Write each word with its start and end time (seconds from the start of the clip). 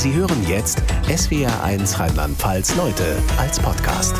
Sie 0.00 0.14
hören 0.14 0.48
jetzt 0.48 0.82
SWR1 1.08 1.98
Rheinland-Pfalz 1.98 2.74
Leute 2.74 3.22
als 3.36 3.60
Podcast 3.60 4.16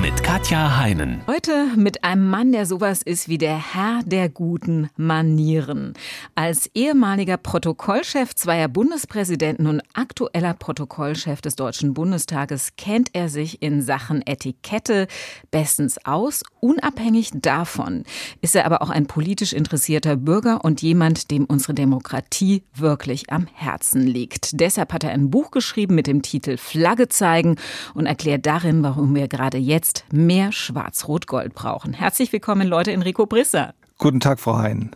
mit 0.00 0.22
Katja 0.22 0.76
Heinen. 0.76 1.22
Heute 1.26 1.66
mit 1.76 2.04
einem 2.04 2.30
Mann, 2.30 2.52
der 2.52 2.66
sowas 2.66 3.02
ist 3.02 3.28
wie 3.28 3.38
der 3.38 3.74
Herr 3.74 4.02
der 4.04 4.28
guten 4.28 4.90
Manieren. 4.96 5.94
Als 6.36 6.70
ehemaliger 6.74 7.36
Protokollchef 7.36 8.34
zweier 8.34 8.68
Bundespräsidenten 8.68 9.66
und 9.66 9.82
aktueller 9.94 10.54
Protokollchef 10.54 11.40
des 11.40 11.56
Deutschen 11.56 11.94
Bundestages 11.94 12.76
kennt 12.76 13.10
er 13.12 13.28
sich 13.28 13.60
in 13.60 13.82
Sachen 13.82 14.24
Etikette 14.24 15.08
bestens 15.50 15.98
aus. 16.04 16.42
Unabhängig 16.60 17.30
davon 17.34 18.04
ist 18.40 18.54
er 18.54 18.66
aber 18.66 18.82
auch 18.82 18.90
ein 18.90 19.06
politisch 19.06 19.52
interessierter 19.52 20.16
Bürger 20.16 20.64
und 20.64 20.80
jemand, 20.80 21.30
dem 21.30 21.44
unsere 21.44 21.74
Demokratie 21.74 22.62
wirklich 22.74 23.32
am 23.32 23.48
Herzen 23.52 24.06
liegt. 24.06 24.60
Deshalb 24.60 24.92
hat 24.92 25.02
er 25.02 25.10
ein 25.10 25.30
Buch 25.30 25.50
geschrieben 25.50 25.96
mit 25.96 26.06
dem 26.06 26.22
Titel 26.22 26.56
Flagge 26.56 27.08
zeigen 27.08 27.56
und 27.94 28.06
erklärt 28.06 28.46
darin, 28.46 28.82
warum 28.82 29.14
wir 29.14 29.26
gerade 29.26 29.58
jetzt 29.58 29.87
jetzt 29.88 30.04
mehr 30.12 30.52
Schwarz-Rot-Gold 30.52 31.54
brauchen. 31.54 31.94
Herzlich 31.94 32.32
willkommen, 32.32 32.68
Leute, 32.68 32.92
Enrico 32.92 33.26
Brisser. 33.26 33.74
Guten 33.96 34.20
Tag, 34.20 34.38
Frau 34.38 34.58
Hein. 34.58 34.90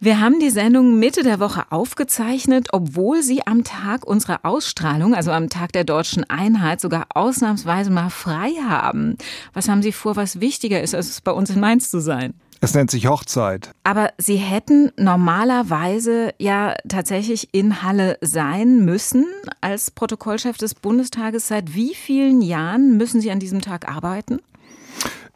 Wir 0.00 0.18
haben 0.18 0.40
die 0.40 0.48
Sendung 0.48 0.98
Mitte 0.98 1.22
der 1.22 1.40
Woche 1.40 1.64
aufgezeichnet, 1.70 2.68
obwohl 2.72 3.22
Sie 3.22 3.46
am 3.46 3.64
Tag 3.64 4.06
unserer 4.06 4.40
Ausstrahlung, 4.44 5.14
also 5.14 5.30
am 5.30 5.50
Tag 5.50 5.72
der 5.72 5.84
deutschen 5.84 6.24
Einheit, 6.30 6.80
sogar 6.80 7.06
ausnahmsweise 7.10 7.90
mal 7.90 8.08
frei 8.08 8.52
haben. 8.66 9.18
Was 9.52 9.68
haben 9.68 9.82
Sie 9.82 9.92
vor, 9.92 10.16
was 10.16 10.40
wichtiger 10.40 10.80
ist, 10.80 10.94
als 10.94 11.20
bei 11.20 11.32
uns 11.32 11.50
in 11.50 11.60
Mainz 11.60 11.90
zu 11.90 12.00
sein? 12.00 12.32
Es 12.60 12.74
nennt 12.74 12.90
sich 12.90 13.06
Hochzeit. 13.06 13.70
Aber 13.84 14.10
Sie 14.18 14.36
hätten 14.36 14.90
normalerweise 14.96 16.32
ja 16.38 16.74
tatsächlich 16.88 17.48
in 17.52 17.82
Halle 17.82 18.18
sein 18.20 18.84
müssen 18.84 19.26
als 19.60 19.90
Protokollchef 19.90 20.56
des 20.56 20.74
Bundestages. 20.74 21.48
Seit 21.48 21.74
wie 21.74 21.94
vielen 21.94 22.42
Jahren 22.42 22.96
müssen 22.96 23.20
Sie 23.20 23.30
an 23.30 23.40
diesem 23.40 23.60
Tag 23.60 23.88
arbeiten? 23.88 24.40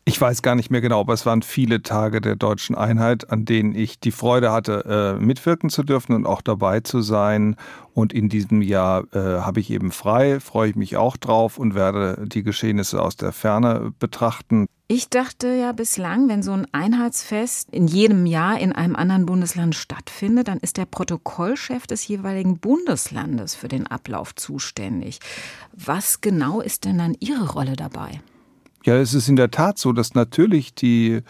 Ich 0.06 0.20
weiß 0.20 0.42
gar 0.42 0.54
nicht 0.54 0.70
mehr 0.70 0.80
genau, 0.80 1.00
aber 1.00 1.12
es 1.12 1.26
waren 1.26 1.42
viele 1.42 1.82
Tage 1.82 2.20
der 2.20 2.34
deutschen 2.34 2.74
Einheit, 2.74 3.30
an 3.30 3.44
denen 3.44 3.74
ich 3.74 4.00
die 4.00 4.10
Freude 4.10 4.50
hatte, 4.50 5.16
äh, 5.20 5.22
mitwirken 5.22 5.68
zu 5.68 5.82
dürfen 5.82 6.14
und 6.14 6.26
auch 6.26 6.40
dabei 6.40 6.80
zu 6.80 7.02
sein. 7.02 7.56
Und 7.92 8.12
in 8.12 8.28
diesem 8.28 8.62
Jahr 8.62 9.04
äh, 9.12 9.18
habe 9.18 9.60
ich 9.60 9.70
eben 9.70 9.92
frei, 9.92 10.40
freue 10.40 10.70
ich 10.70 10.76
mich 10.76 10.96
auch 10.96 11.16
drauf 11.16 11.58
und 11.58 11.74
werde 11.74 12.24
die 12.26 12.42
Geschehnisse 12.42 13.02
aus 13.02 13.16
der 13.16 13.32
Ferne 13.32 13.92
betrachten. 13.98 14.66
Ich 14.88 15.10
dachte 15.10 15.48
ja 15.54 15.70
bislang, 15.72 16.28
wenn 16.28 16.42
so 16.42 16.52
ein 16.52 16.66
Einheitsfest 16.72 17.68
in 17.70 17.86
jedem 17.86 18.26
Jahr 18.26 18.58
in 18.58 18.72
einem 18.72 18.96
anderen 18.96 19.26
Bundesland 19.26 19.76
stattfindet, 19.76 20.48
dann 20.48 20.58
ist 20.58 20.78
der 20.78 20.86
Protokollchef 20.86 21.86
des 21.86 22.08
jeweiligen 22.08 22.58
Bundeslandes 22.58 23.54
für 23.54 23.68
den 23.68 23.86
Ablauf 23.86 24.34
zuständig. 24.34 25.20
Was 25.72 26.20
genau 26.20 26.60
ist 26.60 26.86
denn 26.86 26.98
dann 26.98 27.14
Ihre 27.20 27.52
Rolle 27.52 27.76
dabei? 27.76 28.20
Ja, 28.84 28.96
es 28.96 29.12
ist 29.12 29.28
in 29.28 29.36
der 29.36 29.50
Tat 29.50 29.78
so, 29.78 29.92
dass 29.92 30.14
natürlich 30.14 30.74
die 30.74 31.20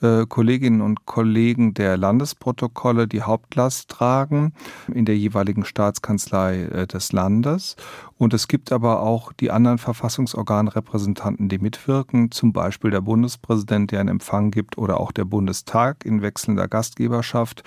äh, 0.00 0.26
Kolleginnen 0.26 0.80
und 0.80 1.04
Kollegen 1.06 1.74
der 1.74 1.96
Landesprotokolle 1.96 3.06
die 3.06 3.22
Hauptlast 3.22 3.90
tragen 3.90 4.52
in 4.92 5.04
der 5.04 5.16
jeweiligen 5.16 5.64
Staatskanzlei 5.66 6.62
äh, 6.62 6.86
des 6.86 7.12
Landes. 7.12 7.76
Und 8.16 8.32
es 8.32 8.48
gibt 8.48 8.72
aber 8.72 9.02
auch 9.02 9.32
die 9.32 9.50
anderen 9.50 9.78
Verfassungsorganrepräsentanten, 9.78 11.48
die 11.48 11.58
mitwirken, 11.58 12.30
zum 12.30 12.52
Beispiel 12.52 12.90
der 12.90 13.02
Bundespräsident, 13.02 13.92
der 13.92 14.00
einen 14.00 14.08
Empfang 14.08 14.50
gibt, 14.50 14.78
oder 14.78 14.98
auch 14.98 15.12
der 15.12 15.24
Bundestag 15.24 16.04
in 16.04 16.22
wechselnder 16.22 16.68
Gastgeberschaft. 16.68 17.64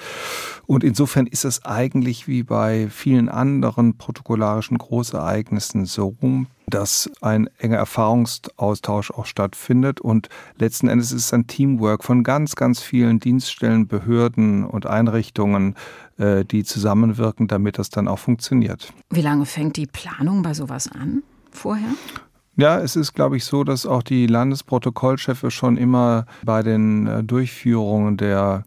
Und 0.65 0.83
insofern 0.83 1.27
ist 1.27 1.45
es 1.45 1.63
eigentlich 1.63 2.27
wie 2.27 2.43
bei 2.43 2.87
vielen 2.89 3.29
anderen 3.29 3.97
protokollarischen 3.97 4.77
Großereignissen 4.77 5.85
so, 5.85 6.15
dass 6.69 7.09
ein 7.21 7.49
enger 7.57 7.77
Erfahrungsaustausch 7.77 9.11
auch 9.11 9.25
stattfindet. 9.25 10.01
Und 10.01 10.29
letzten 10.57 10.89
Endes 10.89 11.11
ist 11.11 11.25
es 11.25 11.33
ein 11.33 11.47
Teamwork 11.47 12.03
von 12.03 12.23
ganz, 12.23 12.55
ganz 12.55 12.81
vielen 12.81 13.19
Dienststellen, 13.19 13.87
Behörden 13.87 14.65
und 14.65 14.85
Einrichtungen, 14.85 15.75
äh, 16.17 16.43
die 16.43 16.63
zusammenwirken, 16.63 17.47
damit 17.47 17.79
das 17.79 17.89
dann 17.89 18.07
auch 18.07 18.19
funktioniert. 18.19 18.91
Wie 19.09 19.21
lange 19.21 19.45
fängt 19.45 19.77
die 19.77 19.87
Planung 19.87 20.41
bei 20.41 20.53
sowas 20.53 20.91
an? 20.91 21.23
Vorher? 21.51 21.89
Ja, 22.57 22.79
es 22.79 22.95
ist, 22.95 23.13
glaube 23.13 23.37
ich, 23.37 23.45
so, 23.45 23.63
dass 23.63 23.85
auch 23.85 24.01
die 24.01 24.25
Landesprotokollchefe 24.25 25.51
schon 25.51 25.77
immer 25.77 26.25
bei 26.43 26.63
den 26.63 27.07
äh, 27.07 27.23
Durchführungen 27.23 28.17
der 28.17 28.65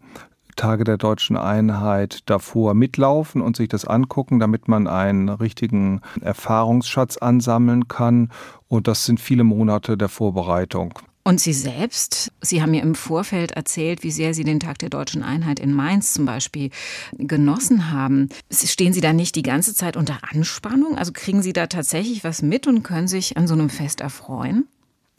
Tage 0.61 0.85
der 0.85 0.99
deutschen 0.99 1.39
Einheit 1.39 2.21
davor 2.27 2.75
mitlaufen 2.75 3.41
und 3.41 3.57
sich 3.57 3.71
das 3.71 3.87
angucken, 3.87 4.39
damit 4.41 4.69
man 4.69 4.87
einen 4.87 5.31
richtigen 5.31 6.03
Erfahrungsschatz 6.21 7.17
ansammeln 7.17 7.89
kann. 7.89 8.29
Und 8.69 8.87
das 8.87 9.07
sind 9.07 9.21
viele 9.21 9.43
Monate 9.43 9.97
der 9.97 10.11
Vorbereitung. 10.11 10.99
Und 11.23 11.41
Sie 11.41 11.55
selbst, 11.55 12.31
Sie 12.43 12.61
haben 12.61 12.73
mir 12.73 12.83
im 12.83 12.95
Vorfeld 12.95 13.53
erzählt, 13.53 14.03
wie 14.03 14.11
sehr 14.11 14.35
Sie 14.35 14.45
den 14.45 14.61
Tag 14.61 14.79
der 14.79 14.91
deutschen 14.91 15.23
Einheit 15.23 15.61
in 15.61 15.73
Mainz 15.73 16.13
zum 16.13 16.27
Beispiel 16.27 16.71
genossen 17.17 17.91
haben. 17.91 18.29
Stehen 18.53 18.93
Sie 18.93 19.01
da 19.01 19.15
nicht 19.15 19.37
die 19.37 19.43
ganze 19.43 19.75
Zeit 19.75 19.97
unter 19.97 20.19
Anspannung? 20.31 20.99
Also 20.99 21.13
kriegen 21.15 21.41
Sie 21.41 21.55
da 21.55 21.69
tatsächlich 21.69 22.23
was 22.23 22.43
mit 22.43 22.67
und 22.67 22.83
können 22.83 23.09
sich 23.09 23.39
an 23.39 23.47
so 23.47 23.55
einem 23.55 23.71
Fest 23.71 24.03
erfreuen? 24.03 24.67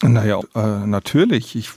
Naja, 0.04 0.40
äh, 0.56 0.88
natürlich. 0.88 1.56
Ich 1.56 1.70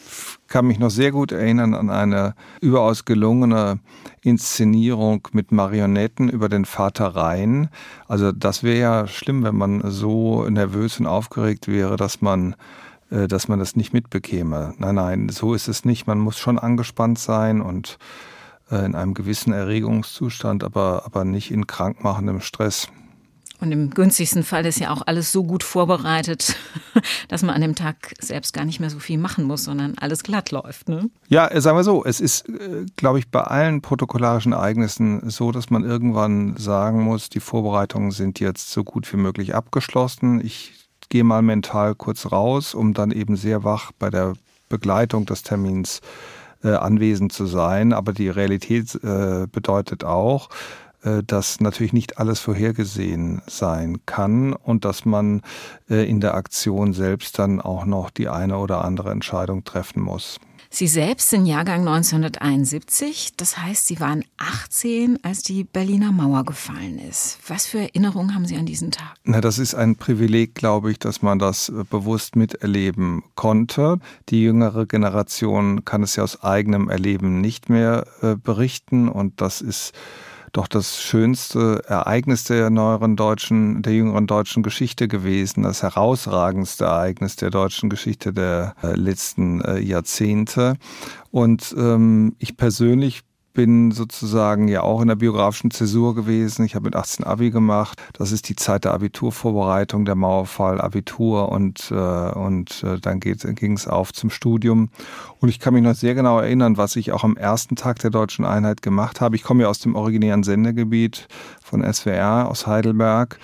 kann 0.48 0.66
mich 0.66 0.78
noch 0.78 0.90
sehr 0.90 1.10
gut 1.10 1.32
erinnern 1.32 1.74
an 1.74 1.90
eine 1.90 2.34
überaus 2.60 3.04
gelungene 3.04 3.80
Inszenierung 4.22 5.28
mit 5.32 5.52
Marionetten 5.52 6.28
über 6.28 6.48
den 6.48 6.64
Vater 6.64 7.08
Rhein. 7.08 7.68
Also 8.08 8.32
das 8.32 8.62
wäre 8.62 8.78
ja 8.78 9.06
schlimm, 9.06 9.42
wenn 9.42 9.56
man 9.56 9.90
so 9.90 10.48
nervös 10.48 11.00
und 11.00 11.06
aufgeregt 11.06 11.68
wäre, 11.68 11.96
dass 11.96 12.22
man 12.22 12.54
äh, 13.10 13.28
dass 13.28 13.48
man 13.48 13.58
das 13.58 13.76
nicht 13.76 13.92
mitbekäme. 13.92 14.74
Nein, 14.78 14.94
nein, 14.94 15.28
so 15.28 15.54
ist 15.54 15.68
es 15.68 15.84
nicht. 15.84 16.06
Man 16.06 16.18
muss 16.18 16.38
schon 16.38 16.58
angespannt 16.58 17.18
sein 17.18 17.60
und 17.60 17.98
äh, 18.70 18.84
in 18.84 18.94
einem 18.94 19.14
gewissen 19.14 19.52
Erregungszustand, 19.52 20.64
aber, 20.64 21.02
aber 21.04 21.24
nicht 21.24 21.50
in 21.50 21.66
krankmachendem 21.66 22.40
Stress. 22.40 22.88
Und 23.60 23.72
im 23.72 23.90
günstigsten 23.90 24.42
Fall 24.42 24.66
ist 24.66 24.80
ja 24.80 24.90
auch 24.90 25.02
alles 25.06 25.30
so 25.32 25.44
gut 25.44 25.62
vorbereitet, 25.62 26.56
dass 27.28 27.42
man 27.42 27.54
an 27.54 27.60
dem 27.60 27.74
Tag 27.74 28.14
selbst 28.20 28.52
gar 28.52 28.64
nicht 28.64 28.80
mehr 28.80 28.90
so 28.90 28.98
viel 28.98 29.18
machen 29.18 29.44
muss, 29.44 29.64
sondern 29.64 29.94
alles 29.98 30.22
glatt 30.22 30.50
läuft. 30.50 30.88
Ne? 30.88 31.08
Ja, 31.28 31.48
sagen 31.60 31.76
wir 31.76 31.84
so, 31.84 32.04
es 32.04 32.20
ist, 32.20 32.48
äh, 32.48 32.84
glaube 32.96 33.20
ich, 33.20 33.30
bei 33.30 33.42
allen 33.42 33.80
protokollarischen 33.80 34.52
Ereignissen 34.52 35.30
so, 35.30 35.52
dass 35.52 35.70
man 35.70 35.84
irgendwann 35.84 36.56
sagen 36.56 37.02
muss, 37.02 37.30
die 37.30 37.40
Vorbereitungen 37.40 38.10
sind 38.10 38.40
jetzt 38.40 38.70
so 38.70 38.84
gut 38.84 39.10
wie 39.12 39.18
möglich 39.18 39.54
abgeschlossen. 39.54 40.44
Ich 40.44 40.72
gehe 41.08 41.24
mal 41.24 41.42
mental 41.42 41.94
kurz 41.94 42.32
raus, 42.32 42.74
um 42.74 42.92
dann 42.92 43.12
eben 43.12 43.36
sehr 43.36 43.62
wach 43.62 43.92
bei 43.98 44.10
der 44.10 44.34
Begleitung 44.68 45.26
des 45.26 45.42
Termins 45.42 46.00
äh, 46.64 46.70
anwesend 46.70 47.32
zu 47.32 47.46
sein. 47.46 47.92
Aber 47.92 48.12
die 48.12 48.28
Realität 48.28 48.94
äh, 49.04 49.46
bedeutet 49.50 50.02
auch, 50.02 50.48
dass 51.26 51.60
natürlich 51.60 51.92
nicht 51.92 52.18
alles 52.18 52.40
vorhergesehen 52.40 53.42
sein 53.46 53.98
kann 54.06 54.52
und 54.52 54.84
dass 54.84 55.04
man 55.04 55.42
äh, 55.90 56.08
in 56.08 56.20
der 56.20 56.34
Aktion 56.34 56.92
selbst 56.92 57.38
dann 57.38 57.60
auch 57.60 57.84
noch 57.84 58.10
die 58.10 58.28
eine 58.28 58.58
oder 58.58 58.84
andere 58.84 59.10
Entscheidung 59.10 59.64
treffen 59.64 60.00
muss. 60.00 60.38
Sie 60.70 60.88
selbst 60.88 61.30
sind 61.30 61.46
Jahrgang 61.46 61.86
1971, 61.86 63.34
das 63.36 63.58
heißt, 63.58 63.86
Sie 63.86 64.00
waren 64.00 64.24
18, 64.38 65.20
als 65.22 65.42
die 65.44 65.62
Berliner 65.62 66.10
Mauer 66.10 66.44
gefallen 66.44 66.98
ist. 66.98 67.38
Was 67.46 67.66
für 67.66 67.78
Erinnerungen 67.78 68.34
haben 68.34 68.44
Sie 68.44 68.56
an 68.56 68.66
diesen 68.66 68.90
Tag? 68.90 69.14
Na, 69.22 69.40
das 69.40 69.58
ist 69.58 69.76
ein 69.76 69.94
Privileg, 69.94 70.56
glaube 70.56 70.90
ich, 70.90 70.98
dass 70.98 71.22
man 71.22 71.38
das 71.38 71.68
äh, 71.68 71.84
bewusst 71.88 72.34
miterleben 72.34 73.22
konnte. 73.36 74.00
Die 74.30 74.42
jüngere 74.42 74.84
Generation 74.86 75.84
kann 75.84 76.02
es 76.02 76.16
ja 76.16 76.24
aus 76.24 76.42
eigenem 76.42 76.88
Erleben 76.88 77.40
nicht 77.40 77.68
mehr 77.68 78.06
berichten 78.42 79.08
und 79.08 79.40
das 79.40 79.60
ist 79.60 79.92
doch 80.54 80.68
das 80.68 81.02
schönste 81.02 81.82
Ereignis 81.86 82.44
der 82.44 82.70
neueren 82.70 83.16
deutschen, 83.16 83.82
der 83.82 83.92
jüngeren 83.92 84.26
deutschen 84.26 84.62
Geschichte 84.62 85.08
gewesen, 85.08 85.64
das 85.64 85.82
herausragendste 85.82 86.84
Ereignis 86.84 87.36
der 87.36 87.50
deutschen 87.50 87.90
Geschichte 87.90 88.32
der 88.32 88.74
äh, 88.82 88.94
letzten 88.94 89.60
äh, 89.60 89.80
Jahrzehnte. 89.80 90.76
Und 91.30 91.74
ähm, 91.76 92.36
ich 92.38 92.56
persönlich 92.56 93.22
bin 93.54 93.92
sozusagen 93.92 94.68
ja 94.68 94.82
auch 94.82 95.00
in 95.00 95.08
der 95.08 95.14
biografischen 95.14 95.70
Zäsur 95.70 96.14
gewesen. 96.14 96.64
Ich 96.64 96.74
habe 96.74 96.84
mit 96.84 96.96
18 96.96 97.24
Abi 97.24 97.50
gemacht. 97.50 98.02
Das 98.12 98.32
ist 98.32 98.48
die 98.48 98.56
Zeit 98.56 98.84
der 98.84 98.92
Abiturvorbereitung, 98.92 100.04
der 100.04 100.16
Mauerfall, 100.16 100.80
Abitur 100.80 101.50
und, 101.50 101.90
äh, 101.90 101.94
und 101.94 102.82
äh, 102.82 102.98
dann 103.00 103.20
ging 103.20 103.72
es 103.72 103.88
auf 103.88 104.12
zum 104.12 104.28
Studium. 104.28 104.90
Und 105.38 105.48
ich 105.48 105.60
kann 105.60 105.72
mich 105.72 105.84
noch 105.84 105.94
sehr 105.94 106.14
genau 106.14 106.40
erinnern, 106.40 106.76
was 106.76 106.96
ich 106.96 107.12
auch 107.12 107.24
am 107.24 107.36
ersten 107.36 107.76
Tag 107.76 108.00
der 108.00 108.10
deutschen 108.10 108.44
Einheit 108.44 108.82
gemacht 108.82 109.20
habe. 109.20 109.36
Ich 109.36 109.44
komme 109.44 109.62
ja 109.62 109.68
aus 109.68 109.78
dem 109.78 109.94
originären 109.94 110.42
Sendegebiet 110.42 111.28
von 111.62 111.80
SWR 111.90 112.48
aus 112.50 112.66
Heidelberg. 112.66 113.38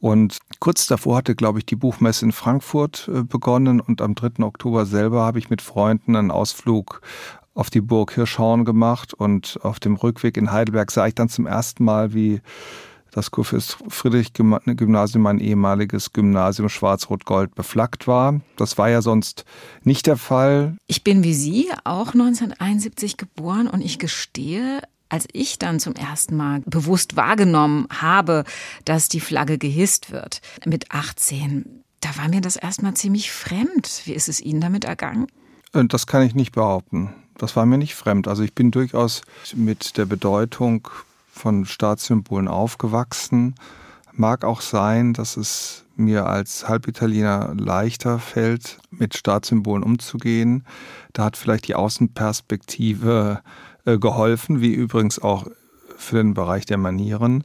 Und 0.00 0.38
kurz 0.58 0.88
davor 0.88 1.18
hatte, 1.18 1.36
glaube 1.36 1.60
ich, 1.60 1.66
die 1.66 1.76
Buchmesse 1.76 2.24
in 2.24 2.32
Frankfurt 2.32 3.08
äh, 3.14 3.22
begonnen 3.22 3.80
und 3.80 4.02
am 4.02 4.16
3. 4.16 4.42
Oktober 4.42 4.84
selber 4.84 5.22
habe 5.22 5.38
ich 5.38 5.48
mit 5.48 5.62
Freunden 5.62 6.16
einen 6.16 6.32
Ausflug 6.32 7.02
auf 7.54 7.70
die 7.70 7.80
Burg 7.80 8.12
Hirschhorn 8.12 8.64
gemacht 8.64 9.14
und 9.14 9.58
auf 9.62 9.80
dem 9.80 9.96
Rückweg 9.96 10.36
in 10.36 10.52
Heidelberg 10.52 10.90
sah 10.90 11.06
ich 11.06 11.14
dann 11.14 11.28
zum 11.28 11.46
ersten 11.46 11.84
Mal, 11.84 12.14
wie 12.14 12.40
das 13.12 13.30
Kurfürst 13.30 13.76
Friedrich 13.88 14.32
Gymnasium, 14.32 15.26
ein 15.26 15.38
ehemaliges 15.38 16.12
Gymnasium 16.12 16.68
Schwarz-Rot-Gold 16.68 17.54
beflaggt 17.54 18.06
war. 18.06 18.40
Das 18.56 18.78
war 18.78 18.88
ja 18.88 19.02
sonst 19.02 19.44
nicht 19.84 20.06
der 20.06 20.16
Fall. 20.16 20.76
Ich 20.86 21.04
bin 21.04 21.22
wie 21.22 21.34
Sie 21.34 21.68
auch 21.84 22.14
1971 22.14 23.18
geboren 23.18 23.68
und 23.68 23.82
ich 23.82 23.98
gestehe, 23.98 24.80
als 25.10 25.28
ich 25.32 25.58
dann 25.58 25.78
zum 25.78 25.94
ersten 25.94 26.36
Mal 26.36 26.62
bewusst 26.64 27.16
wahrgenommen 27.16 27.86
habe, 27.90 28.44
dass 28.86 29.10
die 29.10 29.20
Flagge 29.20 29.58
gehisst 29.58 30.10
wird 30.10 30.40
mit 30.64 30.90
18, 30.90 31.82
da 32.00 32.16
war 32.16 32.28
mir 32.28 32.40
das 32.40 32.56
erstmal 32.56 32.94
ziemlich 32.94 33.30
fremd. 33.30 34.02
Wie 34.06 34.14
ist 34.14 34.30
es 34.30 34.40
Ihnen 34.40 34.62
damit 34.62 34.86
ergangen? 34.86 35.26
Äh, 35.74 35.84
das 35.84 36.06
kann 36.06 36.22
ich 36.22 36.34
nicht 36.34 36.52
behaupten. 36.52 37.14
Das 37.42 37.56
war 37.56 37.66
mir 37.66 37.76
nicht 37.76 37.96
fremd. 37.96 38.28
Also 38.28 38.44
ich 38.44 38.54
bin 38.54 38.70
durchaus 38.70 39.22
mit 39.56 39.96
der 39.96 40.04
Bedeutung 40.06 40.86
von 41.32 41.66
Staatssymbolen 41.66 42.46
aufgewachsen. 42.46 43.56
Mag 44.12 44.44
auch 44.44 44.60
sein, 44.60 45.12
dass 45.12 45.36
es 45.36 45.84
mir 45.96 46.26
als 46.26 46.68
Halbitaliener 46.68 47.52
leichter 47.58 48.20
fällt, 48.20 48.78
mit 48.92 49.16
Staatssymbolen 49.16 49.82
umzugehen. 49.82 50.64
Da 51.14 51.24
hat 51.24 51.36
vielleicht 51.36 51.66
die 51.66 51.74
Außenperspektive 51.74 53.40
äh, 53.86 53.98
geholfen, 53.98 54.60
wie 54.60 54.72
übrigens 54.72 55.18
auch 55.18 55.48
für 55.96 56.18
den 56.18 56.34
Bereich 56.34 56.64
der 56.64 56.78
Manieren. 56.78 57.42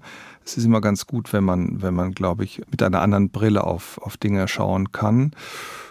Es 0.47 0.55
ist 0.57 0.63
immer 0.63 0.79
ganz 0.79 1.05
gut, 1.05 1.33
wenn 1.33 1.43
man, 1.43 1.81
wenn 1.81 1.93
man, 1.93 2.13
glaube 2.13 2.45
ich, 2.45 2.61
mit 2.71 2.81
einer 2.81 3.01
anderen 3.01 3.31
Brille 3.31 3.65
auf, 3.65 3.97
auf 4.01 4.15
Dinge 4.15 4.47
schauen 4.47 4.93
kann. 4.93 5.31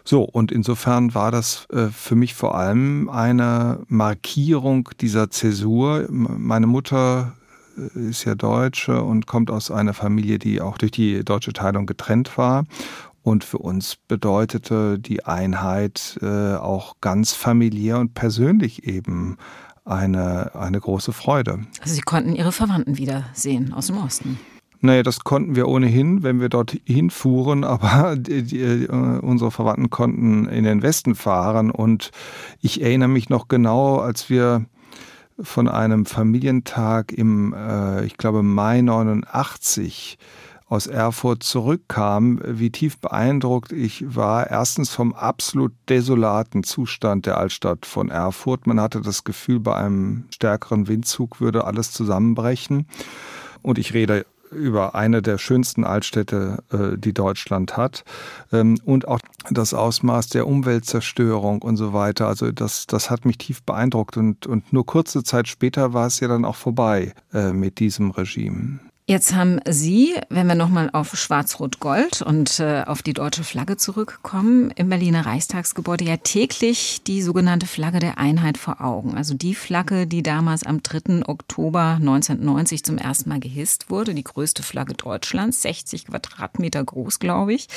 So, 0.03 0.23
und 0.23 0.50
insofern 0.50 1.14
war 1.14 1.31
das 1.31 1.67
äh, 1.70 1.88
für 1.88 2.17
mich 2.17 2.32
vor 2.32 2.55
allem 2.55 3.11
eine 3.11 3.81
Markierung 3.88 4.88
dieser 4.99 5.29
Zäsur. 5.31 6.06
Meine 6.08 6.67
Mutter 6.67 7.35
äh, 7.76 8.08
ist 8.08 8.25
ja 8.25 8.35
Deutsche 8.35 9.03
und 9.03 9.26
kommt 9.26 9.50
aus 9.50 9.70
einer 9.70 9.93
Familie, 9.93 10.38
die 10.38 10.62
auch 10.62 10.79
durch 10.79 10.93
die 10.93 11.23
deutsche 11.23 11.53
Teilung 11.53 11.85
getrennt 11.85 12.38
war. 12.38 12.64
Und 13.23 13.44
für 13.44 13.58
uns 13.58 13.97
bedeutete 14.08 14.99
die 14.99 15.26
Einheit 15.26 16.19
äh, 16.23 16.55
auch 16.55 16.94
ganz 17.03 17.35
familiär 17.35 17.99
und 17.99 18.14
persönlich 18.14 18.87
eben 18.87 19.37
eine, 19.86 20.54
eine 20.54 20.80
große 20.80 21.12
Freude. 21.12 21.60
Also 21.80 21.94
Sie 21.94 22.02
konnten 22.02 22.34
Ihre 22.34 22.52
Verwandten 22.52 22.98
wiedersehen 22.98 23.72
aus 23.72 23.86
dem 23.86 23.98
Osten. 23.98 24.38
Naja, 24.80 25.02
das 25.02 25.20
konnten 25.20 25.56
wir 25.56 25.68
ohnehin, 25.68 26.22
wenn 26.22 26.40
wir 26.40 26.48
dort 26.48 26.76
hinfuhren, 26.84 27.64
aber 27.64 28.16
die, 28.16 28.42
die, 28.42 28.60
äh, 28.60 29.18
unsere 29.20 29.50
Verwandten 29.50 29.90
konnten 29.90 30.46
in 30.46 30.64
den 30.64 30.82
Westen 30.82 31.14
fahren. 31.14 31.70
Und 31.70 32.10
ich 32.60 32.82
erinnere 32.82 33.08
mich 33.08 33.28
noch 33.28 33.48
genau, 33.48 33.98
als 33.98 34.28
wir 34.28 34.66
von 35.38 35.68
einem 35.68 36.06
Familientag 36.06 37.12
im, 37.12 37.54
äh, 37.54 38.04
ich 38.04 38.16
glaube, 38.16 38.42
Mai 38.42 38.80
89 38.80 40.18
aus 40.68 40.88
Erfurt 40.88 41.44
zurückkam, 41.44 42.40
wie 42.44 42.70
tief 42.70 42.98
beeindruckt 42.98 43.72
ich 43.72 44.16
war. 44.16 44.50
Erstens 44.50 44.90
vom 44.90 45.14
absolut 45.14 45.72
desolaten 45.88 46.64
Zustand 46.64 47.26
der 47.26 47.38
Altstadt 47.38 47.86
von 47.86 48.08
Erfurt. 48.10 48.66
Man 48.66 48.80
hatte 48.80 49.00
das 49.00 49.22
Gefühl, 49.22 49.60
bei 49.60 49.76
einem 49.76 50.24
stärkeren 50.34 50.88
Windzug 50.88 51.40
würde 51.40 51.64
alles 51.64 51.92
zusammenbrechen. 51.92 52.88
Und 53.62 53.78
ich 53.78 53.94
rede 53.94 54.26
über 54.50 54.94
eine 54.94 55.22
der 55.22 55.38
schönsten 55.38 55.84
Altstädte, 55.84 56.62
äh, 56.72 56.98
die 56.98 57.12
Deutschland 57.12 57.76
hat. 57.76 58.04
Ähm, 58.52 58.78
und 58.84 59.06
auch 59.06 59.20
das 59.50 59.74
Ausmaß 59.74 60.28
der 60.28 60.46
Umweltzerstörung 60.46 61.62
und 61.62 61.76
so 61.76 61.92
weiter. 61.92 62.26
Also 62.26 62.50
das, 62.50 62.86
das 62.86 63.10
hat 63.10 63.24
mich 63.24 63.38
tief 63.38 63.62
beeindruckt. 63.62 64.16
Und, 64.16 64.46
und 64.46 64.72
nur 64.72 64.84
kurze 64.84 65.22
Zeit 65.22 65.46
später 65.46 65.92
war 65.92 66.06
es 66.06 66.19
ja 66.20 66.26
dann 66.26 66.44
auch 66.44 66.56
vorbei 66.56 67.12
äh, 67.32 67.52
mit 67.52 67.78
diesem 67.78 68.10
Regime. 68.10 68.80
Jetzt 69.08 69.37
haben 69.37 69.61
Sie, 69.69 70.17
wenn 70.31 70.49
wir 70.49 70.56
nochmal 70.56 70.91
auf 70.93 71.17
Schwarz-Rot-Gold 71.17 72.23
und 72.23 72.58
äh, 72.58 72.82
auf 72.85 73.03
die 73.03 73.12
deutsche 73.12 73.44
Flagge 73.44 73.76
zurückkommen, 73.76 74.73
im 74.73 74.88
Berliner 74.88 75.25
Reichstagsgebäude 75.25 76.05
ja 76.05 76.17
täglich 76.17 77.03
die 77.06 77.23
sogenannte 77.23 77.69
Flagge 77.69 78.00
der 78.00 78.19
Einheit 78.19 78.58
vor 78.58 78.81
Augen. 78.81 79.17
Also 79.17 79.35
die 79.35 79.55
Flagge, 79.55 80.08
die 80.08 80.25
damals 80.25 80.64
am 80.64 80.82
3. 80.82 81.25
Oktober 81.29 81.99
1990 82.00 82.82
zum 82.82 82.99
ersten 82.99 83.29
Mal 83.29 83.38
gehisst 83.38 83.91
wurde, 83.91 84.12
die 84.12 84.25
größte 84.25 84.64
Flagge 84.64 84.94
Deutschlands, 84.94 85.62
60 85.62 86.06
Quadratmeter 86.06 86.82
groß, 86.82 87.20
glaube 87.20 87.55
ich. 87.55 87.69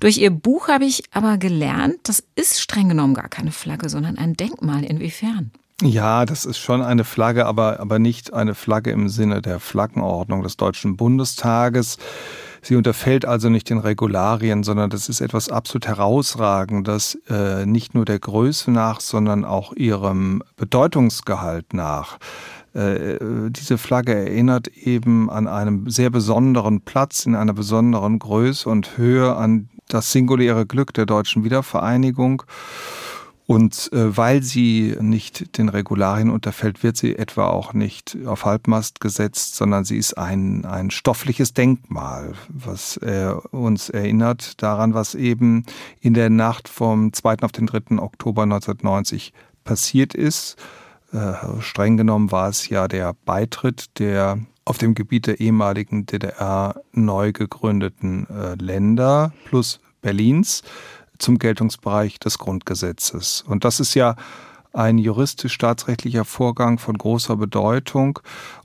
Durch 0.00 0.18
Ihr 0.18 0.30
Buch 0.30 0.68
habe 0.68 0.84
ich 0.84 1.04
aber 1.12 1.38
gelernt, 1.38 1.96
das 2.02 2.22
ist 2.34 2.60
streng 2.60 2.90
genommen 2.90 3.14
gar 3.14 3.30
keine 3.30 3.52
Flagge, 3.52 3.88
sondern 3.88 4.18
ein 4.18 4.34
Denkmal. 4.34 4.84
Inwiefern? 4.84 5.50
Ja, 5.82 6.26
das 6.26 6.44
ist 6.44 6.58
schon 6.58 6.82
eine 6.82 7.04
Flagge, 7.04 7.46
aber, 7.46 7.78
aber 7.78 8.00
nicht 8.00 8.32
eine 8.32 8.56
Flagge 8.56 8.90
im 8.90 9.08
Sinne 9.08 9.40
der 9.40 9.60
Flaggenordnung 9.60 10.42
des 10.42 10.56
Deutschen 10.56 10.96
Bundestages. 10.96 11.98
Sie 12.62 12.74
unterfällt 12.74 13.24
also 13.24 13.48
nicht 13.48 13.70
den 13.70 13.78
Regularien, 13.78 14.64
sondern 14.64 14.90
das 14.90 15.08
ist 15.08 15.20
etwas 15.20 15.48
absolut 15.48 15.86
herausragendes, 15.86 17.18
äh, 17.30 17.64
nicht 17.64 17.94
nur 17.94 18.04
der 18.04 18.18
Größe 18.18 18.72
nach, 18.72 19.00
sondern 19.00 19.44
auch 19.44 19.72
ihrem 19.72 20.42
Bedeutungsgehalt 20.56 21.72
nach. 21.72 22.18
Äh, 22.74 23.18
diese 23.50 23.78
Flagge 23.78 24.14
erinnert 24.14 24.66
eben 24.68 25.30
an 25.30 25.46
einem 25.46 25.88
sehr 25.88 26.10
besonderen 26.10 26.80
Platz, 26.80 27.24
in 27.24 27.36
einer 27.36 27.54
besonderen 27.54 28.18
Größe 28.18 28.68
und 28.68 28.98
Höhe 28.98 29.36
an 29.36 29.68
das 29.88 30.10
singuläre 30.10 30.66
Glück 30.66 30.92
der 30.92 31.06
deutschen 31.06 31.44
Wiedervereinigung. 31.44 32.42
Und 33.48 33.90
äh, 33.94 34.14
weil 34.14 34.42
sie 34.42 34.94
nicht 35.00 35.56
den 35.56 35.70
Regularien 35.70 36.28
unterfällt, 36.28 36.82
wird 36.82 36.98
sie 36.98 37.16
etwa 37.16 37.46
auch 37.46 37.72
nicht 37.72 38.18
auf 38.26 38.44
Halbmast 38.44 39.00
gesetzt, 39.00 39.56
sondern 39.56 39.86
sie 39.86 39.96
ist 39.96 40.18
ein, 40.18 40.66
ein 40.66 40.90
stoffliches 40.90 41.54
Denkmal, 41.54 42.34
was 42.50 42.98
äh, 42.98 43.32
uns 43.50 43.88
erinnert 43.88 44.62
daran, 44.62 44.92
was 44.92 45.14
eben 45.14 45.64
in 45.98 46.12
der 46.12 46.28
Nacht 46.28 46.68
vom 46.68 47.14
2. 47.14 47.36
auf 47.40 47.52
den 47.52 47.66
3. 47.66 47.96
Oktober 48.02 48.42
1990 48.42 49.32
passiert 49.64 50.12
ist. 50.12 50.56
Äh, 51.14 51.32
streng 51.60 51.96
genommen 51.96 52.30
war 52.30 52.50
es 52.50 52.68
ja 52.68 52.86
der 52.86 53.14
Beitritt 53.24 53.98
der 53.98 54.40
auf 54.66 54.76
dem 54.76 54.94
Gebiet 54.94 55.26
der 55.26 55.40
ehemaligen 55.40 56.04
DDR 56.04 56.82
neu 56.92 57.32
gegründeten 57.32 58.26
äh, 58.28 58.56
Länder 58.56 59.32
plus 59.46 59.80
Berlins 60.02 60.62
zum 61.18 61.38
Geltungsbereich 61.38 62.18
des 62.18 62.38
Grundgesetzes. 62.38 63.44
Und 63.46 63.64
das 63.64 63.80
ist 63.80 63.94
ja 63.94 64.16
ein 64.72 64.98
juristisch-staatsrechtlicher 64.98 66.24
Vorgang 66.24 66.78
von 66.78 66.96
großer 66.96 67.36
Bedeutung 67.36 68.20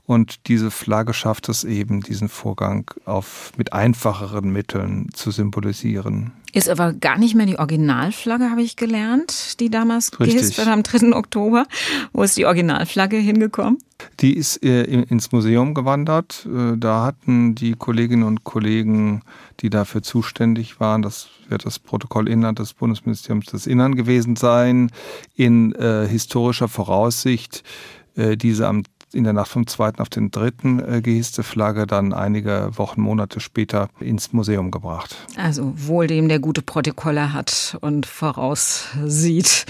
und 0.06 0.48
diese 0.48 0.70
Flagge 0.70 1.14
schafft 1.14 1.48
es 1.48 1.64
eben, 1.64 2.00
diesen 2.00 2.28
Vorgang 2.28 2.90
auf, 3.06 3.52
mit 3.56 3.72
einfacheren 3.72 4.50
Mitteln 4.50 5.08
zu 5.14 5.30
symbolisieren. 5.30 6.32
Ist 6.52 6.68
aber 6.68 6.92
gar 6.92 7.18
nicht 7.18 7.34
mehr 7.34 7.46
die 7.46 7.58
Originalflagge, 7.58 8.50
habe 8.50 8.62
ich 8.62 8.76
gelernt, 8.76 9.58
die 9.60 9.70
damals 9.70 10.12
Richtig. 10.20 10.36
gehisst 10.36 10.58
wurde 10.58 10.72
am 10.72 10.82
3. 10.82 11.16
Oktober. 11.16 11.66
Wo 12.12 12.22
ist 12.22 12.36
die 12.36 12.44
Originalflagge 12.44 13.16
hingekommen? 13.16 13.78
Die 14.20 14.36
ist 14.36 14.62
äh, 14.62 14.82
ins 14.82 15.32
Museum 15.32 15.72
gewandert. 15.72 16.46
Äh, 16.46 16.76
da 16.76 17.04
hatten 17.04 17.54
die 17.54 17.72
Kolleginnen 17.72 18.24
und 18.24 18.44
Kollegen, 18.44 19.22
die 19.60 19.70
dafür 19.70 20.02
zuständig 20.02 20.80
waren, 20.80 21.00
das 21.00 21.28
wird 21.48 21.64
das 21.64 21.78
Protokoll 21.78 22.28
Inland 22.28 22.58
des 22.58 22.74
Bundesministeriums 22.74 23.46
des 23.46 23.66
Innern 23.66 23.94
gewesen 23.94 24.36
sein, 24.36 24.90
in 25.34 25.72
äh, 25.74 26.06
historischer 26.06 26.68
Voraussicht 26.68 27.64
äh, 28.16 28.36
diese 28.36 28.68
am 28.68 28.84
in 29.14 29.24
der 29.24 29.32
Nacht 29.32 29.48
vom 29.48 29.66
2. 29.66 29.92
auf 29.98 30.08
den 30.08 30.30
3. 30.30 30.46
Äh, 30.86 31.00
gehisste 31.02 31.42
Flagge 31.42 31.86
dann 31.86 32.12
einige 32.12 32.70
Wochen, 32.74 33.00
Monate 33.00 33.40
später 33.40 33.88
ins 34.00 34.32
Museum 34.32 34.70
gebracht. 34.70 35.16
Also 35.36 35.72
wohl 35.76 36.06
dem, 36.06 36.28
der 36.28 36.38
gute 36.38 36.62
Protokolle 36.62 37.32
hat 37.32 37.76
und 37.80 38.06
voraussieht, 38.06 39.66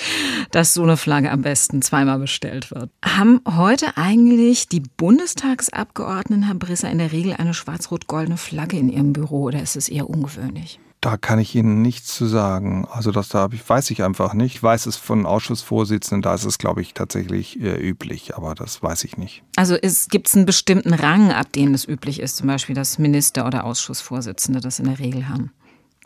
dass 0.51 0.75
so 0.75 0.83
eine 0.83 0.97
Flagge 0.97 1.31
am 1.31 1.43
besten 1.43 1.83
zweimal 1.83 2.19
bestellt 2.19 2.71
wird. 2.71 2.91
Haben 3.05 3.41
heute 3.57 3.97
eigentlich 3.97 4.69
die 4.69 4.81
Bundestagsabgeordneten, 4.81 6.45
Herr 6.45 6.55
Brisser, 6.55 6.91
in 6.91 6.99
der 6.99 7.13
Regel 7.13 7.35
eine 7.35 7.55
schwarz-rot-goldene 7.55 8.37
Flagge 8.37 8.79
in 8.79 8.89
ihrem 8.89 9.13
Büro 9.13 9.45
oder 9.45 9.63
ist 9.63 9.77
es 9.77 9.89
eher 9.89 10.09
ungewöhnlich? 10.09 10.79
Da 11.05 11.19
kann 11.19 11.39
ich 11.39 11.55
Ihnen 11.55 11.83
nichts 11.83 12.15
zu 12.15 12.25
sagen. 12.25 12.89
Also 12.91 13.11
das 13.11 13.29
da 13.29 13.51
ich, 13.53 13.69
weiß 13.69 13.91
ich 13.91 14.03
einfach 14.03 14.33
nicht. 14.33 14.55
Ich 14.55 14.63
weiß 14.63 14.87
es 14.87 14.97
von 14.97 15.27
Ausschussvorsitzenden, 15.27 16.23
da 16.23 16.33
ist 16.33 16.47
es, 16.47 16.57
glaube 16.57 16.81
ich, 16.81 16.95
tatsächlich 16.95 17.61
äh, 17.61 17.77
üblich, 17.77 18.35
aber 18.39 18.55
das 18.55 18.83
weiß 18.83 19.05
ich 19.05 19.19
nicht. 19.19 19.43
Also 19.55 19.77
gibt 20.09 20.29
es 20.29 20.35
einen 20.35 20.47
bestimmten 20.47 20.95
Rang, 20.95 21.31
ab 21.31 21.53
dem 21.53 21.75
es 21.75 21.87
üblich 21.87 22.21
ist, 22.21 22.37
zum 22.37 22.47
Beispiel, 22.47 22.75
dass 22.75 22.99
Minister 22.99 23.47
oder 23.47 23.65
Ausschussvorsitzende 23.65 24.63
das 24.63 24.79
in 24.79 24.87
der 24.87 24.99
Regel 24.99 25.29
haben? 25.29 25.51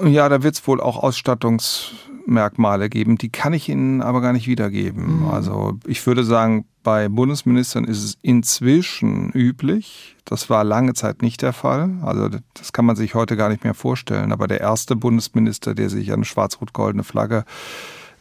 Ja, 0.05 0.29
da 0.29 0.43
wird 0.43 0.55
es 0.55 0.67
wohl 0.67 0.81
auch 0.81 1.03
Ausstattungsmerkmale 1.03 2.89
geben. 2.89 3.19
Die 3.19 3.31
kann 3.31 3.53
ich 3.53 3.69
Ihnen 3.69 4.01
aber 4.01 4.21
gar 4.21 4.33
nicht 4.33 4.47
wiedergeben. 4.47 5.23
Mhm. 5.23 5.29
Also 5.29 5.79
ich 5.87 6.07
würde 6.07 6.25
sagen, 6.25 6.67
bei 6.85 7.09
Bundesministern 7.09 7.85
ist 7.85 8.05
es 8.05 8.17
inzwischen 8.23 9.31
üblich. 9.33 10.17
Das 10.25 10.49
war 10.49 10.63
lange 10.63 10.95
Zeit 10.95 11.23
nicht 11.23 11.43
der 11.43 11.53
Fall. 11.53 11.91
Also 12.03 12.31
das 12.55 12.73
kann 12.73 12.85
man 12.85 12.97
sich 12.97 13.15
heute 13.15 13.37
gar 13.37 13.49
nicht 13.49 13.65
mehr 13.65 13.75
vorstellen. 13.75 14.33
Aber 14.33 14.47
der 14.47 14.61
erste 14.61 14.95
Bundesminister, 14.95 15.75
der 15.75 15.91
sich 15.91 16.13
eine 16.13 16.25
schwarz-rot-goldene 16.25 17.03
Flagge 17.03 17.45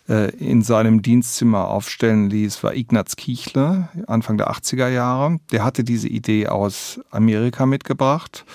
äh, 0.10 0.31
in 0.36 0.63
seinem 0.63 1.01
Dienstzimmer 1.03 1.67
aufstellen 1.67 2.29
ließ, 2.29 2.63
war 2.63 2.75
Ignaz 2.75 3.15
Kichler, 3.17 3.89
Anfang 4.07 4.38
der 4.38 4.50
80er 4.50 4.89
Jahre. 4.89 5.39
Der 5.51 5.63
hatte 5.63 5.84
diese 5.84 6.07
Idee 6.07 6.48
aus 6.48 7.00
Amerika 7.12 7.65
mitgebracht. 7.67 8.46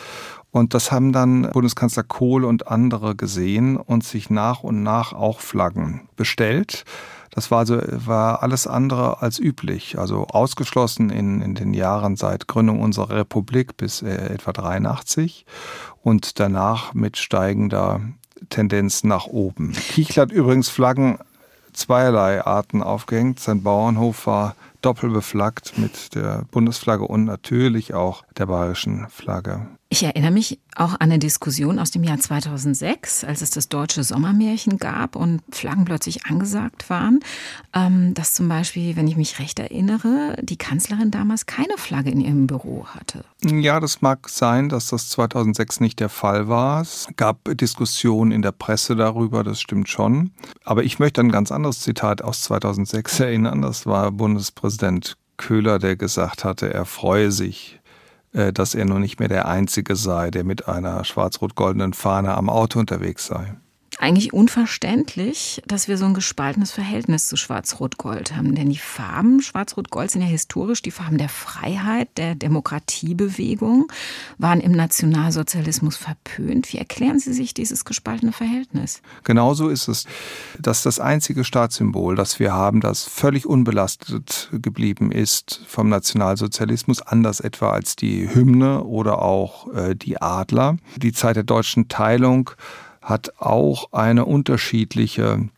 Und 0.52 0.74
das 0.74 0.92
haben 0.92 1.12
dann 1.12 1.50
Bundeskanzler 1.50 2.02
Kohl 2.02 2.44
und 2.44 2.68
andere 2.68 3.16
gesehen 3.16 3.78
und 3.78 4.04
sich 4.04 4.28
nach 4.28 4.62
und 4.62 4.82
nach 4.82 5.14
auch 5.14 5.40
Flaggen 5.40 6.02
bestellt. 6.14 6.84
Das 7.30 7.50
war, 7.50 7.60
also, 7.60 7.80
war 7.80 8.42
alles 8.42 8.66
andere 8.66 9.22
als 9.22 9.38
üblich. 9.38 9.98
Also 9.98 10.26
ausgeschlossen 10.26 11.08
in, 11.08 11.40
in 11.40 11.54
den 11.54 11.72
Jahren 11.72 12.16
seit 12.16 12.46
Gründung 12.46 12.80
unserer 12.80 13.16
Republik 13.16 13.78
bis 13.78 14.02
äh, 14.02 14.34
etwa 14.34 14.52
83 14.52 15.46
und 16.02 16.38
danach 16.38 16.92
mit 16.92 17.16
steigender 17.16 18.02
Tendenz 18.50 19.04
nach 19.04 19.26
oben. 19.26 19.72
Kichler 19.72 20.24
hat 20.24 20.32
übrigens 20.32 20.68
Flaggen 20.68 21.18
zweierlei 21.72 22.44
Arten 22.44 22.82
aufgehängt. 22.82 23.40
Sein 23.40 23.62
Bauernhof 23.62 24.26
war 24.26 24.54
doppelbeflaggt 24.82 25.78
mit 25.78 26.14
der 26.14 26.44
Bundesflagge 26.50 27.04
und 27.04 27.24
natürlich 27.24 27.94
auch 27.94 28.24
der 28.36 28.46
bayerischen 28.46 29.08
Flagge. 29.08 29.66
Ich 29.92 30.04
erinnere 30.04 30.30
mich 30.30 30.58
auch 30.74 30.94
an 30.94 31.00
eine 31.00 31.18
Diskussion 31.18 31.78
aus 31.78 31.90
dem 31.90 32.02
Jahr 32.02 32.16
2006, 32.18 33.24
als 33.24 33.42
es 33.42 33.50
das 33.50 33.68
deutsche 33.68 34.04
Sommermärchen 34.04 34.78
gab 34.78 35.16
und 35.16 35.42
Flaggen 35.50 35.84
plötzlich 35.84 36.24
angesagt 36.24 36.88
waren, 36.88 37.20
ähm, 37.74 38.14
dass 38.14 38.32
zum 38.32 38.48
Beispiel, 38.48 38.96
wenn 38.96 39.06
ich 39.06 39.18
mich 39.18 39.38
recht 39.38 39.58
erinnere, 39.58 40.38
die 40.40 40.56
Kanzlerin 40.56 41.10
damals 41.10 41.44
keine 41.44 41.76
Flagge 41.76 42.10
in 42.10 42.22
ihrem 42.22 42.46
Büro 42.46 42.86
hatte. 42.86 43.26
Ja, 43.44 43.80
das 43.80 44.00
mag 44.00 44.30
sein, 44.30 44.70
dass 44.70 44.86
das 44.86 45.10
2006 45.10 45.80
nicht 45.80 46.00
der 46.00 46.08
Fall 46.08 46.48
war. 46.48 46.80
Es 46.80 47.08
gab 47.16 47.40
Diskussionen 47.58 48.32
in 48.32 48.40
der 48.40 48.52
Presse 48.52 48.96
darüber, 48.96 49.44
das 49.44 49.60
stimmt 49.60 49.90
schon. 49.90 50.30
Aber 50.64 50.84
ich 50.84 51.00
möchte 51.00 51.20
ein 51.20 51.30
ganz 51.30 51.52
anderes 51.52 51.80
Zitat 51.80 52.22
aus 52.22 52.40
2006 52.44 53.20
erinnern. 53.20 53.60
Das 53.60 53.84
war 53.84 54.10
Bundespräsident 54.10 55.18
Köhler, 55.36 55.78
der 55.78 55.96
gesagt 55.96 56.44
hatte, 56.44 56.72
er 56.72 56.84
freue 56.84 57.32
sich 57.32 57.80
dass 58.32 58.74
er 58.74 58.84
nun 58.84 59.02
nicht 59.02 59.18
mehr 59.18 59.28
der 59.28 59.46
Einzige 59.46 59.94
sei, 59.94 60.30
der 60.30 60.44
mit 60.44 60.68
einer 60.68 61.04
schwarz-rot-goldenen 61.04 61.92
Fahne 61.92 62.34
am 62.34 62.48
Auto 62.48 62.78
unterwegs 62.78 63.26
sei 63.26 63.56
eigentlich 63.98 64.32
unverständlich, 64.32 65.62
dass 65.66 65.86
wir 65.86 65.98
so 65.98 66.04
ein 66.06 66.14
gespaltenes 66.14 66.72
Verhältnis 66.72 67.28
zu 67.28 67.36
Schwarz-Rot-Gold 67.36 68.34
haben. 68.34 68.54
Denn 68.54 68.70
die 68.70 68.78
Farben 68.78 69.42
Schwarz-Rot-Gold 69.42 70.10
sind 70.10 70.22
ja 70.22 70.28
historisch 70.28 70.82
die 70.82 70.90
Farben 70.90 71.18
der 71.18 71.28
Freiheit, 71.28 72.08
der 72.16 72.34
Demokratiebewegung, 72.34 73.92
waren 74.38 74.60
im 74.60 74.72
Nationalsozialismus 74.72 75.96
verpönt. 75.96 76.72
Wie 76.72 76.78
erklären 76.78 77.18
Sie 77.18 77.32
sich 77.32 77.54
dieses 77.54 77.84
gespaltene 77.84 78.32
Verhältnis? 78.32 79.02
Genauso 79.24 79.68
ist 79.68 79.88
es. 79.88 80.06
Das 80.58 80.78
ist 80.78 80.86
das 80.86 81.00
einzige 81.00 81.44
Staatssymbol, 81.44 82.16
das 82.16 82.38
wir 82.38 82.52
haben, 82.52 82.80
das 82.80 83.04
völlig 83.04 83.46
unbelastet 83.46 84.48
geblieben 84.52 85.12
ist 85.12 85.60
vom 85.66 85.88
Nationalsozialismus, 85.88 87.02
anders 87.02 87.40
etwa 87.40 87.70
als 87.70 87.96
die 87.96 88.34
Hymne 88.34 88.84
oder 88.84 89.20
auch 89.20 89.72
äh, 89.74 89.94
die 89.94 90.20
Adler. 90.20 90.76
Die 90.96 91.12
Zeit 91.12 91.36
der 91.36 91.44
deutschen 91.44 91.88
Teilung 91.88 92.50
hat 93.02 93.34
auch 93.38 93.92
eine 93.92 94.24
unterschiedliche 94.24 95.48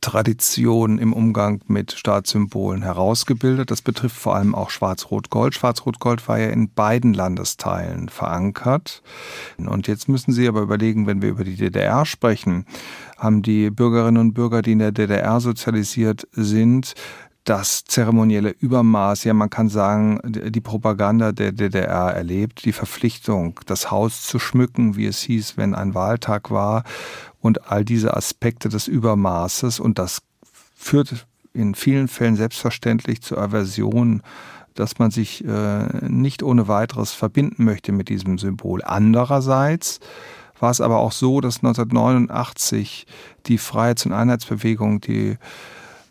Tradition 0.00 0.98
im 0.98 1.12
Umgang 1.12 1.60
mit 1.66 1.92
Staatssymbolen 1.92 2.82
herausgebildet. 2.82 3.70
Das 3.70 3.82
betrifft 3.82 4.16
vor 4.16 4.36
allem 4.36 4.54
auch 4.54 4.70
Schwarz-Rot-Gold. 4.70 5.54
Schwarz-Rot-Gold 5.54 6.26
war 6.28 6.38
ja 6.38 6.48
in 6.48 6.70
beiden 6.70 7.12
Landesteilen 7.12 8.08
verankert. 8.08 9.02
Und 9.58 9.88
jetzt 9.88 10.08
müssen 10.08 10.32
Sie 10.32 10.46
aber 10.48 10.62
überlegen, 10.62 11.06
wenn 11.06 11.22
wir 11.22 11.30
über 11.30 11.44
die 11.44 11.56
DDR 11.56 12.06
sprechen, 12.06 12.66
haben 13.18 13.42
die 13.42 13.70
Bürgerinnen 13.70 14.18
und 14.18 14.34
Bürger, 14.34 14.62
die 14.62 14.72
in 14.72 14.78
der 14.78 14.92
DDR 14.92 15.40
sozialisiert 15.40 16.26
sind, 16.32 16.94
das 17.44 17.84
zeremonielle 17.84 18.50
Übermaß, 18.50 19.24
ja 19.24 19.34
man 19.34 19.50
kann 19.50 19.68
sagen, 19.68 20.20
die 20.24 20.60
Propaganda 20.60 21.32
der 21.32 21.52
DDR 21.52 22.14
erlebt, 22.14 22.64
die 22.64 22.72
Verpflichtung, 22.72 23.60
das 23.66 23.90
Haus 23.90 24.22
zu 24.22 24.38
schmücken, 24.38 24.96
wie 24.96 25.06
es 25.06 25.20
hieß, 25.20 25.56
wenn 25.56 25.74
ein 25.74 25.94
Wahltag 25.94 26.50
war 26.50 26.84
und 27.40 27.70
all 27.70 27.84
diese 27.84 28.16
Aspekte 28.16 28.70
des 28.70 28.88
Übermaßes 28.88 29.78
und 29.78 29.98
das 29.98 30.22
führt 30.74 31.26
in 31.52 31.74
vielen 31.74 32.08
Fällen 32.08 32.36
selbstverständlich 32.36 33.22
zur 33.22 33.38
Aversion, 33.38 34.22
dass 34.74 34.98
man 34.98 35.10
sich 35.10 35.44
äh, 35.44 36.08
nicht 36.08 36.42
ohne 36.42 36.66
weiteres 36.66 37.12
verbinden 37.12 37.64
möchte 37.64 37.92
mit 37.92 38.08
diesem 38.08 38.38
Symbol. 38.38 38.82
Andererseits 38.82 40.00
war 40.58 40.70
es 40.70 40.80
aber 40.80 40.98
auch 40.98 41.12
so, 41.12 41.40
dass 41.40 41.56
1989 41.56 43.06
die 43.46 43.58
Freiheits- 43.58 44.06
und 44.06 44.12
Einheitsbewegung, 44.12 45.00
die 45.00 45.36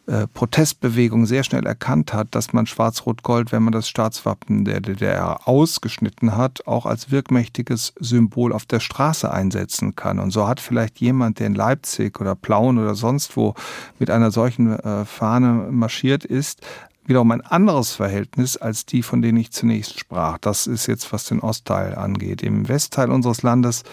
äh, 0.05 0.27
Protestbewegung 0.27 1.25
sehr 1.25 1.43
schnell 1.43 1.65
erkannt 1.65 2.13
hat, 2.13 2.35
dass 2.35 2.51
man 2.51 2.65
Schwarz-Rot-Gold, 2.65 3.53
wenn 3.53 3.63
man 3.63 3.71
das 3.71 3.87
Staatswappen 3.87 4.65
der 4.65 4.81
DDR 4.81 5.47
ausgeschnitten 5.47 6.35
hat, 6.35 6.67
auch 6.67 6.85
als 6.85 7.09
wirkmächtiges 7.09 7.93
Symbol 7.99 8.51
auf 8.51 8.65
der 8.65 8.81
Straße 8.81 9.31
einsetzen 9.31 9.95
kann. 9.95 10.19
Und 10.19 10.31
so 10.31 10.45
hat 10.47 10.59
vielleicht 10.59 10.99
jemand, 10.99 11.39
der 11.39 11.47
in 11.47 11.55
Leipzig 11.55 12.19
oder 12.19 12.35
Plauen 12.35 12.79
oder 12.79 12.95
sonst 12.95 13.37
wo 13.37 13.55
mit 13.97 14.09
einer 14.09 14.31
solchen 14.31 14.77
äh, 14.77 15.05
Fahne 15.05 15.69
marschiert 15.71 16.25
ist, 16.25 16.61
wiederum 17.05 17.31
ein 17.31 17.41
anderes 17.41 17.93
Verhältnis 17.93 18.57
als 18.57 18.85
die, 18.85 19.03
von 19.03 19.21
denen 19.21 19.37
ich 19.37 19.51
zunächst 19.51 19.99
sprach. 19.99 20.37
Das 20.37 20.67
ist 20.67 20.87
jetzt, 20.87 21.11
was 21.13 21.25
den 21.25 21.39
Ostteil 21.39 21.95
angeht. 21.95 22.43
Im 22.43 22.67
Westteil 22.67 23.09
unseres 23.09 23.41
Landes 23.41 23.83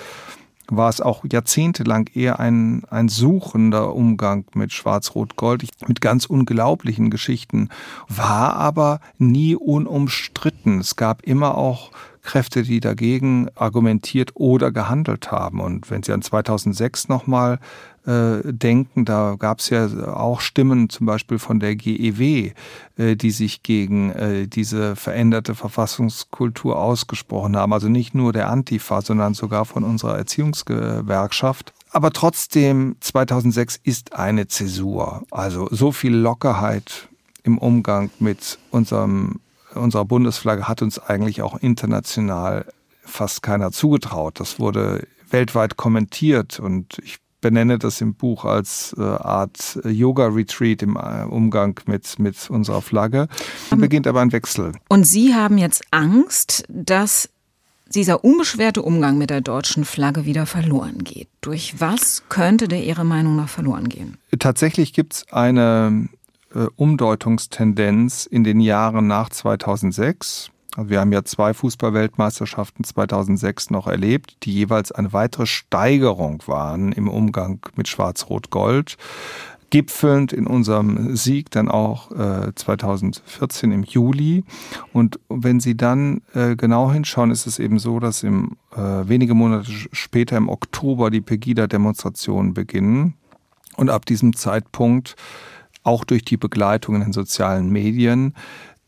war 0.70 0.88
es 0.88 1.00
auch 1.00 1.24
jahrzehntelang 1.30 2.08
eher 2.14 2.40
ein, 2.40 2.82
ein 2.90 3.08
suchender 3.08 3.94
Umgang 3.94 4.44
mit 4.54 4.72
Schwarz-Rot-Gold, 4.72 5.64
mit 5.86 6.00
ganz 6.00 6.26
unglaublichen 6.26 7.10
Geschichten, 7.10 7.68
war 8.08 8.54
aber 8.54 9.00
nie 9.18 9.56
unumstritten. 9.56 10.80
Es 10.80 10.96
gab 10.96 11.22
immer 11.22 11.58
auch 11.58 11.90
Kräfte, 12.22 12.62
die 12.62 12.80
dagegen 12.80 13.48
argumentiert 13.54 14.32
oder 14.34 14.70
gehandelt 14.70 15.32
haben. 15.32 15.60
Und 15.60 15.90
wenn 15.90 16.02
Sie 16.02 16.12
an 16.12 16.22
2006 16.22 17.08
nochmal 17.08 17.58
äh, 18.06 18.40
denken, 18.44 19.04
da 19.04 19.36
gab 19.38 19.60
es 19.60 19.70
ja 19.70 19.86
auch 20.14 20.40
Stimmen 20.40 20.88
zum 20.88 21.06
Beispiel 21.06 21.38
von 21.38 21.60
der 21.60 21.76
GEW, 21.76 22.52
äh, 22.96 23.16
die 23.16 23.30
sich 23.30 23.62
gegen 23.62 24.10
äh, 24.12 24.46
diese 24.46 24.96
veränderte 24.96 25.54
Verfassungskultur 25.54 26.78
ausgesprochen 26.78 27.56
haben. 27.56 27.72
Also 27.72 27.88
nicht 27.88 28.14
nur 28.14 28.32
der 28.32 28.48
Antifa, 28.48 29.02
sondern 29.02 29.34
sogar 29.34 29.64
von 29.64 29.84
unserer 29.84 30.16
Erziehungsgewerkschaft. 30.16 31.72
Aber 31.90 32.12
trotzdem, 32.12 32.96
2006 33.00 33.80
ist 33.82 34.14
eine 34.14 34.46
Zäsur. 34.48 35.22
Also 35.30 35.68
so 35.70 35.92
viel 35.92 36.14
Lockerheit 36.14 37.08
im 37.42 37.58
Umgang 37.58 38.10
mit 38.18 38.58
unserem 38.70 39.40
unserer 39.74 40.04
Bundesflagge 40.04 40.68
hat 40.68 40.82
uns 40.82 40.98
eigentlich 40.98 41.42
auch 41.42 41.56
international 41.58 42.66
fast 43.02 43.42
keiner 43.42 43.72
zugetraut. 43.72 44.40
Das 44.40 44.58
wurde 44.58 45.06
weltweit 45.30 45.76
kommentiert 45.76 46.58
und 46.58 46.98
ich 47.02 47.18
benenne 47.40 47.78
das 47.78 48.00
im 48.00 48.14
Buch 48.14 48.44
als 48.44 48.94
äh, 48.98 49.02
Art 49.02 49.78
Yoga-Retreat 49.84 50.82
im 50.82 50.96
äh, 50.96 51.24
Umgang 51.24 51.78
mit, 51.86 52.18
mit 52.18 52.50
unserer 52.50 52.82
Flagge. 52.82 53.28
Dann 53.70 53.78
ähm, 53.78 53.80
beginnt 53.80 54.06
aber 54.06 54.20
ein 54.20 54.32
Wechsel. 54.32 54.72
Und 54.88 55.04
Sie 55.04 55.34
haben 55.34 55.58
jetzt 55.58 55.82
Angst, 55.90 56.64
dass 56.68 57.28
dieser 57.94 58.24
unbeschwerte 58.24 58.82
Umgang 58.82 59.18
mit 59.18 59.30
der 59.30 59.40
deutschen 59.40 59.84
Flagge 59.84 60.24
wieder 60.24 60.46
verloren 60.46 61.02
geht. 61.02 61.28
Durch 61.40 61.80
was 61.80 62.22
könnte 62.28 62.68
der 62.68 62.84
Ihrer 62.84 63.04
Meinung 63.04 63.36
nach 63.36 63.48
verloren 63.48 63.88
gehen? 63.88 64.16
Tatsächlich 64.38 64.92
gibt 64.92 65.14
es 65.14 65.32
eine 65.32 66.08
äh, 66.54 66.66
Umdeutungstendenz 66.76 68.26
in 68.26 68.44
den 68.44 68.60
Jahren 68.60 69.06
nach 69.06 69.30
2006. 69.30 70.50
Wir 70.76 71.00
haben 71.00 71.12
ja 71.12 71.24
zwei 71.24 71.52
Fußballweltmeisterschaften 71.52 72.84
2006 72.84 73.70
noch 73.70 73.86
erlebt, 73.86 74.36
die 74.44 74.52
jeweils 74.52 74.92
eine 74.92 75.12
weitere 75.12 75.46
Steigerung 75.46 76.42
waren 76.46 76.92
im 76.92 77.08
Umgang 77.08 77.60
mit 77.76 77.88
Schwarz-Rot-Gold 77.88 78.96
gipfelnd 79.70 80.32
in 80.32 80.46
unserem 80.46 81.16
Sieg 81.16 81.50
dann 81.50 81.68
auch 81.68 82.10
äh, 82.10 82.52
2014 82.54 83.70
im 83.72 83.84
Juli. 83.84 84.44
Und 84.92 85.20
wenn 85.28 85.60
Sie 85.60 85.76
dann 85.76 86.22
äh, 86.34 86.56
genau 86.56 86.90
hinschauen, 86.90 87.30
ist 87.30 87.46
es 87.46 87.58
eben 87.58 87.78
so, 87.78 88.00
dass 88.00 88.22
im, 88.24 88.56
äh, 88.74 88.80
wenige 88.80 89.34
Monate 89.34 89.70
später 89.92 90.36
im 90.36 90.48
Oktober 90.48 91.10
die 91.10 91.20
Pegida-Demonstrationen 91.20 92.52
beginnen. 92.52 93.14
Und 93.76 93.90
ab 93.90 94.06
diesem 94.06 94.34
Zeitpunkt 94.34 95.14
auch 95.84 96.04
durch 96.04 96.24
die 96.24 96.36
Begleitung 96.36 96.96
in 96.96 97.02
den 97.02 97.12
sozialen 97.12 97.70
Medien, 97.70 98.34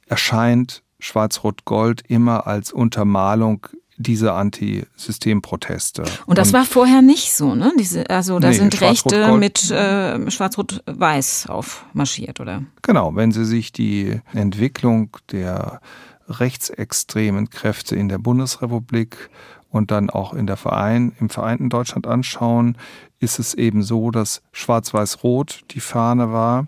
erscheint 0.09 0.83
Schwarz-Rot-Gold 1.03 2.03
immer 2.09 2.47
als 2.47 2.73
Untermalung 2.73 3.67
dieser 3.97 4.35
Antisystemproteste. 4.35 6.05
Und 6.27 6.39
das 6.39 6.49
und 6.49 6.55
war 6.55 6.65
vorher 6.65 7.03
nicht 7.03 7.35
so, 7.35 7.55
ne? 7.55 7.73
Diese, 7.79 8.09
also 8.09 8.39
da 8.39 8.49
nee, 8.49 8.55
sind 8.55 8.81
Rechte 8.81 9.37
mit 9.37 9.71
äh, 9.71 10.31
Schwarz-Rot-Weiß 10.31 11.49
aufmarschiert, 11.49 12.41
oder? 12.41 12.63
Genau, 12.83 13.15
wenn 13.15 13.33
Sie 13.33 13.45
sich 13.45 13.73
die 13.73 14.21
Entwicklung 14.33 15.17
der 15.31 15.81
rechtsextremen 16.29 17.51
Kräfte 17.51 17.97
in 17.97 18.09
der 18.09 18.19
Bundesrepublik 18.19 19.29
und 19.71 19.91
dann 19.91 20.09
auch 20.09 20.35
in 20.35 20.47
der 20.47 20.57
Verein, 20.57 21.13
im 21.19 21.31
vereinten 21.31 21.69
Deutschland 21.69 22.07
anschauen, 22.07 22.77
ist 23.19 23.39
es 23.39 23.55
eben 23.55 23.83
so, 23.83 24.11
dass 24.11 24.43
Schwarz-Weiß-Rot 24.53 25.63
die 25.71 25.81
Fahne 25.81 26.33
war. 26.33 26.67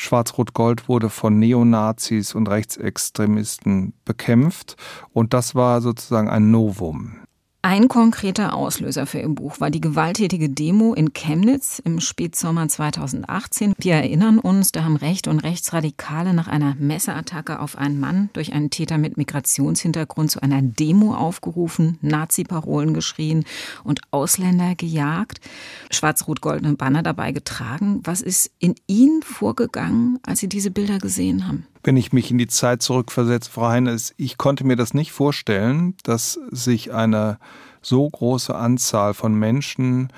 Schwarz-Rot-Gold 0.00 0.88
wurde 0.88 1.10
von 1.10 1.38
Neonazis 1.38 2.34
und 2.34 2.48
Rechtsextremisten 2.48 3.92
bekämpft 4.04 4.76
und 5.12 5.34
das 5.34 5.54
war 5.54 5.80
sozusagen 5.80 6.28
ein 6.28 6.50
Novum. 6.50 7.19
Ein 7.62 7.88
konkreter 7.88 8.54
Auslöser 8.54 9.04
für 9.04 9.18
Ihr 9.18 9.28
Buch 9.28 9.60
war 9.60 9.70
die 9.70 9.82
gewalttätige 9.82 10.48
Demo 10.48 10.94
in 10.94 11.12
Chemnitz 11.12 11.78
im 11.78 12.00
Spätsommer 12.00 12.66
2018. 12.66 13.74
Wir 13.76 13.96
erinnern 13.96 14.38
uns, 14.38 14.72
da 14.72 14.82
haben 14.82 14.96
Recht 14.96 15.28
und 15.28 15.40
Rechtsradikale 15.40 16.32
nach 16.32 16.48
einer 16.48 16.74
Messerattacke 16.78 17.60
auf 17.60 17.76
einen 17.76 18.00
Mann 18.00 18.30
durch 18.32 18.54
einen 18.54 18.70
Täter 18.70 18.96
mit 18.96 19.18
Migrationshintergrund 19.18 20.30
zu 20.30 20.42
einer 20.42 20.62
Demo 20.62 21.14
aufgerufen, 21.14 21.98
Nazi-Parolen 22.00 22.94
geschrien 22.94 23.44
und 23.84 24.00
Ausländer 24.10 24.74
gejagt, 24.74 25.42
schwarz-rot-goldene 25.90 26.76
Banner 26.76 27.02
dabei 27.02 27.32
getragen. 27.32 28.00
Was 28.04 28.22
ist 28.22 28.52
in 28.58 28.74
Ihnen 28.86 29.20
vorgegangen, 29.20 30.18
als 30.22 30.40
Sie 30.40 30.48
diese 30.48 30.70
Bilder 30.70 30.96
gesehen 30.96 31.46
haben? 31.46 31.66
Wenn 31.82 31.96
ich 31.96 32.12
mich 32.12 32.30
in 32.30 32.38
die 32.38 32.46
Zeit 32.46 32.82
zurückversetze, 32.82 33.50
Frau 33.50 33.68
Heines, 33.68 34.14
ich 34.16 34.38
konnte 34.38 34.64
mir 34.64 34.76
das 34.76 34.94
nicht 34.94 35.12
vorstellen, 35.12 35.94
dass 36.02 36.38
sich 36.50 36.92
eine 36.92 37.38
so 37.82 38.08
große 38.08 38.54
Anzahl 38.54 39.14
von 39.14 39.34
Menschen 39.34 40.12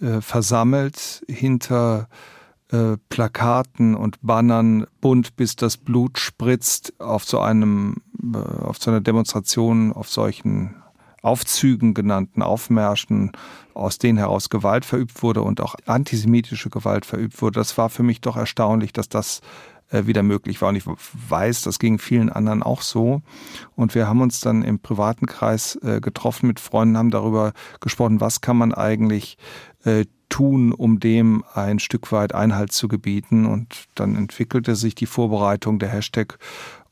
äh, 0.00 0.20
versammelt 0.20 1.24
hinter 1.28 2.08
äh, 2.70 2.96
Plakaten 3.08 3.94
und 3.94 4.18
Bannern 4.22 4.86
bunt 5.00 5.36
bis 5.36 5.56
das 5.56 5.76
Blut 5.76 6.18
spritzt 6.18 6.92
auf 7.00 7.24
so 7.24 7.40
einem 7.40 7.96
äh, 8.34 8.38
auf 8.38 8.78
so 8.78 8.90
einer 8.90 9.00
Demonstration 9.00 9.92
auf 9.92 10.10
solchen 10.10 10.74
Aufzügen 11.22 11.92
genannten 11.92 12.40
Aufmärschen, 12.40 13.32
aus 13.74 13.98
denen 13.98 14.16
heraus 14.16 14.48
Gewalt 14.48 14.84
verübt 14.84 15.22
wurde 15.24 15.42
und 15.42 15.60
auch 15.60 15.74
antisemitische 15.86 16.70
Gewalt 16.70 17.04
verübt 17.04 17.42
wurde. 17.42 17.58
Das 17.58 17.76
war 17.76 17.88
für 17.88 18.04
mich 18.04 18.20
doch 18.20 18.36
erstaunlich, 18.36 18.92
dass 18.92 19.08
das 19.08 19.40
äh, 19.90 20.06
wieder 20.06 20.22
möglich 20.22 20.60
war. 20.60 20.70
Und 20.70 20.76
ich 20.76 20.84
weiß, 20.86 21.62
das 21.62 21.78
ging 21.78 21.98
vielen 21.98 22.30
anderen 22.30 22.62
auch 22.62 22.82
so. 22.82 23.22
Und 23.74 23.94
wir 23.94 24.08
haben 24.08 24.20
uns 24.20 24.40
dann 24.40 24.62
im 24.62 24.78
privaten 24.78 25.26
Kreis 25.26 25.76
äh, 25.82 26.00
getroffen 26.00 26.46
mit 26.46 26.60
Freunden, 26.60 26.96
haben 26.96 27.10
darüber 27.10 27.52
gesprochen, 27.80 28.20
was 28.20 28.40
kann 28.40 28.56
man 28.56 28.74
eigentlich 28.74 29.38
äh, 29.84 30.06
tun, 30.28 30.72
um 30.72 30.98
dem 30.98 31.44
ein 31.54 31.78
Stück 31.78 32.10
weit 32.10 32.34
Einhalt 32.34 32.72
zu 32.72 32.88
gebieten. 32.88 33.46
Und 33.46 33.86
dann 33.94 34.16
entwickelte 34.16 34.74
sich 34.74 34.94
die 34.94 35.06
Vorbereitung 35.06 35.78
der 35.78 35.90
Hashtag 35.90 36.38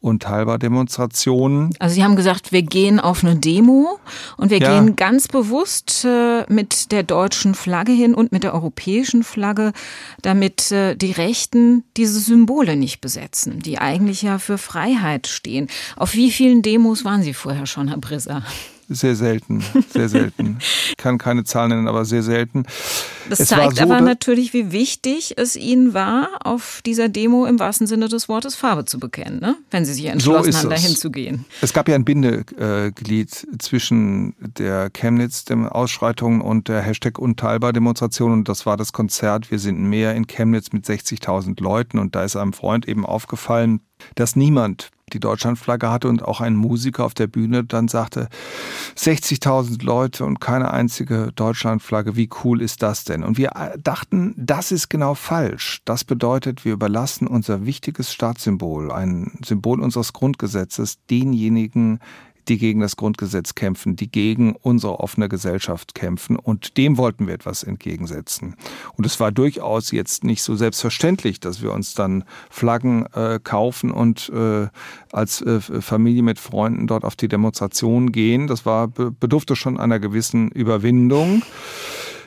unteilbar 0.04 0.58
Demonstrationen. 0.58 1.70
Also 1.78 1.94
Sie 1.94 2.04
haben 2.04 2.14
gesagt, 2.14 2.52
wir 2.52 2.62
gehen 2.62 3.00
auf 3.00 3.24
eine 3.24 3.36
Demo 3.36 3.98
und 4.36 4.50
wir 4.50 4.58
ja. 4.58 4.78
gehen 4.78 4.96
ganz 4.96 5.28
bewusst 5.28 6.04
äh, 6.04 6.44
mit 6.52 6.92
der 6.92 7.02
deutschen 7.02 7.54
Flagge 7.54 7.92
hin 7.92 8.14
und 8.14 8.30
mit 8.30 8.44
der 8.44 8.52
europäischen 8.52 9.24
Flagge, 9.24 9.72
damit 10.20 10.70
äh, 10.70 10.94
die 10.94 11.12
Rechten 11.12 11.84
diese 11.96 12.20
Symbole 12.20 12.76
nicht 12.76 13.00
besetzen, 13.00 13.60
die 13.60 13.78
eigentlich 13.78 14.20
ja 14.20 14.38
für 14.38 14.58
Freiheit 14.58 15.26
stehen. 15.26 15.68
Auf 15.96 16.14
wie 16.14 16.30
vielen 16.30 16.60
Demos 16.60 17.04
waren 17.04 17.22
Sie 17.22 17.34
vorher 17.34 17.66
schon, 17.66 17.88
Herr 17.88 17.98
Brisser? 17.98 18.42
Sehr 18.88 19.16
selten, 19.16 19.64
sehr 19.90 20.08
selten. 20.08 20.58
Ich 20.60 20.96
kann 20.98 21.18
keine 21.18 21.44
Zahlen 21.44 21.70
nennen, 21.70 21.88
aber 21.88 22.04
sehr 22.04 22.22
selten. 22.22 22.64
Das 23.28 23.40
es 23.40 23.48
zeigt 23.48 23.76
so, 23.76 23.82
aber 23.84 24.00
natürlich, 24.00 24.52
wie 24.52 24.72
wichtig 24.72 25.34
es 25.38 25.56
Ihnen 25.56 25.94
war, 25.94 26.28
auf 26.44 26.82
dieser 26.84 27.08
Demo 27.08 27.46
im 27.46 27.58
wahrsten 27.58 27.86
Sinne 27.86 28.08
des 28.08 28.28
Wortes 28.28 28.54
Farbe 28.54 28.84
zu 28.84 28.98
bekennen, 28.98 29.40
ne? 29.40 29.56
wenn 29.70 29.84
Sie 29.84 29.94
sich 29.94 30.06
entschlossen 30.06 30.52
so 30.52 30.58
haben, 30.58 30.70
dahin 30.70 30.96
zu 30.96 31.10
gehen. 31.10 31.44
Es 31.62 31.72
gab 31.72 31.88
ja 31.88 31.94
ein 31.94 32.04
Bindeglied 32.04 33.46
zwischen 33.58 34.34
der 34.38 34.90
Chemnitz-Ausschreitung 34.90 36.40
und 36.40 36.68
der 36.68 36.82
Hashtag 36.82 37.18
Unteilbar-Demonstration 37.18 38.32
und 38.32 38.48
das 38.48 38.66
war 38.66 38.76
das 38.76 38.92
Konzert 38.92 39.50
Wir 39.50 39.58
sind 39.58 39.78
mehr 39.80 40.14
in 40.14 40.26
Chemnitz 40.26 40.72
mit 40.72 40.84
60.000 40.84 41.62
Leuten 41.62 41.98
und 41.98 42.14
da 42.14 42.24
ist 42.24 42.36
einem 42.36 42.52
Freund 42.52 42.86
eben 42.86 43.06
aufgefallen, 43.06 43.80
dass 44.14 44.36
niemand 44.36 44.90
die 45.14 45.20
Deutschlandflagge 45.20 45.90
hatte 45.90 46.08
und 46.08 46.22
auch 46.22 46.40
ein 46.40 46.56
Musiker 46.56 47.04
auf 47.04 47.14
der 47.14 47.28
Bühne 47.28 47.64
dann 47.64 47.88
sagte, 47.88 48.28
60.000 48.96 49.82
Leute 49.84 50.24
und 50.24 50.40
keine 50.40 50.72
einzige 50.72 51.30
Deutschlandflagge, 51.34 52.16
wie 52.16 52.28
cool 52.42 52.60
ist 52.60 52.82
das 52.82 53.04
denn? 53.04 53.22
Und 53.22 53.38
wir 53.38 53.52
dachten, 53.82 54.34
das 54.36 54.72
ist 54.72 54.90
genau 54.90 55.14
falsch. 55.14 55.80
Das 55.84 56.04
bedeutet, 56.04 56.64
wir 56.64 56.72
überlassen 56.72 57.26
unser 57.26 57.64
wichtiges 57.64 58.12
Staatssymbol, 58.12 58.90
ein 58.90 59.38
Symbol 59.44 59.80
unseres 59.80 60.12
Grundgesetzes, 60.12 60.98
denjenigen, 61.08 62.00
die 62.48 62.58
gegen 62.58 62.80
das 62.80 62.96
Grundgesetz 62.96 63.54
kämpfen, 63.54 63.96
die 63.96 64.10
gegen 64.10 64.54
unsere 64.54 65.00
offene 65.00 65.28
Gesellschaft 65.28 65.94
kämpfen. 65.94 66.36
Und 66.36 66.76
dem 66.76 66.96
wollten 66.96 67.26
wir 67.26 67.34
etwas 67.34 67.62
entgegensetzen. 67.62 68.56
Und 68.96 69.06
es 69.06 69.20
war 69.20 69.32
durchaus 69.32 69.90
jetzt 69.90 70.24
nicht 70.24 70.42
so 70.42 70.54
selbstverständlich, 70.56 71.40
dass 71.40 71.62
wir 71.62 71.72
uns 71.72 71.94
dann 71.94 72.24
Flaggen 72.50 73.06
äh, 73.14 73.40
kaufen 73.42 73.90
und 73.90 74.30
äh, 74.34 74.68
als 75.12 75.42
äh, 75.42 75.60
Familie 75.60 76.22
mit 76.22 76.38
Freunden 76.38 76.86
dort 76.86 77.04
auf 77.04 77.16
die 77.16 77.28
Demonstration 77.28 78.12
gehen. 78.12 78.46
Das 78.46 78.66
war 78.66 78.88
bedurfte 78.88 79.56
schon 79.56 79.78
einer 79.78 79.98
gewissen 79.98 80.50
Überwindung. 80.50 81.42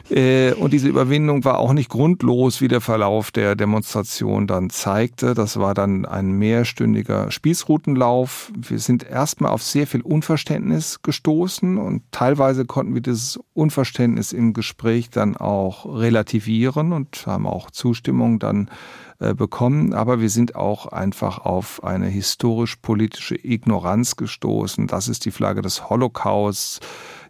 Äh, 0.10 0.54
und 0.54 0.72
diese 0.72 0.88
Überwindung 0.88 1.43
war 1.43 1.58
auch 1.58 1.74
nicht 1.74 1.89
grundlos, 1.89 2.62
wie 2.62 2.67
der 2.67 2.82
Verlauf 2.82 3.32
der 3.32 3.56
Demonstration 3.56 4.48
dann 4.48 4.70
zeigte. 4.70 5.34
Das 5.34 5.60
war 5.60 5.74
dann 5.74 6.06
ein 6.06 6.32
mehrstündiger 6.32 7.32
Spießrutenlauf. 7.32 8.52
Wir 8.56 8.80
sind 8.80 9.04
erstmal 9.04 9.52
auf 9.52 9.63
sehr 9.63 9.88
viel 9.88 10.02
Unverständnis 10.02 11.02
gestoßen 11.02 11.78
und 11.78 12.04
teilweise 12.12 12.65
konnten 12.65 12.93
wir 12.93 13.02
dieses 13.02 13.39
Unverständnis 13.54 14.32
im 14.32 14.54
Gespräch 14.54 15.10
dann 15.10 15.36
auch 15.36 15.86
relativieren 15.86 16.93
und 16.93 17.26
haben 17.26 17.48
auch 17.48 17.72
Zustimmung 17.72 18.39
dann 18.39 18.70
äh, 19.20 19.34
bekommen, 19.34 19.93
aber 19.93 20.22
wir 20.22 20.30
sind 20.30 20.56
auch 20.56 20.86
einfach 20.86 21.39
auf 21.39 21.84
eine 21.84 22.06
historisch-politische 22.06 23.36
Ignoranz 23.36 24.15
gestoßen. 24.15 24.86
Das 24.86 25.08
ist 25.08 25.26
die 25.26 25.32
Flagge 25.32 25.63
des 25.63 25.89
Holocausts 25.89 26.80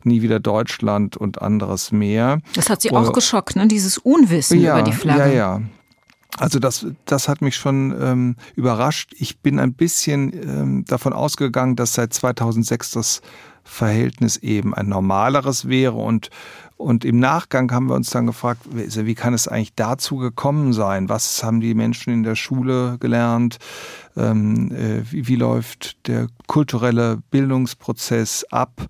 nie 0.03 0.21
wieder 0.21 0.39
Deutschland 0.39 1.17
und 1.17 1.41
anderes 1.41 1.91
mehr. 1.91 2.39
Das 2.53 2.69
hat 2.69 2.81
Sie 2.81 2.91
auch 2.91 3.13
geschockt, 3.13 3.55
ne? 3.55 3.67
dieses 3.67 3.97
Unwissen 3.97 4.59
ja, 4.59 4.73
über 4.73 4.83
die 4.83 4.95
Flagge. 4.95 5.33
Ja, 5.33 5.57
ja. 5.57 5.61
Also 6.37 6.59
das, 6.59 6.85
das 7.05 7.27
hat 7.27 7.41
mich 7.41 7.55
schon 7.55 7.95
ähm, 7.99 8.35
überrascht. 8.55 9.13
Ich 9.17 9.39
bin 9.39 9.59
ein 9.59 9.73
bisschen 9.73 10.33
ähm, 10.33 10.85
davon 10.85 11.13
ausgegangen, 11.13 11.75
dass 11.75 11.93
seit 11.93 12.13
2006 12.13 12.91
das 12.91 13.21
Verhältnis 13.63 14.37
eben 14.37 14.73
ein 14.73 14.87
normaleres 14.87 15.67
wäre 15.67 15.95
und 15.95 16.29
und 16.77 17.05
im 17.05 17.19
Nachgang 17.19 17.71
haben 17.71 17.87
wir 17.87 17.95
uns 17.95 18.11
dann 18.11 18.27
gefragt, 18.27 18.61
wie 18.71 19.15
kann 19.15 19.33
es 19.33 19.47
eigentlich 19.47 19.73
dazu 19.75 20.17
gekommen 20.17 20.73
sein? 20.73 21.09
Was 21.09 21.43
haben 21.43 21.59
die 21.59 21.73
Menschen 21.73 22.13
in 22.13 22.23
der 22.23 22.35
Schule 22.35 22.97
gelernt? 22.99 23.57
Ähm, 24.15 24.71
äh, 24.71 25.11
wie, 25.11 25.27
wie, 25.27 25.35
läuft 25.35 26.07
der 26.07 26.27
kulturelle 26.45 27.17
Bildungsprozess 27.31 28.45
ab? 28.51 28.85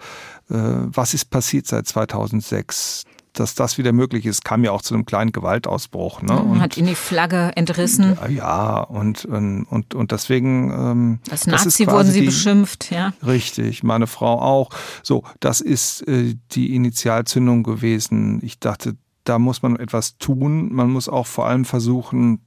Äh, 0.49 0.55
was 0.55 1.13
ist 1.13 1.29
passiert 1.29 1.67
seit 1.67 1.87
2006? 1.87 3.05
Dass 3.39 3.55
das 3.55 3.77
wieder 3.77 3.93
möglich 3.93 4.25
ist, 4.25 4.43
kam 4.43 4.63
ja 4.63 4.71
auch 4.71 4.81
zu 4.81 4.93
einem 4.93 5.05
kleinen 5.05 5.31
Gewaltausbruch. 5.31 6.21
Ne? 6.21 6.39
Und, 6.39 6.61
hat 6.61 6.77
ihn 6.77 6.85
die 6.85 6.95
Flagge 6.95 7.51
entrissen. 7.55 8.17
Ja, 8.29 8.79
und, 8.79 9.25
und, 9.25 9.93
und 9.93 10.11
deswegen. 10.11 10.71
Ähm, 10.71 11.19
Als 11.29 11.47
Nazi 11.47 11.87
wurden 11.87 12.11
sie 12.11 12.21
die, 12.21 12.25
beschimpft, 12.25 12.91
ja. 12.91 13.13
Richtig, 13.25 13.83
meine 13.83 14.07
Frau 14.07 14.41
auch. 14.41 14.69
So, 15.03 15.23
das 15.39 15.61
ist 15.61 16.07
äh, 16.07 16.35
die 16.51 16.75
Initialzündung 16.75 17.63
gewesen. 17.63 18.39
Ich 18.43 18.59
dachte, 18.59 18.95
da 19.23 19.39
muss 19.39 19.61
man 19.61 19.75
etwas 19.75 20.17
tun. 20.17 20.73
Man 20.73 20.89
muss 20.89 21.09
auch 21.09 21.27
vor 21.27 21.47
allem 21.47 21.65
versuchen, 21.65 22.41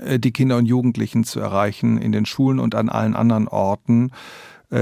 äh, 0.00 0.18
die 0.18 0.32
Kinder 0.32 0.56
und 0.56 0.66
Jugendlichen 0.66 1.24
zu 1.24 1.40
erreichen 1.40 1.98
in 1.98 2.12
den 2.12 2.26
Schulen 2.26 2.58
und 2.58 2.74
an 2.74 2.88
allen 2.88 3.16
anderen 3.16 3.48
Orten 3.48 4.10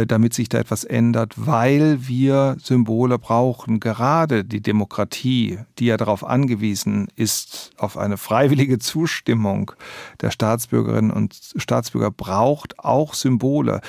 damit 0.06 0.34
sich 0.34 0.48
da 0.48 0.58
etwas 0.58 0.84
ändert, 0.84 1.34
weil 1.36 2.06
wir 2.06 2.56
Symbole 2.62 3.18
brauchen. 3.18 3.80
Gerade 3.80 4.44
die 4.44 4.60
Demokratie, 4.60 5.58
die 5.80 5.86
ja 5.86 5.96
darauf 5.96 6.24
angewiesen 6.24 7.08
ist, 7.16 7.72
auf 7.76 7.98
eine 7.98 8.16
freiwillige 8.16 8.78
Zustimmung 8.78 9.72
der 10.20 10.30
Staatsbürgerinnen 10.30 11.10
und 11.10 11.34
Staatsbürger, 11.56 12.12
braucht 12.12 12.78
auch 12.78 13.14
Symbole. 13.14 13.80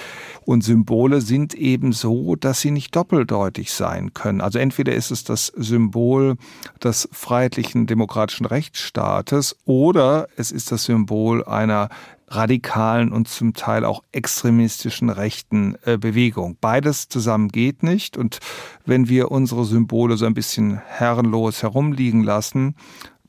Und 0.44 0.64
Symbole 0.64 1.22
sind 1.22 1.54
eben 1.54 1.94
so, 1.94 2.36
dass 2.36 2.62
sie 2.62 2.72
nicht 2.72 2.96
doppeldeutig 2.96 3.72
sein 3.72 4.16
können. 4.16 4.42
Also 4.42 4.58
entweder 4.58 4.94
ist 4.94 5.12
es 5.12 5.24
das 5.24 5.48
Symbol 5.48 6.36
des 6.84 7.08
freiheitlichen 7.12 7.86
demokratischen 7.86 8.48
Rechtsstaates 8.48 9.56
oder 9.66 10.28
es 10.36 10.52
ist 10.52 10.72
das 10.72 10.86
Symbol 10.86 11.44
einer 11.44 11.90
radikalen 12.36 13.12
und 13.12 13.28
zum 13.28 13.54
Teil 13.54 13.86
auch 13.86 14.04
extremistischen 14.12 15.10
rechten 15.10 15.76
äh, 15.86 15.98
Bewegung. 15.98 16.58
Beides 16.60 17.10
zusammen 17.10 17.50
geht 17.50 17.84
nicht. 17.84 18.17
Und 18.17 18.39
wenn 18.86 19.10
wir 19.10 19.32
unsere 19.32 19.65
Symbole 19.65 20.17
so 20.17 20.26
ein 20.26 20.34
bisschen 20.34 20.82
herrenlos 20.88 21.62
herumliegen 21.62 22.24
lassen, 22.24 22.76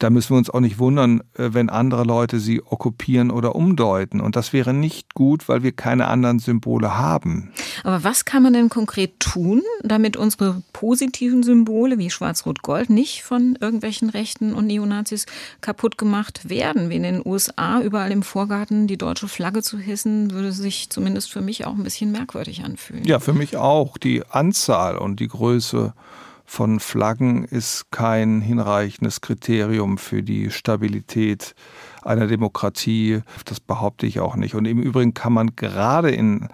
da 0.02 0.10
müssen 0.10 0.30
wir 0.30 0.38
uns 0.38 0.50
auch 0.50 0.60
nicht 0.60 0.78
wundern, 0.78 1.20
äh, 1.34 1.50
wenn 1.52 1.70
andere 1.70 2.02
Leute 2.04 2.40
sie 2.40 2.62
okkupieren 2.64 3.30
oder 3.30 3.54
umdeuten. 3.54 4.20
Und 4.20 4.34
das 4.34 4.52
wäre 4.52 4.74
nicht 4.74 5.14
gut, 5.14 5.48
weil 5.48 5.62
wir 5.62 5.72
keine 5.72 6.08
anderen 6.08 6.40
Symbole 6.40 6.96
haben. 6.96 7.52
Aber 7.84 8.02
was 8.02 8.24
kann 8.24 8.42
man 8.42 8.52
denn 8.52 8.68
konkret 8.68 9.20
tun, 9.20 9.62
damit 9.82 10.16
unsere 10.16 10.62
positiven 10.72 11.42
Symbole 11.42 11.98
wie 11.98 12.10
Schwarz-Rot-Gold 12.10 12.90
nicht 12.90 13.22
von 13.22 13.56
irgendwelchen 13.60 14.10
Rechten 14.10 14.54
und 14.54 14.66
Neonazis 14.66 15.26
kaputt 15.60 15.98
gemacht 15.98 16.48
werden? 16.48 16.90
Wie 16.90 16.96
in 16.96 17.04
den 17.04 17.22
USA 17.24 17.80
überall 17.80 18.10
im 18.10 18.22
Vorgarten 18.22 18.88
die 18.88 18.98
deutsche 18.98 19.28
Flagge 19.28 19.62
zu 19.62 19.78
hissen, 19.78 20.32
würde 20.32 20.52
sich 20.52 20.90
zumindest 20.90 21.30
für 21.30 21.40
mich 21.40 21.64
auch 21.64 21.74
ein 21.74 21.84
bisschen 21.84 22.10
merkwürdig 22.10 22.64
anfühlen. 22.64 23.04
Ja, 23.04 23.20
für 23.20 23.32
mich 23.32 23.56
auch. 23.56 23.98
Die 23.98 24.24
Anzahl 24.28 24.96
und 24.96 25.20
die 25.20 25.28
Größe 25.28 25.94
von 26.44 26.80
Flaggen 26.80 27.44
ist 27.44 27.90
kein 27.90 28.40
hinreichendes 28.40 29.20
Kriterium 29.20 29.98
für 29.98 30.22
die 30.22 30.50
Stabilität 30.50 31.54
einer 32.02 32.26
Demokratie. 32.26 33.20
Das 33.44 33.60
behaupte 33.60 34.06
ich 34.06 34.20
auch 34.20 34.36
nicht. 34.36 34.54
Und 34.54 34.66
im 34.66 34.78
Übrigen 34.80 35.14
kann 35.14 35.32
man 35.32 35.56
gerade 35.56 36.10
in 36.10 36.48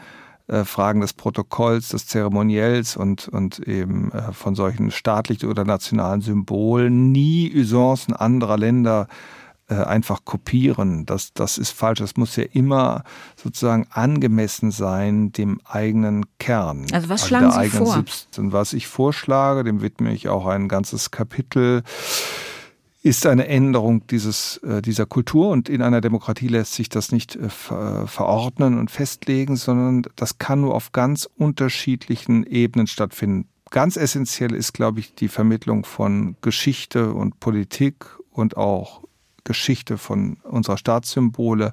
äh, 0.49 0.65
Fragen 0.65 1.01
des 1.01 1.13
Protokolls, 1.13 1.91
des 1.91 2.07
Zeremoniells 2.07 2.97
und, 2.97 3.29
und 3.29 3.59
eben 3.61 4.13
äh, 4.13 4.33
von 4.33 4.55
solchen 4.55 4.91
staatlichen 4.91 5.49
oder 5.49 5.65
nationalen 5.65 6.23
Symbolen 6.23 7.13
nie 7.13 7.53
Usancen 7.55 8.15
anderer 8.15 8.57
Länder 8.57 9.09
einfach 9.75 10.25
kopieren. 10.25 11.05
Das, 11.07 11.33
das 11.35 11.59
ist 11.59 11.71
falsch. 11.71 11.99
Das 11.99 12.17
muss 12.17 12.37
ja 12.37 12.45
immer 12.53 13.05
sozusagen 13.37 13.87
angemessen 13.91 14.71
sein 14.71 15.33
dem 15.33 15.61
eigenen 15.65 16.25
Kern. 16.39 16.87
Also 16.93 17.09
was 17.09 17.23
also 17.23 17.27
schlagen 17.27 17.53
Sie 17.53 17.69
vor? 17.71 17.95
Substanz. 17.95 18.53
Was 18.53 18.73
ich 18.73 18.87
vorschlage, 18.87 19.65
dem 19.65 19.83
widme 19.83 20.13
ich 20.13 20.29
auch 20.29 20.47
ein 20.47 20.69
ganzes 20.69 21.11
Kapitel 21.11 21.83
ist 23.03 23.27
eine 23.27 23.47
Änderung 23.47 24.07
dieses, 24.09 24.59
äh, 24.59 24.83
dieser 24.83 25.07
Kultur 25.07 25.51
und 25.51 25.69
in 25.69 25.83
einer 25.83 26.01
Demokratie 26.01 26.49
lässt 26.49 26.75
sich 26.75 26.89
das 26.89 27.13
nicht 27.13 27.37
äh, 27.37 27.49
verordnen 27.49 28.79
und 28.79 28.91
festlegen, 28.91 29.57
sondern 29.57 30.03
das 30.17 30.39
kann 30.39 30.61
nur 30.61 30.75
auf 30.75 30.93
ganz 30.93 31.29
unterschiedlichen 31.37 32.45
Ebenen 32.45 32.87
stattfinden. 32.87 33.49
Ganz 33.71 33.97
essentiell 33.97 34.55
ist, 34.55 34.73
glaube 34.73 35.01
ich, 35.01 35.15
die 35.15 35.29
Vermittlung 35.29 35.85
von 35.85 36.37
Geschichte 36.41 37.13
und 37.13 37.39
Politik 37.39 38.07
und 38.31 38.57
auch 38.57 39.03
Geschichte 39.49 39.97
von 39.97 40.37
unserer 40.45 40.77
Staatssymbole 40.77 41.73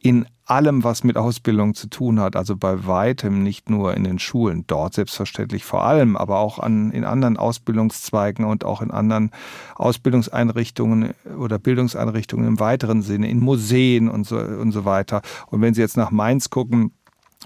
in 0.00 0.26
allem, 0.44 0.84
was 0.84 1.02
mit 1.02 1.16
Ausbildung 1.16 1.74
zu 1.74 1.88
tun 1.88 2.20
hat, 2.20 2.36
also 2.36 2.56
bei 2.56 2.86
weitem 2.86 3.42
nicht 3.42 3.68
nur 3.68 3.94
in 3.94 4.04
den 4.04 4.20
Schulen, 4.20 4.64
dort 4.68 4.94
selbstverständlich 4.94 5.64
vor 5.64 5.82
allem, 5.84 6.16
aber 6.16 6.38
auch 6.38 6.60
an, 6.60 6.92
in 6.92 7.04
anderen 7.04 7.36
Ausbildungszweigen 7.36 8.44
und 8.44 8.64
auch 8.64 8.80
in 8.80 8.92
anderen 8.92 9.32
Ausbildungseinrichtungen 9.74 11.12
oder 11.38 11.58
Bildungseinrichtungen 11.58 12.46
im 12.46 12.60
weiteren 12.60 13.02
Sinne, 13.02 13.28
in 13.28 13.40
Museen 13.40 14.08
und 14.08 14.24
so, 14.24 14.38
und 14.38 14.70
so 14.70 14.84
weiter. 14.84 15.20
Und 15.48 15.60
wenn 15.60 15.74
Sie 15.74 15.80
jetzt 15.80 15.96
nach 15.96 16.12
Mainz 16.12 16.48
gucken, 16.50 16.92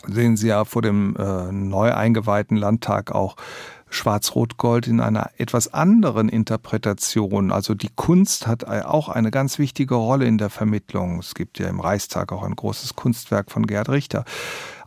sehen 0.06 0.36
Sie 0.36 0.48
ja 0.48 0.66
vor 0.66 0.82
dem 0.82 1.16
äh, 1.16 1.50
neu 1.50 1.94
eingeweihten 1.94 2.58
Landtag 2.58 3.10
auch 3.12 3.36
Schwarz-Rot-Gold 3.92 4.86
in 4.86 5.00
einer 5.00 5.30
etwas 5.36 5.72
anderen 5.72 6.28
Interpretation. 6.28 7.52
Also 7.52 7.74
die 7.74 7.90
Kunst 7.94 8.46
hat 8.46 8.64
auch 8.64 9.08
eine 9.08 9.30
ganz 9.30 9.58
wichtige 9.58 9.94
Rolle 9.94 10.26
in 10.26 10.38
der 10.38 10.50
Vermittlung. 10.50 11.18
Es 11.18 11.34
gibt 11.34 11.58
ja 11.58 11.68
im 11.68 11.80
Reichstag 11.80 12.32
auch 12.32 12.42
ein 12.42 12.56
großes 12.56 12.96
Kunstwerk 12.96 13.50
von 13.50 13.66
Gerd 13.66 13.88
Richter. 13.88 14.24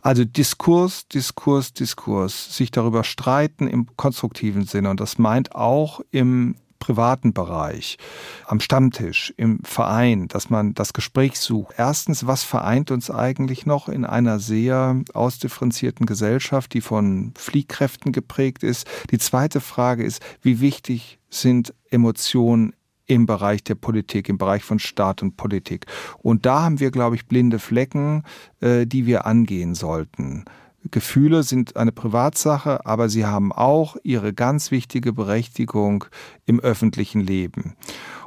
Also 0.02 0.24
Diskurs, 0.24 1.08
Diskurs, 1.08 1.72
Diskurs, 1.72 2.56
sich 2.56 2.70
darüber 2.70 3.02
streiten 3.02 3.66
im 3.66 3.86
konstruktiven 3.96 4.64
Sinne. 4.64 4.90
Und 4.90 5.00
das 5.00 5.18
meint 5.18 5.54
auch 5.54 6.00
im 6.10 6.56
privaten 6.78 7.32
Bereich, 7.32 7.98
am 8.46 8.60
Stammtisch, 8.60 9.32
im 9.36 9.60
Verein, 9.64 10.28
dass 10.28 10.50
man 10.50 10.74
das 10.74 10.92
Gespräch 10.92 11.38
sucht. 11.38 11.74
Erstens, 11.76 12.26
was 12.26 12.44
vereint 12.44 12.90
uns 12.90 13.10
eigentlich 13.10 13.66
noch 13.66 13.88
in 13.88 14.04
einer 14.04 14.38
sehr 14.38 15.00
ausdifferenzierten 15.14 16.06
Gesellschaft, 16.06 16.74
die 16.74 16.80
von 16.80 17.32
Fliehkräften 17.36 18.12
geprägt 18.12 18.62
ist? 18.62 18.86
Die 19.10 19.18
zweite 19.18 19.60
Frage 19.60 20.04
ist, 20.04 20.22
wie 20.42 20.60
wichtig 20.60 21.18
sind 21.28 21.74
Emotionen 21.90 22.74
im 23.06 23.26
Bereich 23.26 23.62
der 23.62 23.76
Politik, 23.76 24.28
im 24.28 24.38
Bereich 24.38 24.64
von 24.64 24.78
Staat 24.78 25.22
und 25.22 25.36
Politik. 25.36 25.86
Und 26.18 26.44
da 26.44 26.62
haben 26.62 26.80
wir, 26.80 26.90
glaube 26.90 27.16
ich, 27.16 27.26
blinde 27.26 27.58
Flecken, 27.58 28.24
äh, 28.60 28.86
die 28.86 29.06
wir 29.06 29.26
angehen 29.26 29.74
sollten. 29.74 30.44
Gefühle 30.90 31.42
sind 31.42 31.76
eine 31.76 31.92
Privatsache, 31.92 32.84
aber 32.86 33.08
sie 33.08 33.26
haben 33.26 33.52
auch 33.52 33.96
ihre 34.02 34.32
ganz 34.32 34.70
wichtige 34.70 35.12
Berechtigung 35.12 36.04
im 36.44 36.60
öffentlichen 36.60 37.20
Leben. 37.20 37.76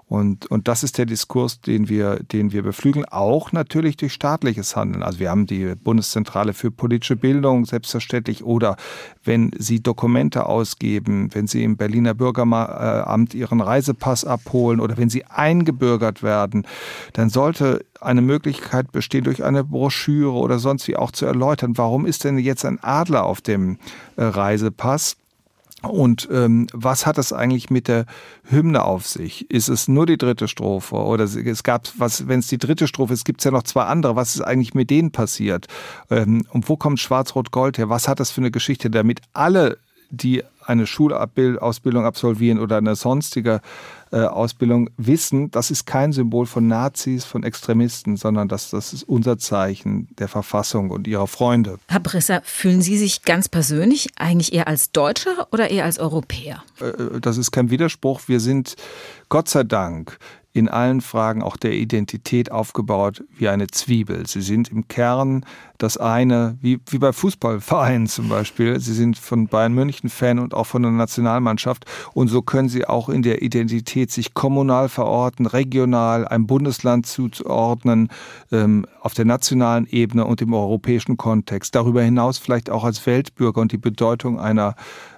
Und, 0.10 0.48
und 0.48 0.68
das 0.68 0.82
ist 0.82 0.98
der 0.98 1.06
Diskurs, 1.06 1.62
den 1.62 1.88
wir, 1.88 2.16
den 2.16 2.52
wir 2.52 2.64
beflügeln, 2.64 3.06
auch 3.06 3.52
natürlich 3.52 3.96
durch 3.96 4.12
staatliches 4.12 4.76
Handeln. 4.76 5.04
Also 5.04 5.20
wir 5.20 5.30
haben 5.30 5.46
die 5.46 5.76
Bundeszentrale 5.76 6.54
für 6.54 6.72
politische 6.72 7.16
Bildung 7.16 7.66
selbstverständlich 7.66 8.44
oder 8.44 8.76
wenn 9.24 9.52
Sie 9.56 9.84
Dokumente 9.84 10.48
ausgeben, 10.48 11.30
wenn 11.34 11.46
Sie 11.46 11.64
im 11.64 11.78
Berliner 11.78 12.16
Bürgeramt 12.16 13.36
Ihren 13.36 13.62
Reisepass 13.62 14.26
abholen 14.26 14.80
oder 14.80 14.98
wenn 14.98 15.12
Sie 15.12 15.26
eingebürgert 15.26 16.24
werden, 16.24 16.66
dann 17.14 17.30
sollte 17.30 17.86
eine 18.02 18.22
Möglichkeit 18.22 18.92
bestehen, 18.92 19.26
durch 19.26 19.44
eine 19.44 19.64
Broschüre 19.64 20.34
oder 20.34 20.58
sonst 20.58 20.88
wie 20.88 20.96
auch 20.96 21.12
zu 21.12 21.28
erläutern, 21.28 21.78
warum 21.78 22.08
ist 22.08 22.24
denn 22.24 22.40
jetzt 22.40 22.66
ein 22.66 22.80
Adler 22.82 23.26
auf 23.26 23.42
dem 23.42 23.78
äh, 24.16 24.24
Reisepass? 24.24 25.18
Und 25.82 26.28
ähm, 26.32 26.68
was 26.74 27.06
hat 27.06 27.18
das 27.18 27.32
eigentlich 27.32 27.70
mit 27.70 27.88
der 27.88 28.06
Hymne 28.44 28.84
auf 28.84 29.08
sich? 29.08 29.50
Ist 29.50 29.70
es 29.70 29.88
nur 29.88 30.06
die 30.06 30.18
dritte 30.18 30.48
Strophe 30.48 30.96
oder 30.96 31.24
es 31.24 31.64
gab 31.64 31.88
was, 31.98 32.28
wenn 32.28 32.40
es 32.40 32.48
die 32.48 32.58
dritte 32.58 32.88
Strophe 32.88 33.14
ist, 33.14 33.24
gibt 33.24 33.40
es 33.42 33.46
ja 33.46 33.52
noch 33.52 33.64
zwei 33.64 33.84
andere. 33.84 34.16
Was 34.16 34.36
ist 34.36 34.42
eigentlich 34.42 34.74
mit 34.74 34.90
denen 34.90 35.12
passiert? 35.12 35.68
Ähm, 36.10 36.46
und 36.52 36.68
wo 36.68 36.76
kommt 36.76 37.00
Schwarz-Rot-Gold 37.00 37.78
her? 37.78 37.90
Was 37.90 38.08
hat 38.08 38.20
das 38.20 38.32
für 38.32 38.42
eine 38.42 38.52
Geschichte, 38.52 38.90
damit 38.90 39.22
alle, 39.34 39.78
die 40.10 40.44
eine 40.66 40.86
Schulausbildung 40.86 42.06
absolvieren 42.06 42.60
oder 42.60 42.78
eine 42.78 42.96
sonstige 42.96 43.62
äh, 44.12 44.22
Ausbildung 44.22 44.90
wissen, 44.98 45.52
das 45.52 45.72
ist 45.72 45.86
kein 45.86 46.12
Symbol 46.12 46.46
von 46.46 46.68
Nazis, 46.68 47.26
von 47.26 47.44
Extremisten, 47.44 48.18
sondern 48.18 48.48
das, 48.48 48.70
das 48.72 48.94
ist 48.94 49.04
unser 49.04 49.38
Zeichen 49.38 50.08
der 50.18 50.28
Verfassung 50.28 50.90
und 50.90 51.08
ihrer 51.08 51.28
Freunde. 51.28 51.78
Herr 51.88 52.00
Brisser, 52.00 52.42
fühlen 52.44 52.82
Sie 52.82 52.98
sich 52.98 53.24
ganz 53.24 53.50
persönlich 53.50 54.10
eigentlich 54.18 54.54
eher 54.54 54.68
als 54.68 54.92
Deutscher 54.92 55.48
oder 55.52 55.70
eher 55.70 55.86
als 55.86 56.00
Europäer? 56.00 56.64
Äh, 56.82 56.86
äh, 56.86 57.20
das 57.20 57.38
ist 57.38 57.52
kein 57.52 57.70
Widerspruch. 57.70 58.22
Wir 58.28 58.40
sind 58.40 58.76
Gott 59.30 59.48
sei 59.48 59.64
Dank 59.64 60.18
in 60.52 60.68
allen 60.68 61.02
Fragen 61.02 61.44
auch 61.44 61.58
der 61.58 61.74
Identität 61.74 62.52
aufgebaut 62.52 63.24
wie 63.38 63.50
eine 63.50 63.68
Zwiebel. 63.68 64.26
Sie 64.28 64.42
sind 64.42 64.70
im 64.70 64.88
Kern 64.88 65.46
das 65.78 65.98
eine, 65.98 66.58
wie, 66.62 66.80
wie 66.90 66.98
bei 66.98 67.14
Fußballvereinen 67.14 68.08
zum 68.08 68.30
Beispiel. 68.30 68.80
Sie 68.80 68.94
sind 68.94 69.18
von 69.18 69.48
Bayern 69.48 69.74
München 69.74 70.10
Fan 70.10 70.40
und 70.40 70.54
auch 70.54 70.66
von 70.66 70.82
der 70.82 70.92
Nationalmannschaft. 70.92 71.86
Und 72.14 72.30
so 72.30 72.42
können 72.42 72.68
sie 72.68 72.86
auch 72.86 73.10
in 73.10 73.22
der 73.22 73.42
Identität 73.42 74.12
sich 74.12 74.34
kommunal 74.34 74.90
verorten, 74.90 75.46
regional, 75.46 76.28
einem 76.28 76.48
Bundesland 76.48 77.06
zuzuordnen, 77.06 78.10
ähm, 78.52 78.86
auf 79.02 79.14
der 79.14 79.26
nationalen 79.26 79.88
Ebene 79.88 80.26
und 80.26 80.42
im 80.42 80.54
europäischen 80.54 81.16
Kontext. 81.16 81.76
Darüber 81.76 82.02
hinaus 82.02 82.40
vielleicht 82.40 82.70
auch 82.70 82.84
als 82.84 83.06
Weltbürger 83.06 83.62
und 83.62 83.72
die 83.72 83.78
Bedeutung 83.78 84.40
einer 84.40 84.76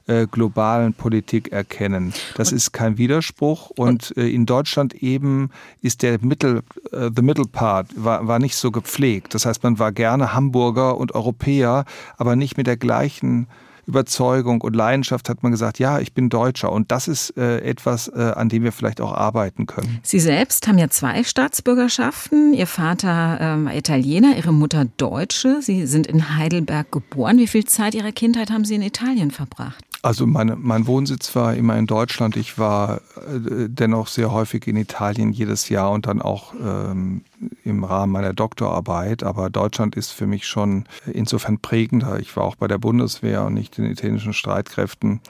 äh, 0.08 0.28
globalen 0.28 0.94
Politik 0.94 1.52
erkennen. 1.52 2.14
Das 2.36 2.52
ist 2.52 2.72
kein 2.72 2.98
Widerspruch 2.98 3.70
und 3.70 4.16
äh, 4.18 4.28
in 4.28 4.46
Deutschland 4.46 4.94
eben 4.96 5.50
ist 5.82 6.02
der 6.02 6.20
Mittel, 6.22 6.64
äh, 6.92 7.10
the 7.16 7.22
middle 7.22 7.48
part 7.52 7.88
war, 7.96 8.28
war 8.28 8.40
nicht 8.40 8.56
so 8.56 8.72
gepflegt. 8.72 9.34
Das 9.34 9.46
heißt, 9.46 9.64
man 9.64 9.80
war 9.80 9.92
gerne 9.92 10.34
Hamburger 10.34 10.98
und 10.98 11.14
Europäer, 11.14 11.86
aber 12.18 12.36
nicht 12.36 12.58
mit 12.58 12.68
der 12.68 12.78
gleichen 12.78 13.48
Überzeugung 13.88 14.62
und 14.62 14.76
Leidenschaft 14.76 15.30
hat 15.30 15.44
man 15.44 15.52
gesagt, 15.52 15.80
ja, 15.80 16.00
ich 16.00 16.14
bin 16.14 16.30
Deutscher. 16.30 16.72
Und 16.72 16.92
das 16.92 17.08
ist 17.08 17.36
äh, 17.38 17.60
etwas, 17.60 18.08
äh, 18.08 18.34
an 18.36 18.50
dem 18.50 18.64
wir 18.64 18.72
vielleicht 18.72 19.02
auch 19.02 19.14
arbeiten 19.14 19.66
können. 19.66 20.00
Sie 20.04 20.20
selbst 20.20 20.68
haben 20.68 20.78
ja 20.78 20.90
zwei 20.90 21.24
Staatsbürgerschaften. 21.24 22.54
Ihr 22.54 22.68
Vater 22.68 23.38
ähm, 23.42 23.68
Italiener, 23.68 24.38
Ihre 24.38 24.54
Mutter 24.54 24.86
Deutsche. 24.98 25.62
Sie 25.62 25.86
sind 25.88 26.08
in 26.08 26.38
Heidelberg 26.38 26.92
geboren. 26.92 27.38
Wie 27.38 27.48
viel 27.48 27.66
Zeit 27.66 27.96
Ihrer 27.96 28.12
Kindheit 28.12 28.52
haben 28.52 28.66
Sie 28.66 28.76
in 28.76 28.82
Italien 28.82 29.32
verbracht? 29.32 29.84
Also 30.04 30.26
meine, 30.26 30.56
mein 30.56 30.88
Wohnsitz 30.88 31.36
war 31.36 31.54
immer 31.54 31.78
in 31.78 31.86
Deutschland. 31.86 32.36
Ich 32.36 32.58
war 32.58 32.98
äh, 33.18 33.68
dennoch 33.70 34.08
sehr 34.08 34.32
häufig 34.32 34.66
in 34.66 34.76
Italien 34.76 35.32
jedes 35.32 35.70
Jahr 35.70 35.92
und 35.92 36.08
dann 36.08 36.24
auch 36.24 36.54
ähm, 36.56 37.24
im 37.64 37.84
Rahmen 37.84 38.12
meiner 38.12 38.34
Doktorarbeit. 38.34 39.22
Aber 39.22 39.52
Deutschland 39.52 39.96
ist 39.96 40.12
für 40.12 40.26
mich 40.26 40.48
schon 40.48 40.86
insofern 41.06 41.60
prägender. 41.60 42.20
Ich 42.20 42.36
war 42.36 42.46
auch 42.46 42.56
bei 42.56 42.68
der 42.68 42.80
Bundeswehr 42.80 43.44
und 43.44 43.54
nicht 43.54 43.78
den 43.78 43.86
italienischen 43.86 44.34
Streitkräften 44.34 45.22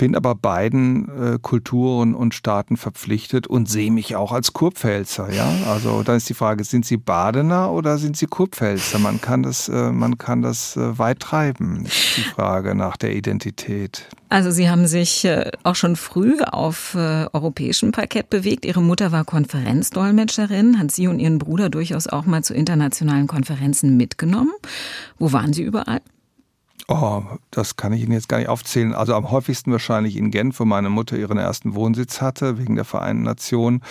bin 0.00 0.16
aber 0.16 0.34
beiden 0.34 1.34
äh, 1.34 1.38
Kulturen 1.42 2.14
und 2.14 2.34
Staaten 2.34 2.78
verpflichtet 2.78 3.46
und 3.46 3.68
sehe 3.68 3.90
mich 3.90 4.16
auch 4.16 4.32
als 4.32 4.54
Kurpfälzer. 4.54 5.30
Ja, 5.30 5.52
also 5.70 6.02
dann 6.02 6.16
ist 6.16 6.26
die 6.30 6.34
Frage: 6.34 6.64
Sind 6.64 6.86
Sie 6.86 6.96
Badener 6.96 7.70
oder 7.70 7.98
sind 7.98 8.16
Sie 8.16 8.24
Kurpfälzer? 8.24 8.98
Man 8.98 9.20
kann 9.20 9.42
das, 9.42 9.68
äh, 9.68 9.92
man 9.92 10.16
kann 10.16 10.40
das 10.40 10.74
äh, 10.78 10.98
weit 10.98 11.20
treiben. 11.20 11.84
Die 12.16 12.22
Frage 12.22 12.74
nach 12.74 12.96
der 12.96 13.14
Identität. 13.14 14.06
Also 14.30 14.50
Sie 14.50 14.70
haben 14.70 14.86
sich 14.86 15.26
äh, 15.26 15.50
auch 15.64 15.74
schon 15.74 15.96
früh 15.96 16.40
auf 16.40 16.94
äh, 16.94 17.26
europäischem 17.34 17.92
Parkett 17.92 18.30
bewegt. 18.30 18.64
Ihre 18.64 18.80
Mutter 18.80 19.12
war 19.12 19.26
Konferenzdolmetscherin, 19.26 20.78
hat 20.78 20.92
Sie 20.92 21.08
und 21.08 21.18
Ihren 21.18 21.38
Bruder 21.38 21.68
durchaus 21.68 22.06
auch 22.06 22.24
mal 22.24 22.42
zu 22.42 22.54
internationalen 22.54 23.26
Konferenzen 23.26 23.98
mitgenommen. 23.98 24.52
Wo 25.18 25.32
waren 25.32 25.52
Sie 25.52 25.62
überall? 25.62 26.00
Oh, 26.92 27.22
das 27.52 27.76
kann 27.76 27.92
ich 27.92 28.02
Ihnen 28.02 28.10
jetzt 28.10 28.28
gar 28.28 28.38
nicht 28.38 28.48
aufzählen. 28.48 28.94
Also 28.94 29.14
am 29.14 29.30
häufigsten 29.30 29.70
wahrscheinlich 29.70 30.16
in 30.16 30.32
Genf, 30.32 30.58
wo 30.58 30.64
meine 30.64 30.90
Mutter 30.90 31.16
ihren 31.16 31.38
ersten 31.38 31.76
Wohnsitz 31.76 32.20
hatte, 32.20 32.58
wegen 32.58 32.74
der 32.74 32.84
Vereinten 32.84 33.22
Nationen, 33.22 33.82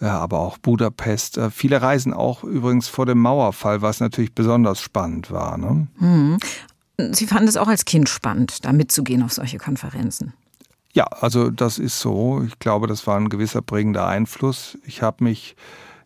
ja, 0.00 0.20
aber 0.20 0.38
auch 0.38 0.56
Budapest. 0.58 1.36
Äh, 1.36 1.50
viele 1.50 1.82
Reisen 1.82 2.14
auch 2.14 2.44
übrigens 2.44 2.86
vor 2.86 3.06
dem 3.06 3.18
Mauerfall, 3.18 3.82
was 3.82 3.98
natürlich 3.98 4.36
besonders 4.36 4.80
spannend 4.80 5.32
war. 5.32 5.58
Ne? 5.58 5.88
Hm. 5.98 6.38
Sie 7.10 7.26
fanden 7.26 7.48
es 7.48 7.56
auch 7.56 7.66
als 7.66 7.86
Kind 7.86 8.08
spannend, 8.08 8.64
da 8.64 8.72
mitzugehen 8.72 9.24
auf 9.24 9.32
solche 9.32 9.58
Konferenzen. 9.58 10.32
Ja, 10.92 11.06
also 11.06 11.50
das 11.50 11.80
ist 11.80 11.98
so. 11.98 12.44
Ich 12.46 12.60
glaube, 12.60 12.86
das 12.86 13.04
war 13.08 13.16
ein 13.16 13.30
gewisser 13.30 13.62
prägender 13.62 14.06
Einfluss. 14.06 14.78
Ich 14.86 15.02
habe 15.02 15.24
mich 15.24 15.56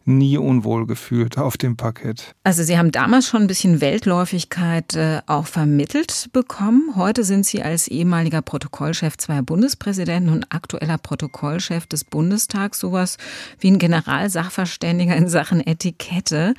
nie 0.08 0.38
unwohl 0.38 0.86
gefühlt 0.86 1.38
auf 1.38 1.56
dem 1.56 1.76
Parkett. 1.76 2.34
Also 2.42 2.62
Sie 2.62 2.78
haben 2.78 2.90
damals 2.90 3.28
schon 3.28 3.42
ein 3.42 3.46
bisschen 3.46 3.80
Weltläufigkeit 3.80 4.96
äh, 4.96 5.20
auch 5.26 5.46
vermittelt 5.46 6.30
bekommen. 6.32 6.96
Heute 6.96 7.24
sind 7.24 7.46
Sie 7.46 7.62
als 7.62 7.86
ehemaliger 7.88 8.42
Protokollchef 8.42 9.16
zweier 9.18 9.42
Bundespräsidenten 9.42 10.30
und 10.30 10.52
aktueller 10.52 10.98
Protokollchef 10.98 11.86
des 11.86 12.04
Bundestags 12.04 12.80
sowas 12.80 13.18
wie 13.60 13.70
ein 13.70 13.78
Generalsachverständiger 13.78 15.14
in 15.14 15.28
Sachen 15.28 15.64
Etikette 15.64 16.54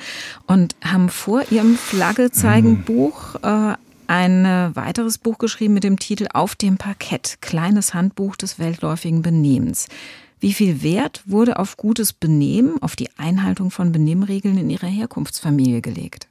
und 0.48 0.76
haben 0.84 1.10
vor 1.10 1.44
Ihrem 1.52 1.76
Flagge-Zeigen-Buch 1.76 3.36
äh, 3.44 3.74
ein 4.10 4.44
äh, 4.44 4.76
weiteres 4.76 5.20
Buch 5.20 5.38
geschrieben 5.38 5.76
mit 5.76 5.84
dem 5.84 6.00
Titel 6.00 6.28
Auf 6.34 6.56
dem 6.56 6.78
Parkett, 6.78 7.38
kleines 7.42 7.94
Handbuch 7.94 8.36
des 8.36 8.58
weltläufigen 8.58 9.22
Benehmens. 9.22 9.88
Wie 10.39 10.54
viel 10.54 10.82
Wert 10.84 11.23
wurde 11.25 11.60
auf 11.60 11.78
gutes 11.78 12.13
Benehmen, 12.13 12.82
auf 12.82 12.95
die 12.95 13.10
Einhaltung 13.17 13.71
von 13.71 13.91
Benimmregeln 13.91 14.58
in 14.58 14.69
Ihrer 14.69 14.88
Herkunftsfamilie 14.88 15.82
gelegt? 15.82 16.28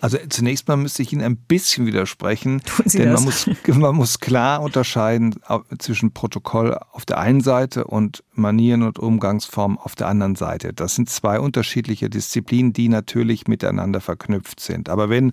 Also 0.00 0.16
zunächst 0.30 0.66
mal 0.66 0.76
müsste 0.76 1.02
ich 1.02 1.12
Ihnen 1.12 1.22
ein 1.22 1.36
bisschen 1.36 1.84
widersprechen, 1.84 2.62
denn 2.86 3.12
man 3.12 3.22
muss, 3.22 3.50
man 3.66 3.94
muss 3.94 4.18
klar 4.18 4.62
unterscheiden 4.62 5.34
zwischen 5.78 6.12
Protokoll 6.12 6.78
auf 6.92 7.04
der 7.04 7.18
einen 7.18 7.42
Seite 7.42 7.84
und 7.84 8.24
Manieren 8.32 8.82
und 8.82 8.98
Umgangsformen 8.98 9.76
auf 9.76 9.96
der 9.96 10.06
anderen 10.06 10.36
Seite. 10.36 10.72
Das 10.72 10.94
sind 10.94 11.10
zwei 11.10 11.38
unterschiedliche 11.38 12.08
Disziplinen, 12.08 12.72
die 12.72 12.88
natürlich 12.88 13.46
miteinander 13.46 14.00
verknüpft 14.00 14.60
sind. 14.60 14.88
Aber 14.88 15.10
wenn 15.10 15.32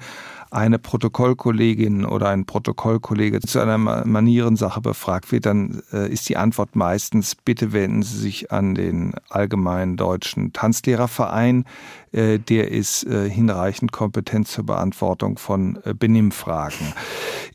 eine 0.51 0.79
Protokollkollegin 0.79 2.05
oder 2.05 2.29
ein 2.29 2.45
Protokollkollege 2.45 3.39
zu 3.41 3.59
einer 3.59 3.77
Manierensache 3.77 4.81
befragt 4.81 5.31
wird, 5.31 5.45
dann 5.45 5.81
äh, 5.91 6.11
ist 6.11 6.29
die 6.29 6.37
Antwort 6.37 6.75
meistens, 6.75 7.35
bitte 7.35 7.73
wenden 7.73 8.03
Sie 8.03 8.17
sich 8.17 8.51
an 8.51 8.75
den 8.75 9.13
Allgemeinen 9.29 9.97
Deutschen 9.97 10.53
Tanzlehrerverein. 10.53 11.65
Äh, 12.11 12.39
der 12.39 12.71
ist 12.71 13.05
äh, 13.05 13.29
hinreichend 13.29 13.91
kompetent 13.91 14.47
zur 14.47 14.65
Beantwortung 14.65 15.37
von 15.37 15.79
Benimmfragen. 15.97 16.93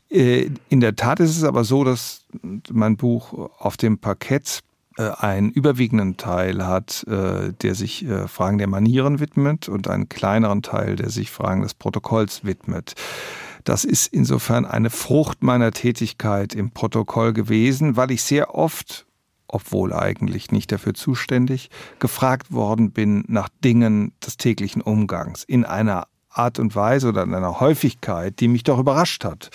In 0.09 0.79
der 0.79 0.95
Tat 0.95 1.19
ist 1.19 1.35
es 1.35 1.43
aber 1.43 1.63
so, 1.63 1.83
dass 1.83 2.25
mein 2.71 2.97
Buch 2.97 3.49
auf 3.57 3.77
dem 3.77 3.97
Parkett 3.97 4.59
äh, 4.59 4.72
einen 5.01 5.51
überwiegenden 5.51 6.17
Teil 6.17 6.65
hat, 6.65 7.05
äh, 7.07 7.53
der 7.53 7.75
sich 7.75 8.05
äh, 8.05 8.27
Fragen 8.27 8.57
der 8.57 8.67
Manieren 8.67 9.19
widmet 9.19 9.69
und 9.69 9.87
einen 9.87 10.09
kleineren 10.09 10.61
Teil, 10.61 10.95
der 10.95 11.09
sich 11.09 11.31
Fragen 11.31 11.61
des 11.61 11.73
Protokolls 11.73 12.43
widmet. 12.43 12.93
Das 13.63 13.85
ist 13.85 14.07
insofern 14.07 14.65
eine 14.65 14.89
Frucht 14.89 15.41
meiner 15.41 15.71
Tätigkeit 15.71 16.53
im 16.53 16.71
Protokoll 16.71 17.33
gewesen, 17.33 17.95
weil 17.95 18.11
ich 18.11 18.23
sehr 18.23 18.53
oft, 18.55 19.05
obwohl 19.47 19.93
eigentlich 19.93 20.51
nicht 20.51 20.71
dafür 20.71 20.93
zuständig, 20.93 21.69
gefragt 21.99 22.51
worden 22.51 22.91
bin 22.91 23.23
nach 23.27 23.49
Dingen 23.63 24.11
des 24.23 24.37
täglichen 24.37 24.81
Umgangs 24.81 25.43
in 25.43 25.65
einer 25.65 26.07
Art 26.29 26.59
und 26.59 26.75
Weise 26.75 27.09
oder 27.09 27.23
in 27.23 27.33
einer 27.33 27.59
Häufigkeit, 27.59 28.39
die 28.39 28.47
mich 28.47 28.63
doch 28.63 28.79
überrascht 28.79 29.23
hat, 29.23 29.51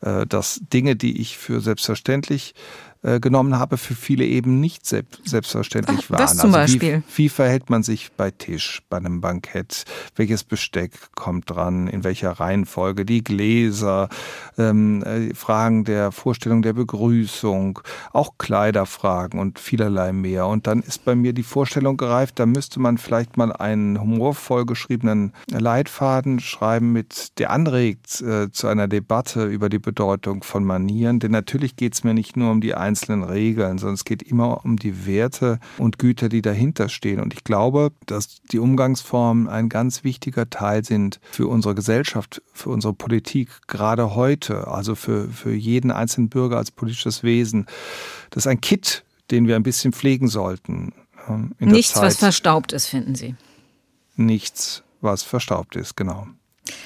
dass 0.00 0.62
Dinge, 0.72 0.96
die 0.96 1.20
ich 1.20 1.36
für 1.36 1.60
selbstverständlich 1.60 2.54
äh, 3.02 3.18
genommen 3.18 3.58
habe, 3.58 3.78
für 3.78 3.94
viele 3.94 4.24
eben 4.24 4.60
nicht 4.60 4.86
selbstverständlich 4.86 6.08
waren. 6.10 6.18
Das 6.18 6.36
zum 6.36 6.54
also 6.54 6.80
Wie, 6.80 7.02
wie 7.16 7.28
verhält 7.28 7.68
man 7.68 7.82
sich 7.82 8.12
bei 8.12 8.30
Tisch, 8.30 8.80
bei 8.88 8.96
einem 8.96 9.20
Bankett? 9.20 9.84
Welches 10.14 10.44
Besteck 10.44 10.92
kommt 11.16 11.50
dran? 11.50 11.88
In 11.88 12.04
welcher 12.04 12.30
Reihenfolge? 12.30 13.04
Die 13.04 13.24
Gläser, 13.24 14.08
ähm, 14.56 15.02
äh, 15.02 15.34
Fragen 15.34 15.82
der 15.84 16.12
Vorstellung 16.12 16.62
der 16.62 16.74
Begrüßung, 16.74 17.80
auch 18.12 18.38
Kleiderfragen 18.38 19.40
und 19.40 19.58
vielerlei 19.58 20.12
mehr. 20.12 20.46
Und 20.46 20.68
dann 20.68 20.80
ist 20.80 21.04
bei 21.04 21.16
mir 21.16 21.32
die 21.32 21.42
Vorstellung 21.42 21.96
gereift, 21.96 22.38
da 22.38 22.46
müsste 22.46 22.78
man 22.78 22.98
vielleicht 22.98 23.36
mal 23.36 23.52
einen 23.52 24.00
humorvoll 24.00 24.64
geschriebenen 24.64 25.32
Leitfaden 25.50 26.38
schreiben, 26.38 26.92
mit 26.92 27.38
der 27.38 27.50
anregt 27.50 28.20
äh, 28.20 28.50
zu 28.52 28.68
einer 28.68 28.86
Debatte 28.86 29.44
über 29.46 29.68
die 29.68 29.80
Bedeutung 29.80 30.44
von 30.44 30.64
Manieren. 30.64 31.18
Denn 31.18 31.32
natürlich 31.32 31.74
geht 31.74 31.94
es 31.94 32.04
mir 32.04 32.14
nicht 32.14 32.36
nur 32.36 32.52
um 32.52 32.60
die 32.60 32.74
Einzelnen, 32.74 32.91
einzelnen 32.92 33.24
Regeln, 33.24 33.78
sondern 33.78 33.94
es 33.94 34.04
geht 34.04 34.22
immer 34.22 34.64
um 34.64 34.76
die 34.76 35.06
Werte 35.06 35.58
und 35.78 35.98
Güter, 35.98 36.28
die 36.28 36.42
dahinter 36.42 36.88
stehen. 36.88 37.20
Und 37.20 37.32
ich 37.32 37.42
glaube, 37.42 37.92
dass 38.06 38.42
die 38.52 38.58
Umgangsformen 38.58 39.48
ein 39.48 39.68
ganz 39.68 40.04
wichtiger 40.04 40.50
Teil 40.50 40.84
sind 40.84 41.20
für 41.30 41.46
unsere 41.46 41.74
Gesellschaft, 41.74 42.42
für 42.52 42.68
unsere 42.68 42.92
Politik, 42.92 43.48
gerade 43.66 44.14
heute, 44.14 44.68
also 44.68 44.94
für, 44.94 45.28
für 45.28 45.54
jeden 45.54 45.90
einzelnen 45.90 46.28
Bürger 46.28 46.58
als 46.58 46.70
politisches 46.70 47.22
Wesen. 47.22 47.66
Das 48.30 48.44
ist 48.44 48.48
ein 48.48 48.60
Kit, 48.60 49.04
den 49.30 49.46
wir 49.46 49.56
ein 49.56 49.62
bisschen 49.62 49.92
pflegen 49.92 50.28
sollten. 50.28 50.92
Ähm, 51.28 51.54
Nichts, 51.58 51.96
was 51.96 52.16
verstaubt 52.16 52.72
ist, 52.72 52.86
finden 52.86 53.14
Sie. 53.14 53.34
Nichts, 54.16 54.82
was 55.00 55.22
verstaubt 55.22 55.76
ist, 55.76 55.96
genau. 55.96 56.26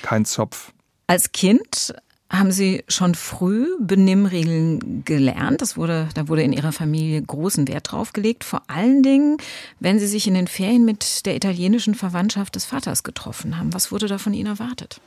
Kein 0.03 0.25
Zopf. 0.25 0.73
Als 1.09 1.33
Kind 1.33 1.95
haben 2.29 2.51
Sie 2.51 2.83
schon 2.89 3.15
früh 3.15 3.69
Benimmregeln 3.79 5.05
gelernt? 5.05 5.63
Das 5.63 5.77
wurde, 5.77 6.09
da 6.15 6.29
wurde 6.29 6.43
in 6.43 6.53
Ihrer 6.53 6.73
Familie 6.73 7.23
großen 7.23 7.69
Wert 7.69 7.93
drauf 7.93 8.13
gelegt. 8.13 8.43
Vor 8.43 8.63
allen 8.67 9.03
Dingen, 9.03 9.37
wenn 9.79 9.99
Sie 9.99 10.09
sich 10.09 10.27
in 10.27 10.35
den 10.35 10.49
Ferien 10.49 10.85
mit 10.85 11.25
der 11.25 11.37
italienischen 11.37 11.95
Verwandtschaft 11.95 12.57
des 12.57 12.65
Vaters 12.65 13.05
getroffen 13.05 13.59
haben. 13.59 13.73
Was 13.73 13.93
wurde 13.93 14.09
da 14.09 14.19
von 14.19 14.35
Ihnen 14.35 14.49
erwartet? 14.49 15.01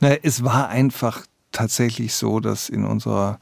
Na, 0.00 0.14
es 0.22 0.44
war 0.44 0.68
einfach 0.68 1.26
tatsächlich 1.50 2.14
so, 2.14 2.38
dass 2.38 2.68
in 2.68 2.84
unserer 2.84 3.40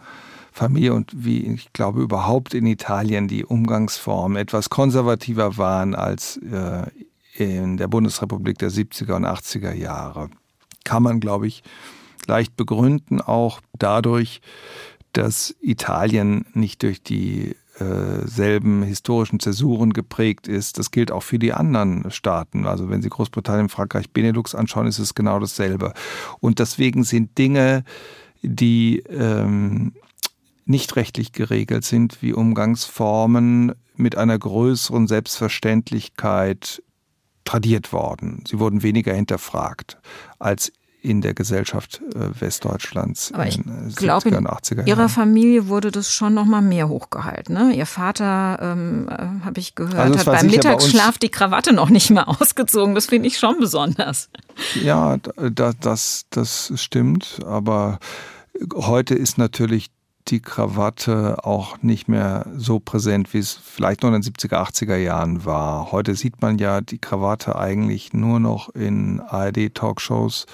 Familie 0.52 0.94
und 0.94 1.12
wie 1.14 1.46
ich 1.46 1.72
glaube 1.72 2.02
überhaupt 2.02 2.54
in 2.54 2.66
Italien 2.66 3.28
die 3.28 3.44
Umgangsformen 3.44 4.36
etwas 4.36 4.70
konservativer 4.70 5.56
waren 5.58 5.94
als 5.94 6.38
äh, 6.38 6.86
in 7.34 7.76
der 7.76 7.88
Bundesrepublik 7.88 8.58
der 8.58 8.70
70er 8.70 9.14
und 9.14 9.26
80er 9.26 9.72
Jahre. 9.72 10.30
Kann 10.84 11.02
man, 11.02 11.20
glaube 11.20 11.46
ich, 11.46 11.62
leicht 12.26 12.56
begründen, 12.56 13.20
auch 13.20 13.60
dadurch, 13.78 14.40
dass 15.12 15.54
Italien 15.60 16.46
nicht 16.54 16.82
durch 16.82 17.02
die 17.02 17.56
äh, 17.80 18.26
selben 18.26 18.82
historischen 18.82 19.40
Zäsuren 19.40 19.92
geprägt 19.92 20.46
ist. 20.46 20.78
Das 20.78 20.90
gilt 20.90 21.10
auch 21.10 21.22
für 21.22 21.38
die 21.38 21.52
anderen 21.52 22.10
Staaten. 22.10 22.66
Also 22.66 22.90
wenn 22.90 23.02
Sie 23.02 23.08
Großbritannien, 23.08 23.68
Frankreich, 23.68 24.10
Benelux 24.10 24.54
anschauen, 24.54 24.86
ist 24.86 24.98
es 24.98 25.14
genau 25.14 25.38
dasselbe. 25.38 25.94
Und 26.40 26.58
deswegen 26.58 27.04
sind 27.04 27.38
Dinge, 27.38 27.84
die 28.42 28.98
ähm, 29.08 29.94
nicht 30.66 30.96
rechtlich 30.96 31.32
geregelt 31.32 31.84
sind, 31.84 32.22
wie 32.22 32.32
Umgangsformen 32.32 33.72
mit 33.96 34.16
einer 34.16 34.38
größeren 34.38 35.06
Selbstverständlichkeit 35.06 36.82
tradiert 37.44 37.92
worden. 37.92 38.44
Sie 38.46 38.58
wurden 38.58 38.82
weniger 38.82 39.14
hinterfragt 39.14 39.98
als 40.38 40.72
in 41.02 41.20
der 41.20 41.34
Gesellschaft 41.34 42.00
äh, 42.14 42.40
Westdeutschlands 42.40 43.32
Aber 43.32 43.46
ich 43.46 43.58
in 43.58 43.92
glaube, 43.94 44.28
in 44.28 44.86
Ihrer 44.86 45.08
Familie 45.08 45.68
wurde 45.68 45.90
das 45.90 46.12
schon 46.12 46.34
noch 46.34 46.44
mal 46.44 46.60
mehr 46.60 46.88
hochgehalten. 46.88 47.54
Ne? 47.54 47.74
Ihr 47.74 47.86
Vater, 47.86 48.58
ähm, 48.60 49.08
äh, 49.08 49.44
habe 49.44 49.60
ich 49.60 49.74
gehört, 49.74 49.98
also 49.98 50.18
hat 50.18 50.26
beim 50.26 50.46
Mittagsschlaf 50.46 51.18
die 51.18 51.30
Krawatte 51.30 51.72
noch 51.72 51.90
nicht 51.90 52.10
mehr 52.10 52.28
ausgezogen. 52.40 52.94
Das 52.94 53.06
finde 53.06 53.28
ich 53.28 53.38
schon 53.38 53.58
besonders. 53.58 54.28
Ja, 54.82 55.16
das, 55.16 55.76
das, 55.80 56.26
das 56.30 56.72
stimmt. 56.76 57.40
Aber 57.46 57.98
heute 58.74 59.14
ist 59.14 59.38
natürlich 59.38 59.90
die 60.30 60.40
Krawatte 60.40 61.44
auch 61.44 61.82
nicht 61.82 62.08
mehr 62.08 62.46
so 62.56 62.80
präsent, 62.80 63.34
wie 63.34 63.38
es 63.38 63.52
vielleicht 63.52 64.02
noch 64.02 64.12
in 64.12 64.20
den 64.20 64.32
70er, 64.32 64.56
80er 64.56 64.96
Jahren 64.96 65.44
war. 65.44 65.92
Heute 65.92 66.14
sieht 66.14 66.40
man 66.40 66.58
ja 66.58 66.80
die 66.80 66.98
Krawatte 66.98 67.56
eigentlich 67.56 68.12
nur 68.12 68.40
noch 68.40 68.68
in 68.70 69.20
ARD-Talkshows 69.20 70.46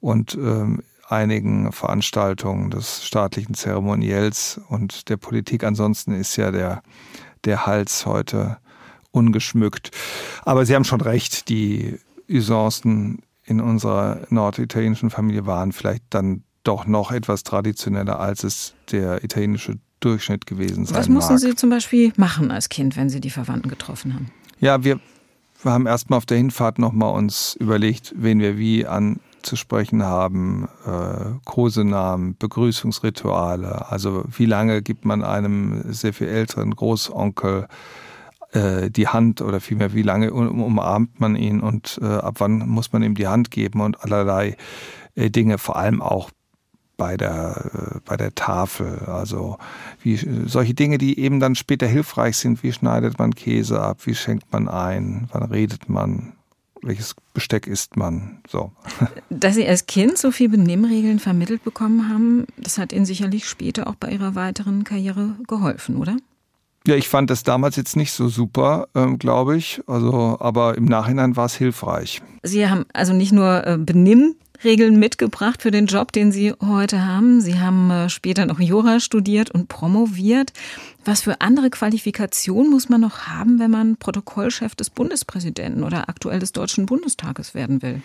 und 0.00 0.34
ähm, 0.34 0.82
einigen 1.08 1.72
Veranstaltungen 1.72 2.70
des 2.70 3.04
staatlichen 3.04 3.54
Zeremoniells 3.54 4.60
und 4.68 5.08
der 5.08 5.16
Politik. 5.16 5.64
Ansonsten 5.64 6.12
ist 6.12 6.36
ja 6.36 6.50
der, 6.50 6.82
der 7.44 7.66
Hals 7.66 8.06
heute 8.06 8.58
ungeschmückt. 9.10 9.90
Aber 10.44 10.64
Sie 10.66 10.74
haben 10.74 10.84
schon 10.84 11.00
recht, 11.00 11.48
die 11.48 11.98
Usancen 12.28 13.22
in 13.44 13.60
unserer 13.60 14.20
norditalienischen 14.30 15.10
Familie 15.10 15.46
waren 15.46 15.72
vielleicht 15.72 16.04
dann 16.10 16.44
doch 16.64 16.86
noch 16.86 17.12
etwas 17.12 17.42
traditioneller, 17.42 18.20
als 18.20 18.44
es 18.44 18.74
der 18.90 19.24
italienische 19.24 19.78
Durchschnitt 20.00 20.46
gewesen 20.46 20.84
sein 20.84 20.98
Was 20.98 21.08
mussten 21.08 21.34
mag. 21.34 21.40
Sie 21.40 21.54
zum 21.54 21.70
Beispiel 21.70 22.12
machen 22.16 22.50
als 22.50 22.68
Kind, 22.68 22.96
wenn 22.96 23.08
Sie 23.08 23.20
die 23.20 23.30
Verwandten 23.30 23.68
getroffen 23.68 24.14
haben? 24.14 24.30
Ja, 24.58 24.84
wir, 24.84 25.00
wir 25.62 25.72
haben 25.72 25.86
erstmal 25.86 26.18
auf 26.18 26.26
der 26.26 26.36
Hinfahrt 26.36 26.78
nochmal 26.78 27.14
uns 27.14 27.54
überlegt, 27.54 28.12
wen 28.16 28.40
wir 28.40 28.58
wie 28.58 28.86
anzusprechen 28.86 30.02
haben, 30.02 30.68
äh, 30.86 31.38
Kosenamen, 31.44 32.36
Begrüßungsrituale, 32.36 33.90
also 33.90 34.24
wie 34.36 34.46
lange 34.46 34.82
gibt 34.82 35.04
man 35.04 35.22
einem 35.22 35.92
sehr 35.92 36.12
viel 36.12 36.28
älteren 36.28 36.74
Großonkel 36.74 37.68
äh, 38.52 38.90
die 38.90 39.08
Hand 39.08 39.40
oder 39.40 39.60
vielmehr 39.60 39.94
wie 39.94 40.02
lange 40.02 40.32
umarmt 40.32 41.20
man 41.20 41.36
ihn 41.36 41.60
und 41.60 41.98
äh, 42.02 42.06
ab 42.06 42.36
wann 42.38 42.68
muss 42.68 42.92
man 42.92 43.02
ihm 43.02 43.14
die 43.14 43.26
Hand 43.26 43.50
geben 43.50 43.80
und 43.80 44.02
allerlei 44.02 44.56
äh, 45.14 45.30
Dinge, 45.30 45.58
vor 45.58 45.76
allem 45.76 46.02
auch 46.02 46.30
bei 46.96 47.16
der, 47.16 47.96
äh, 47.96 47.98
bei 48.04 48.16
der 48.16 48.34
Tafel. 48.34 49.00
Also 49.06 49.58
wie, 50.02 50.16
solche 50.46 50.74
Dinge, 50.74 50.98
die 50.98 51.18
eben 51.18 51.40
dann 51.40 51.54
später 51.54 51.86
hilfreich 51.86 52.36
sind. 52.36 52.62
Wie 52.62 52.72
schneidet 52.72 53.18
man 53.18 53.34
Käse 53.34 53.80
ab? 53.80 53.98
Wie 54.04 54.14
schenkt 54.14 54.52
man 54.52 54.68
ein? 54.68 55.28
Wann 55.32 55.44
redet 55.44 55.88
man? 55.88 56.32
Welches 56.82 57.14
Besteck 57.32 57.66
isst 57.66 57.96
man? 57.96 58.40
So. 58.48 58.72
Dass 59.30 59.54
Sie 59.54 59.66
als 59.66 59.86
Kind 59.86 60.18
so 60.18 60.30
viel 60.30 60.48
Benimmregeln 60.48 61.20
vermittelt 61.20 61.62
bekommen 61.64 62.08
haben, 62.08 62.46
das 62.56 62.78
hat 62.78 62.92
Ihnen 62.92 63.04
sicherlich 63.04 63.48
später 63.48 63.86
auch 63.86 63.94
bei 63.94 64.10
Ihrer 64.10 64.34
weiteren 64.34 64.84
Karriere 64.84 65.36
geholfen, 65.46 65.96
oder? 65.96 66.16
Ja, 66.86 66.96
ich 66.96 67.08
fand 67.08 67.30
das 67.30 67.44
damals 67.44 67.76
jetzt 67.76 67.94
nicht 67.94 68.12
so 68.12 68.28
super, 68.28 68.88
ähm, 68.96 69.18
glaube 69.18 69.56
ich. 69.56 69.80
Also, 69.86 70.36
aber 70.40 70.76
im 70.76 70.86
Nachhinein 70.86 71.36
war 71.36 71.46
es 71.46 71.54
hilfreich. 71.54 72.20
Sie 72.42 72.68
haben 72.68 72.86
also 72.92 73.12
nicht 73.12 73.32
nur 73.32 73.64
äh, 73.64 73.78
Benimm 73.78 74.34
Regeln 74.64 74.98
mitgebracht 74.98 75.62
für 75.62 75.70
den 75.70 75.86
Job, 75.86 76.12
den 76.12 76.32
Sie 76.32 76.52
heute 76.60 77.04
haben. 77.04 77.40
Sie 77.40 77.58
haben 77.58 77.90
äh, 77.90 78.08
später 78.08 78.46
noch 78.46 78.60
Jura 78.60 79.00
studiert 79.00 79.50
und 79.50 79.68
promoviert. 79.68 80.52
Was 81.04 81.22
für 81.22 81.40
andere 81.40 81.70
Qualifikationen 81.70 82.70
muss 82.70 82.88
man 82.88 83.00
noch 83.00 83.26
haben, 83.26 83.58
wenn 83.58 83.70
man 83.70 83.96
Protokollchef 83.96 84.74
des 84.74 84.90
Bundespräsidenten 84.90 85.82
oder 85.82 86.08
aktuell 86.08 86.38
des 86.38 86.52
Deutschen 86.52 86.86
Bundestages 86.86 87.54
werden 87.54 87.82
will? 87.82 88.02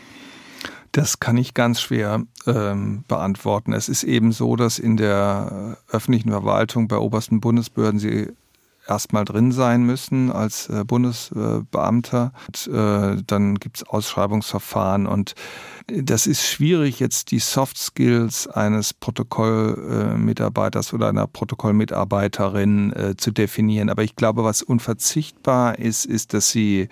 Das 0.92 1.20
kann 1.20 1.38
ich 1.38 1.54
ganz 1.54 1.80
schwer 1.82 2.24
ähm, 2.48 3.04
beantworten. 3.08 3.74
Es 3.74 3.90
ist 3.90 4.04
eben 4.04 4.32
so, 4.32 4.56
dass 4.56 4.80
in 4.80 4.98
der 4.98 5.78
öffentlichen 5.92 6.32
Verwaltung 6.32 6.88
bei 6.88 6.98
obersten 6.98 7.40
Bundesbehörden 7.40 8.00
sie 8.00 8.30
erstmal 8.88 9.26
drin 9.26 9.52
sein 9.52 9.84
müssen 9.84 10.32
als 10.32 10.70
äh, 10.70 10.84
Bundesbeamter. 10.86 12.32
Und, 12.48 12.74
äh, 12.74 13.22
dann 13.26 13.56
gibt 13.56 13.78
es 13.78 13.88
Ausschreibungsverfahren 13.88 15.08
und 15.08 15.36
das 15.88 16.28
ist 16.28 16.46
schwierig, 16.46 17.00
jetzt 17.00 17.32
die 17.32 17.40
Soft 17.40 17.78
Skills 17.78 18.48
eines 18.48 18.94
Protokollmitarbeiters 18.94 20.94
oder 20.94 21.08
einer 21.08 21.28
Protokollmitarbeiterin 21.28 22.94
äh, 22.94 23.16
zu 23.16 23.32
definieren. 23.32 23.90
Aber 23.90 24.04
ich 24.04 24.18
glaube, 24.18 24.44
was 24.44 24.62
unverzichtbar 24.62 25.80
ist, 25.80 26.06
ist, 26.06 26.34
dass 26.34 26.52
sie 26.52 26.90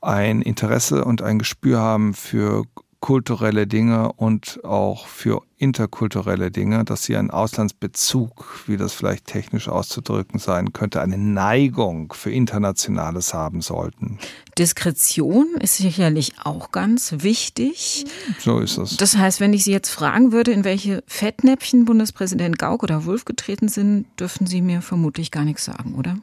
ein 0.00 0.40
Interesse 0.40 1.04
und 1.04 1.22
ein 1.22 1.40
Gespür 1.40 1.80
haben 1.80 2.14
für 2.14 2.62
kulturelle 3.00 3.66
Dinge 3.66 4.12
und 4.12 4.64
auch 4.64 5.06
für 5.06 5.42
interkulturelle 5.58 6.50
Dinge, 6.50 6.84
dass 6.84 7.04
sie 7.04 7.16
einen 7.16 7.30
Auslandsbezug, 7.30 8.64
wie 8.66 8.76
das 8.76 8.92
vielleicht 8.92 9.26
technisch 9.26 9.68
auszudrücken 9.68 10.38
sein 10.38 10.72
könnte, 10.72 11.00
eine 11.00 11.18
Neigung 11.18 12.12
für 12.12 12.30
Internationales 12.30 13.32
haben 13.32 13.60
sollten. 13.60 14.18
Diskretion 14.58 15.46
ist 15.60 15.76
sicherlich 15.76 16.32
auch 16.42 16.72
ganz 16.72 17.14
wichtig. 17.18 18.06
So 18.38 18.60
ist 18.60 18.78
es. 18.78 18.96
Das 18.96 19.16
heißt, 19.16 19.40
wenn 19.40 19.52
ich 19.52 19.64
Sie 19.64 19.72
jetzt 19.72 19.90
fragen 19.90 20.32
würde, 20.32 20.52
in 20.52 20.64
welche 20.64 21.02
Fettnäpfchen 21.06 21.84
Bundespräsident 21.84 22.58
Gauck 22.58 22.82
oder 22.82 23.04
Wulff 23.04 23.24
getreten 23.24 23.68
sind, 23.68 24.06
dürften 24.18 24.46
Sie 24.46 24.62
mir 24.62 24.82
vermutlich 24.82 25.30
gar 25.30 25.44
nichts 25.44 25.64
sagen, 25.64 25.94
oder? 25.94 26.18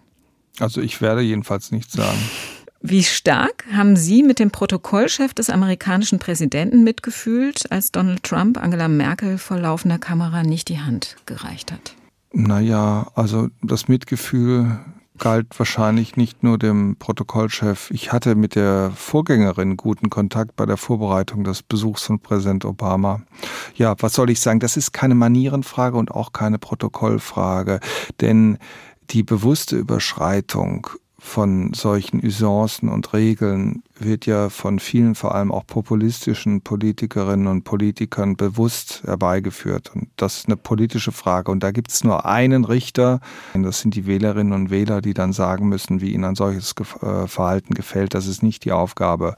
Also 0.60 0.82
ich 0.82 1.02
werde 1.02 1.22
jedenfalls 1.22 1.72
nichts 1.72 1.94
sagen. 1.94 2.20
Wie 2.86 3.04
stark 3.04 3.64
haben 3.72 3.96
Sie 3.96 4.24
mit 4.24 4.40
dem 4.40 4.52
Protokollchef 4.52 5.34
des 5.34 5.50
amerikanischen 5.50 6.20
Präsidenten 6.20 6.84
mitgefühlt, 6.84 7.72
als 7.72 7.94
Donald 7.94 8.24
Trump 8.24 8.62
Angela 8.62 8.90
Merkel 8.90 9.38
vor 9.38 9.58
laufender 9.58 10.00
Kamera 10.00 10.44
nicht 10.44 10.68
die 10.68 10.82
Hand 10.82 11.16
gereicht 11.26 11.72
hat? 11.72 11.96
Naja, 12.34 13.08
also 13.16 13.48
das 13.62 13.88
Mitgefühl 13.88 14.80
galt 15.18 15.48
wahrscheinlich 15.58 16.18
nicht 16.18 16.44
nur 16.44 16.58
dem 16.58 16.98
Protokollchef. 16.98 17.90
Ich 17.90 18.12
hatte 18.12 18.36
mit 18.36 18.56
der 18.56 18.92
Vorgängerin 18.94 19.78
guten 19.78 20.10
Kontakt 20.10 20.58
bei 20.58 20.66
der 20.66 20.76
Vorbereitung 20.76 21.46
des 21.46 21.64
Besuchs 21.64 22.04
von 22.04 22.20
Präsident 22.20 22.66
Obama. 22.66 23.22
Ja, 23.76 23.96
was 24.00 24.12
soll 24.14 24.30
ich 24.30 24.42
sagen? 24.42 24.60
Das 24.60 24.76
ist 24.76 24.92
keine 24.92 25.16
Manierenfrage 25.16 25.96
und 25.96 26.12
auch 26.12 26.34
keine 26.34 26.60
Protokollfrage, 26.60 27.80
denn 28.20 28.58
die 29.10 29.24
bewusste 29.24 29.78
Überschreitung 29.78 30.88
von 31.24 31.74
solchen 31.74 32.24
Usancen 32.24 32.90
und 32.90 33.14
Regeln 33.14 33.82
wird 33.98 34.26
ja 34.26 34.50
von 34.50 34.78
vielen, 34.78 35.16
vor 35.16 35.34
allem 35.34 35.52
auch 35.54 35.66
populistischen 35.66 36.62
Politikerinnen 36.62 37.48
und 37.48 37.64
Politikern 37.64 38.36
bewusst 38.36 39.04
herbeigeführt. 39.06 39.92
Und 39.96 40.10
das 40.18 40.40
ist 40.40 40.48
eine 40.48 40.58
politische 40.58 41.14
Frage. 41.14 41.50
Und 41.50 41.64
da 41.64 41.72
gibt 41.72 41.92
es 41.92 42.04
nur 42.04 42.26
einen 42.26 42.66
Richter. 42.66 43.22
Das 43.54 43.80
sind 43.80 43.96
die 43.96 44.06
Wählerinnen 44.06 44.54
und 44.54 44.70
Wähler, 44.70 45.02
die 45.02 45.14
dann 45.14 45.32
sagen 45.32 45.70
müssen, 45.70 46.02
wie 46.02 46.14
ihnen 46.14 46.26
ein 46.26 46.36
solches 46.36 46.76
äh, 47.02 47.26
Verhalten 47.26 47.74
gefällt. 47.74 48.14
Das 48.14 48.28
ist 48.28 48.44
nicht 48.44 48.66
die 48.66 48.74
Aufgabe 48.74 49.36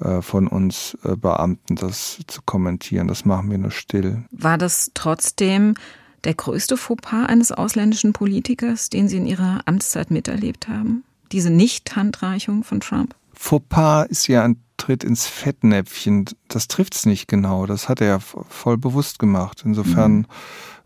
äh, 0.00 0.22
von 0.22 0.46
uns 0.46 0.96
äh, 1.04 1.16
Beamten, 1.16 1.74
das 1.74 2.20
zu 2.28 2.40
kommentieren. 2.42 3.08
Das 3.08 3.24
machen 3.24 3.50
wir 3.50 3.58
nur 3.58 3.72
still. 3.72 4.24
War 4.30 4.58
das 4.58 4.92
trotzdem 4.94 5.74
der 6.24 6.34
größte 6.34 6.76
Fauxpas 6.76 7.26
eines 7.26 7.52
ausländischen 7.52 8.12
Politikers, 8.12 8.90
den 8.90 9.08
Sie 9.08 9.16
in 9.16 9.26
Ihrer 9.26 9.62
Amtszeit 9.66 10.10
miterlebt 10.10 10.68
haben? 10.68 11.04
Diese 11.32 11.50
Nicht-Handreichung 11.50 12.64
von 12.64 12.80
Trump? 12.80 13.14
Fauxpas 13.32 14.06
ist 14.06 14.26
ja 14.26 14.44
ein 14.44 14.56
Tritt 14.76 15.04
ins 15.04 15.26
Fettnäpfchen. 15.26 16.24
Das 16.48 16.66
trifft 16.68 16.94
es 16.94 17.06
nicht 17.06 17.28
genau. 17.28 17.66
Das 17.66 17.88
hat 17.88 18.00
er 18.00 18.06
ja 18.06 18.18
voll 18.18 18.78
bewusst 18.78 19.18
gemacht. 19.18 19.62
Insofern 19.64 20.12
mhm. 20.12 20.26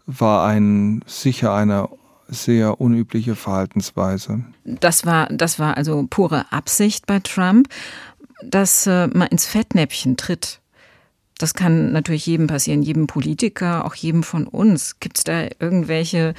war 0.06 0.46
ein 0.46 1.04
sicher 1.06 1.54
eine 1.54 1.88
sehr 2.28 2.80
unübliche 2.80 3.36
Verhaltensweise. 3.36 4.44
Das 4.64 5.06
war, 5.06 5.26
das 5.28 5.58
war 5.58 5.76
also 5.76 6.06
pure 6.08 6.50
Absicht 6.52 7.06
bei 7.06 7.20
Trump, 7.20 7.68
dass 8.42 8.86
äh, 8.86 9.08
man 9.08 9.28
ins 9.28 9.46
Fettnäpfchen 9.46 10.16
tritt. 10.16 10.60
Das 11.38 11.54
kann 11.54 11.92
natürlich 11.92 12.26
jedem 12.26 12.46
passieren, 12.46 12.82
jedem 12.82 13.06
Politiker, 13.06 13.84
auch 13.84 13.94
jedem 13.94 14.22
von 14.22 14.46
uns. 14.46 15.00
Gibt 15.00 15.18
es 15.18 15.24
da 15.24 15.48
irgendwelche 15.58 16.34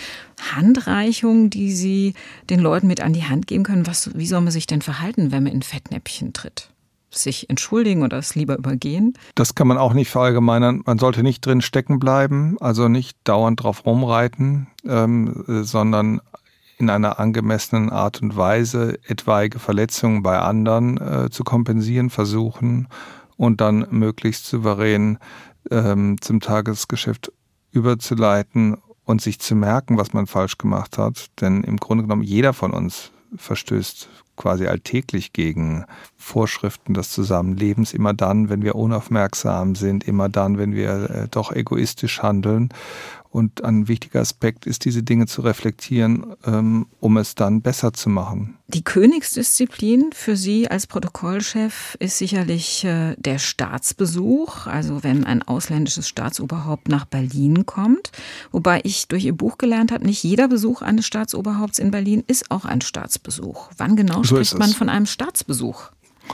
Handreichungen, 0.56 1.50
die 1.50 1.72
Sie 1.72 2.14
den 2.50 2.62
Leuten 2.62 2.88
mit 2.88 3.02
an 3.02 3.12
die 3.12 3.26
Hand 3.26 3.48
geben 3.48 3.64
können? 3.64 3.88
Was, 3.88 4.18
wie 4.18 4.28
soll 4.28 4.42
man 4.42 4.52
sich 4.52 4.68
denn 4.68 4.82
verhalten, 4.82 5.32
wenn 5.32 5.44
man 5.44 5.52
in 5.52 5.64
Fettnäpfchen 5.64 6.32
tritt? 6.32 6.70
Sich 7.12 7.50
entschuldigen 7.50 8.04
oder 8.04 8.18
es 8.18 8.36
lieber 8.36 8.58
übergehen? 8.58 9.18
Das 9.36 9.56
kann 9.56 9.68
man 9.68 9.78
auch 9.78 9.94
nicht 9.94 10.10
verallgemeinern. 10.10 10.82
Man 10.86 10.98
sollte 10.98 11.24
nicht 11.24 11.46
drin 11.46 11.62
stecken 11.62 12.00
bleiben, 12.00 12.58
also 12.62 12.88
nicht 12.88 13.18
dauernd 13.26 13.64
drauf 13.64 13.86
rumreiten, 13.86 14.68
ähm, 14.86 15.44
sondern 15.48 16.22
in 16.78 16.90
einer 16.90 17.20
angemessenen 17.20 17.90
Art 17.90 18.22
und 18.22 18.36
Weise 18.36 19.00
etwaige 19.08 19.60
Verletzungen 19.60 20.24
bei 20.24 20.40
anderen 20.40 20.98
äh, 20.98 21.30
zu 21.30 21.44
kompensieren 21.44 22.10
versuchen 22.10 22.88
und 23.38 23.62
dann 23.62 23.88
möglichst 23.90 24.46
souverän 24.46 25.18
ähm, 25.72 26.18
zum 26.22 26.40
Tagesgeschäft 26.40 27.32
überzuleiten 27.72 28.78
und 29.04 29.22
sich 29.22 29.40
zu 29.40 29.56
merken, 29.56 29.98
was 29.98 30.14
man 30.14 30.28
falsch 30.28 30.58
gemacht 30.58 30.98
hat. 30.98 31.28
Denn 31.42 31.64
im 31.64 31.78
Grunde 31.78 32.04
genommen 32.04 32.24
jeder 32.24 32.54
von 32.54 32.72
uns 32.72 33.12
verstößt 33.36 34.10
quasi 34.36 34.68
alltäglich 34.68 35.34
gegen 35.34 35.86
Vorschriften 36.18 36.94
des 36.94 37.10
Zusammenlebens, 37.10 37.94
immer 37.94 38.14
dann, 38.14 38.50
wenn 38.50 38.64
wir 38.64 38.76
unaufmerksam 38.76 39.76
sind, 39.76 40.06
immer 40.06 40.30
dann, 40.30 40.58
wenn 40.58 40.74
wir 40.74 41.10
äh, 41.10 41.28
doch 41.30 41.52
egoistisch 41.52 42.22
handeln. 42.22 42.70
Und 43.36 43.66
ein 43.66 43.90
wichtiger 43.90 44.22
Aspekt 44.22 44.66
ist, 44.66 44.86
diese 44.86 45.04
Dinge 45.04 45.28
zu 45.28 45.42
reflektieren, 45.42 46.38
ähm, 46.46 46.86
um 47.02 47.18
es 47.18 47.36
dann 47.36 47.62
besser 47.62 47.92
zu 47.92 48.10
machen. 48.10 48.56
Die 48.70 48.82
Königsdisziplin 48.82 50.12
für 50.14 50.38
Sie 50.38 50.70
als 50.72 50.88
Protokollchef 50.88 51.98
ist 52.00 52.18
sicherlich 52.18 52.86
äh, 52.86 53.14
der 53.18 53.38
Staatsbesuch, 53.38 54.68
also 54.68 55.04
wenn 55.04 55.26
ein 55.26 55.44
ausländisches 55.44 56.08
Staatsoberhaupt 56.08 56.88
nach 56.88 57.04
Berlin 57.04 57.66
kommt. 57.66 58.14
Wobei 58.54 58.80
ich 58.86 59.10
durch 59.10 59.26
Ihr 59.26 59.36
Buch 59.36 59.58
gelernt 59.58 59.92
habe, 59.92 60.06
nicht 60.06 60.24
jeder 60.24 60.48
Besuch 60.48 60.82
eines 60.82 61.06
Staatsoberhaupts 61.06 61.80
in 61.80 61.92
Berlin 61.92 62.24
ist 62.28 62.52
auch 62.52 62.64
ein 62.64 62.80
Staatsbesuch. 62.80 63.70
Wann 63.76 63.98
genau 63.98 64.24
so 64.24 64.36
spricht 64.36 64.58
man 64.58 64.72
von 64.72 64.88
einem 64.88 65.08
Staatsbesuch? 65.08 65.92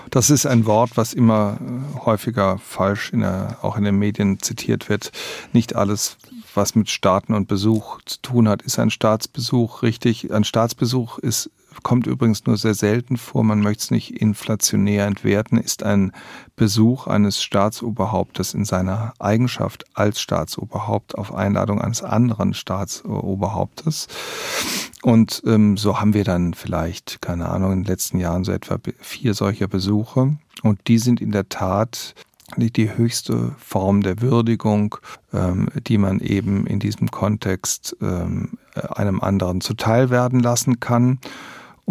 Das 0.10 0.30
ist 0.30 0.46
ein 0.46 0.66
Wort, 0.66 0.92
was 0.96 1.14
immer 1.14 1.58
äh, 1.60 2.00
häufiger 2.06 2.58
falsch 2.58 3.12
in 3.14 3.22
der, 3.22 3.58
auch 3.62 3.78
in 3.78 3.84
den 3.84 3.96
Medien 3.96 4.40
zitiert 4.40 4.90
wird. 4.90 5.12
Nicht 5.54 5.76
alles, 5.76 6.18
was 6.54 6.76
mit 6.76 6.90
Staaten 6.90 7.34
und 7.34 7.48
Besuch 7.48 8.00
zu 8.06 8.22
tun 8.22 8.50
hat, 8.50 8.62
ist 8.62 8.80
ein 8.80 8.90
Staatsbesuch. 8.90 9.84
Richtig, 9.84 10.34
ein 10.34 10.44
Staatsbesuch 10.44 11.18
ist 11.20 11.50
kommt 11.84 12.08
übrigens 12.08 12.46
nur 12.46 12.58
sehr 12.58 12.74
selten 12.74 13.18
vor, 13.18 13.44
man 13.44 13.62
möchte 13.62 13.84
es 13.84 13.92
nicht 13.92 14.22
inflationär 14.22 15.06
entwerten, 15.06 15.58
ist 15.58 15.84
ein 15.84 16.12
Besuch 16.56 17.08
eines 17.08 17.42
Staatsoberhauptes 17.42 18.54
in 18.54 18.66
seiner 18.66 19.14
Eigenschaft 19.20 19.86
als 19.94 20.22
Staatsoberhaupt 20.22 21.18
auf 21.18 21.34
Einladung 21.34 21.82
eines 21.82 22.04
anderen 22.04 22.54
Staatsoberhauptes. 22.54 24.08
Und 25.02 25.42
ähm, 25.46 25.78
so 25.78 26.00
haben 26.00 26.14
wir 26.14 26.24
dann 26.24 26.54
vielleicht, 26.54 27.22
keine 27.22 27.50
Ahnung, 27.50 27.72
in 27.72 27.80
den 27.80 27.88
letzten 27.88 28.20
Jahren 28.20 28.44
so 28.44 28.52
etwa 28.52 28.78
vier 29.00 29.34
solcher 29.34 29.68
Besuche. 29.68 30.38
Und 30.62 30.88
die 30.88 31.00
sind 31.00 31.22
in 31.22 31.32
der 31.32 31.50
Tat 31.50 32.14
die 32.58 32.96
höchste 32.96 33.56
Form 33.58 34.02
der 34.02 34.22
Würdigung, 34.22 34.98
ähm, 35.34 35.70
die 35.88 35.98
man 35.98 36.20
eben 36.20 36.68
in 36.68 36.80
diesem 36.80 37.10
Kontext 37.10 37.96
ähm, 38.02 38.58
einem 38.76 39.22
anderen 39.22 39.62
zuteil 39.62 40.10
werden 40.10 40.40
lassen 40.40 40.80
kann. 40.80 41.20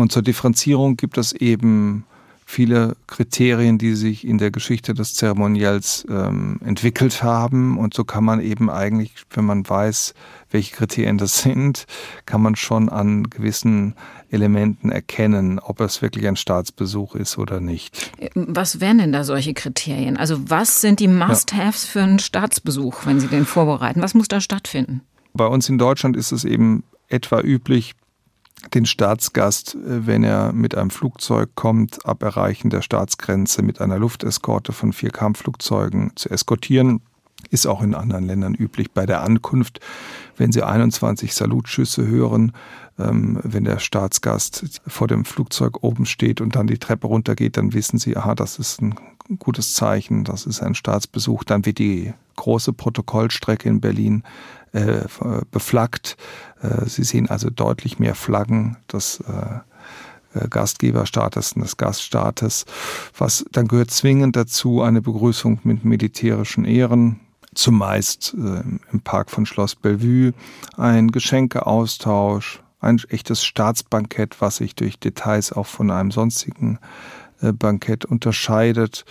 Und 0.00 0.10
zur 0.12 0.22
Differenzierung 0.22 0.96
gibt 0.96 1.18
es 1.18 1.34
eben 1.34 2.06
viele 2.46 2.96
Kriterien, 3.06 3.76
die 3.76 3.94
sich 3.94 4.26
in 4.26 4.38
der 4.38 4.50
Geschichte 4.50 4.94
des 4.94 5.12
Zeremoniells 5.12 6.06
ähm, 6.08 6.58
entwickelt 6.64 7.22
haben. 7.22 7.76
Und 7.76 7.92
so 7.92 8.04
kann 8.04 8.24
man 8.24 8.40
eben 8.40 8.70
eigentlich, 8.70 9.12
wenn 9.34 9.44
man 9.44 9.68
weiß, 9.68 10.14
welche 10.50 10.74
Kriterien 10.74 11.18
das 11.18 11.42
sind, 11.42 11.84
kann 12.24 12.40
man 12.40 12.56
schon 12.56 12.88
an 12.88 13.28
gewissen 13.28 13.94
Elementen 14.30 14.90
erkennen, 14.90 15.58
ob 15.58 15.82
es 15.82 16.00
wirklich 16.00 16.26
ein 16.26 16.36
Staatsbesuch 16.36 17.14
ist 17.14 17.36
oder 17.36 17.60
nicht. 17.60 18.10
Was 18.34 18.80
wären 18.80 18.96
denn 18.96 19.12
da 19.12 19.22
solche 19.22 19.52
Kriterien? 19.52 20.16
Also 20.16 20.48
was 20.48 20.80
sind 20.80 21.00
die 21.00 21.08
Must-Haves 21.08 21.84
für 21.84 22.02
einen 22.02 22.20
Staatsbesuch, 22.20 23.04
wenn 23.04 23.20
Sie 23.20 23.28
den 23.28 23.44
vorbereiten? 23.44 24.00
Was 24.00 24.14
muss 24.14 24.28
da 24.28 24.40
stattfinden? 24.40 25.02
Bei 25.34 25.46
uns 25.46 25.68
in 25.68 25.76
Deutschland 25.76 26.16
ist 26.16 26.32
es 26.32 26.46
eben 26.46 26.84
etwa 27.08 27.40
üblich, 27.42 27.94
den 28.74 28.86
Staatsgast, 28.86 29.74
äh, 29.74 30.06
wenn 30.06 30.24
er 30.24 30.52
mit 30.52 30.74
einem 30.74 30.90
Flugzeug 30.90 31.50
kommt, 31.54 32.04
ab 32.06 32.22
Erreichen 32.22 32.70
der 32.70 32.82
Staatsgrenze 32.82 33.62
mit 33.62 33.80
einer 33.80 33.98
Lufteskorte 33.98 34.72
von 34.72 34.92
vier 34.92 35.10
Kampfflugzeugen 35.10 36.12
zu 36.16 36.30
eskortieren. 36.30 37.00
Ist 37.48 37.66
auch 37.66 37.82
in 37.82 37.94
anderen 37.94 38.26
Ländern 38.26 38.54
üblich. 38.54 38.90
Bei 38.92 39.06
der 39.06 39.22
Ankunft, 39.22 39.80
wenn 40.36 40.52
Sie 40.52 40.62
21 40.62 41.34
Salutschüsse 41.34 42.06
hören, 42.06 42.52
ähm, 42.98 43.40
wenn 43.42 43.64
der 43.64 43.78
Staatsgast 43.78 44.80
vor 44.86 45.08
dem 45.08 45.24
Flugzeug 45.24 45.82
oben 45.82 46.04
steht 46.04 46.40
und 46.40 46.54
dann 46.54 46.66
die 46.66 46.78
Treppe 46.78 47.06
runtergeht, 47.06 47.56
dann 47.56 47.72
wissen 47.72 47.98
Sie, 47.98 48.16
aha, 48.16 48.34
das 48.34 48.58
ist 48.58 48.82
ein 48.82 48.94
gutes 49.38 49.74
Zeichen, 49.74 50.24
das 50.24 50.44
ist 50.44 50.60
ein 50.60 50.74
Staatsbesuch. 50.74 51.44
Dann 51.44 51.64
wird 51.64 51.78
die 51.78 52.12
große 52.36 52.72
Protokollstrecke 52.72 53.68
in 53.68 53.80
Berlin 53.80 54.22
äh, 54.72 55.02
beflaggt. 55.50 56.16
Äh, 56.62 56.86
Sie 56.86 57.02
sehen 57.02 57.28
also 57.28 57.50
deutlich 57.50 57.98
mehr 57.98 58.14
Flaggen 58.14 58.76
des 58.92 59.20
äh, 59.20 60.48
Gastgeberstaates 60.48 61.54
und 61.54 61.62
des 61.62 61.76
Gaststaates. 61.76 62.66
Was 63.18 63.44
dann 63.50 63.66
gehört 63.66 63.90
zwingend 63.90 64.36
dazu 64.36 64.80
eine 64.80 65.02
Begrüßung 65.02 65.58
mit 65.64 65.84
militärischen 65.84 66.64
Ehren, 66.64 67.18
zumeist 67.52 68.32
im 68.34 69.00
Park 69.02 69.32
von 69.32 69.44
Schloss 69.44 69.74
Bellevue, 69.74 70.34
ein 70.76 71.10
Geschenkeaustausch, 71.10 72.62
ein 72.78 73.02
echtes 73.08 73.42
Staatsbankett, 73.42 74.40
was 74.40 74.58
sich 74.58 74.76
durch 74.76 75.00
Details 75.00 75.52
auch 75.52 75.66
von 75.66 75.90
einem 75.90 76.12
sonstigen 76.12 76.78
Bankett 77.40 78.04
unterscheidet. 78.04 79.04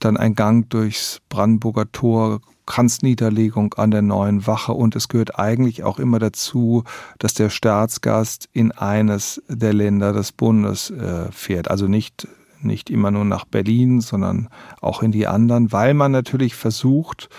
Dann 0.00 0.18
ein 0.18 0.34
Gang 0.34 0.68
durchs 0.68 1.22
Brandenburger 1.30 1.90
Tor, 1.90 2.42
Kranzniederlegung 2.68 3.74
an 3.74 3.90
der 3.90 4.02
neuen 4.02 4.46
Wache 4.46 4.72
und 4.72 4.94
es 4.94 5.08
gehört 5.08 5.38
eigentlich 5.38 5.82
auch 5.82 5.98
immer 5.98 6.18
dazu, 6.18 6.84
dass 7.18 7.34
der 7.34 7.48
Staatsgast 7.48 8.48
in 8.52 8.72
eines 8.72 9.42
der 9.48 9.72
Länder 9.72 10.12
des 10.12 10.32
Bundes 10.32 10.90
äh, 10.90 11.32
fährt. 11.32 11.70
Also 11.70 11.88
nicht, 11.88 12.28
nicht 12.60 12.90
immer 12.90 13.10
nur 13.10 13.24
nach 13.24 13.46
Berlin, 13.46 14.02
sondern 14.02 14.48
auch 14.80 15.02
in 15.02 15.12
die 15.12 15.26
anderen, 15.26 15.72
weil 15.72 15.94
man 15.94 16.12
natürlich 16.12 16.54
versucht, 16.54 17.30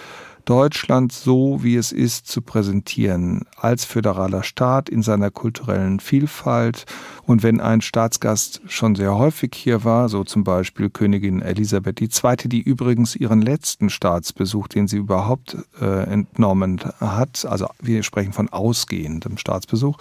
Deutschland 0.50 1.12
so, 1.12 1.60
wie 1.62 1.76
es 1.76 1.92
ist, 1.92 2.26
zu 2.26 2.42
präsentieren, 2.42 3.46
als 3.56 3.86
föderaler 3.86 4.42
Staat 4.42 4.90
in 4.90 5.04
seiner 5.04 5.30
kulturellen 5.30 6.00
Vielfalt. 6.00 6.88
Und 7.28 7.44
wenn 7.44 7.62
ein 7.62 7.82
Staatsgast 7.82 8.60
schon 8.66 8.96
sehr 8.96 9.16
häufig 9.16 9.52
hier 9.54 9.84
war, 9.84 10.10
so 10.10 10.24
zum 10.24 10.44
Beispiel 10.44 10.90
Königin 10.90 11.44
Elisabeth 11.44 12.02
II., 12.02 12.36
die 12.50 12.62
übrigens 12.62 13.16
ihren 13.16 13.44
letzten 13.44 13.92
Staatsbesuch, 13.92 14.68
den 14.68 14.88
sie 14.88 14.98
überhaupt 14.98 15.56
äh, 15.80 16.06
entnommen 16.06 16.82
hat, 17.00 17.46
also 17.46 17.68
wir 17.80 18.02
sprechen 18.02 18.34
von 18.34 18.50
ausgehendem 18.50 19.38
Staatsbesuch, 19.38 20.00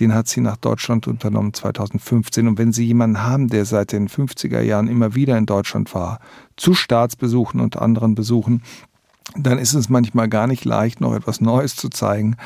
den 0.00 0.12
hat 0.12 0.26
sie 0.26 0.40
nach 0.40 0.56
Deutschland 0.56 1.06
unternommen 1.06 1.54
2015. 1.54 2.48
Und 2.48 2.58
wenn 2.58 2.72
Sie 2.72 2.84
jemanden 2.84 3.22
haben, 3.22 3.46
der 3.46 3.64
seit 3.64 3.92
den 3.92 4.08
50er 4.08 4.60
Jahren 4.60 4.88
immer 4.88 5.14
wieder 5.14 5.38
in 5.38 5.46
Deutschland 5.46 5.94
war, 5.94 6.18
zu 6.56 6.74
Staatsbesuchen 6.74 7.60
und 7.60 7.76
anderen 7.76 8.16
Besuchen, 8.16 8.60
dann 9.36 9.58
ist 9.58 9.74
es 9.74 9.88
manchmal 9.88 10.28
gar 10.28 10.46
nicht 10.46 10.64
leicht, 10.64 11.00
noch 11.00 11.14
etwas 11.14 11.40
Neues 11.40 11.76
zu 11.76 11.88
zeigen, 11.88 12.36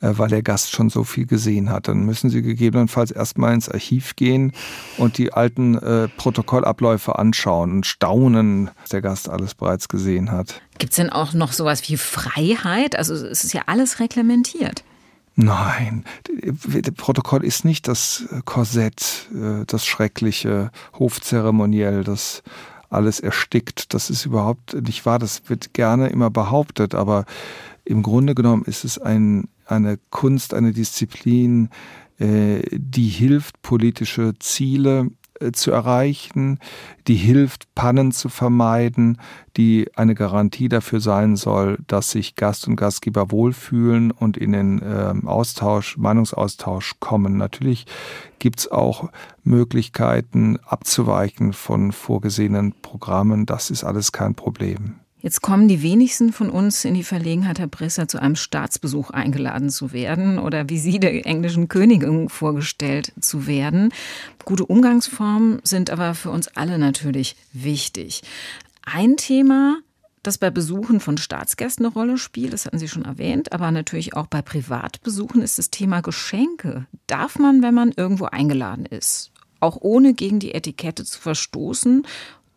äh, 0.00 0.12
weil 0.12 0.28
der 0.28 0.42
Gast 0.42 0.70
schon 0.70 0.90
so 0.90 1.04
viel 1.04 1.26
gesehen 1.26 1.70
hat. 1.70 1.88
Dann 1.88 2.04
müssen 2.04 2.30
Sie 2.30 2.42
gegebenenfalls 2.42 3.10
erstmal 3.10 3.54
ins 3.54 3.68
Archiv 3.68 4.16
gehen 4.16 4.52
und 4.96 5.18
die 5.18 5.32
alten 5.32 5.76
äh, 5.76 6.08
Protokollabläufe 6.08 7.18
anschauen 7.18 7.72
und 7.72 7.86
staunen, 7.86 8.70
was 8.80 8.90
der 8.90 9.02
Gast 9.02 9.28
alles 9.28 9.54
bereits 9.54 9.88
gesehen 9.88 10.30
hat. 10.30 10.60
Gibt 10.78 10.92
es 10.92 10.96
denn 10.96 11.10
auch 11.10 11.32
noch 11.32 11.52
sowas 11.52 11.88
wie 11.88 11.96
Freiheit? 11.96 12.96
Also 12.96 13.14
es 13.14 13.44
ist 13.44 13.52
ja 13.52 13.62
alles 13.66 13.98
reglementiert. 13.98 14.84
Nein, 15.40 16.04
das 16.42 16.94
Protokoll 16.96 17.44
ist 17.44 17.64
nicht 17.64 17.86
das 17.86 18.24
Korsett, 18.44 19.28
äh, 19.32 19.64
das 19.66 19.86
schreckliche 19.86 20.70
Hofzeremoniell, 20.98 22.02
das 22.02 22.42
alles 22.90 23.20
erstickt. 23.20 23.94
Das 23.94 24.10
ist 24.10 24.24
überhaupt 24.24 24.74
nicht 24.74 25.04
wahr. 25.06 25.18
Das 25.18 25.42
wird 25.48 25.74
gerne 25.74 26.08
immer 26.08 26.30
behauptet, 26.30 26.94
aber 26.94 27.24
im 27.84 28.02
Grunde 28.02 28.34
genommen 28.34 28.64
ist 28.64 28.84
es 28.84 28.98
ein, 28.98 29.48
eine 29.66 29.98
Kunst, 30.10 30.54
eine 30.54 30.72
Disziplin, 30.72 31.70
äh, 32.18 32.62
die 32.72 33.08
hilft, 33.08 33.62
politische 33.62 34.34
Ziele 34.38 35.10
zu 35.52 35.70
erreichen, 35.70 36.58
die 37.06 37.14
hilft, 37.14 37.74
Pannen 37.74 38.12
zu 38.12 38.28
vermeiden, 38.28 39.18
die 39.56 39.88
eine 39.96 40.14
Garantie 40.14 40.68
dafür 40.68 41.00
sein 41.00 41.36
soll, 41.36 41.78
dass 41.86 42.10
sich 42.10 42.36
Gast 42.36 42.68
und 42.68 42.76
Gastgeber 42.76 43.30
wohlfühlen 43.30 44.10
und 44.10 44.36
in 44.36 44.52
den 44.52 44.82
äh, 44.82 45.14
Austausch, 45.26 45.96
Meinungsaustausch 45.96 46.94
kommen. 47.00 47.36
Natürlich 47.36 47.86
gibt 48.38 48.60
es 48.60 48.70
auch 48.70 49.10
Möglichkeiten 49.42 50.58
abzuweichen 50.64 51.52
von 51.52 51.92
vorgesehenen 51.92 52.74
Programmen. 52.82 53.46
Das 53.46 53.70
ist 53.70 53.84
alles 53.84 54.12
kein 54.12 54.34
Problem. 54.34 55.00
Jetzt 55.28 55.42
kommen 55.42 55.68
die 55.68 55.82
wenigsten 55.82 56.32
von 56.32 56.48
uns 56.48 56.86
in 56.86 56.94
die 56.94 57.04
Verlegenheit, 57.04 57.58
Herr 57.58 57.66
Brisser, 57.66 58.08
zu 58.08 58.18
einem 58.18 58.34
Staatsbesuch 58.34 59.10
eingeladen 59.10 59.68
zu 59.68 59.92
werden 59.92 60.38
oder 60.38 60.70
wie 60.70 60.78
Sie 60.78 60.98
der 60.98 61.26
englischen 61.26 61.68
Königin 61.68 62.30
vorgestellt 62.30 63.12
zu 63.20 63.46
werden. 63.46 63.92
Gute 64.46 64.64
Umgangsformen 64.64 65.60
sind 65.64 65.90
aber 65.90 66.14
für 66.14 66.30
uns 66.30 66.48
alle 66.56 66.78
natürlich 66.78 67.36
wichtig. 67.52 68.22
Ein 68.86 69.18
Thema, 69.18 69.76
das 70.22 70.38
bei 70.38 70.48
Besuchen 70.48 70.98
von 70.98 71.18
Staatsgästen 71.18 71.84
eine 71.84 71.92
Rolle 71.92 72.16
spielt, 72.16 72.54
das 72.54 72.64
hatten 72.64 72.78
Sie 72.78 72.88
schon 72.88 73.04
erwähnt, 73.04 73.52
aber 73.52 73.70
natürlich 73.70 74.14
auch 74.14 74.28
bei 74.28 74.40
Privatbesuchen 74.40 75.42
ist 75.42 75.58
das 75.58 75.68
Thema 75.68 76.00
Geschenke. 76.00 76.86
Darf 77.06 77.38
man, 77.38 77.62
wenn 77.62 77.74
man 77.74 77.92
irgendwo 77.94 78.24
eingeladen 78.24 78.86
ist, 78.86 79.30
auch 79.60 79.76
ohne 79.78 80.14
gegen 80.14 80.38
die 80.38 80.54
Etikette 80.54 81.04
zu 81.04 81.20
verstoßen 81.20 82.06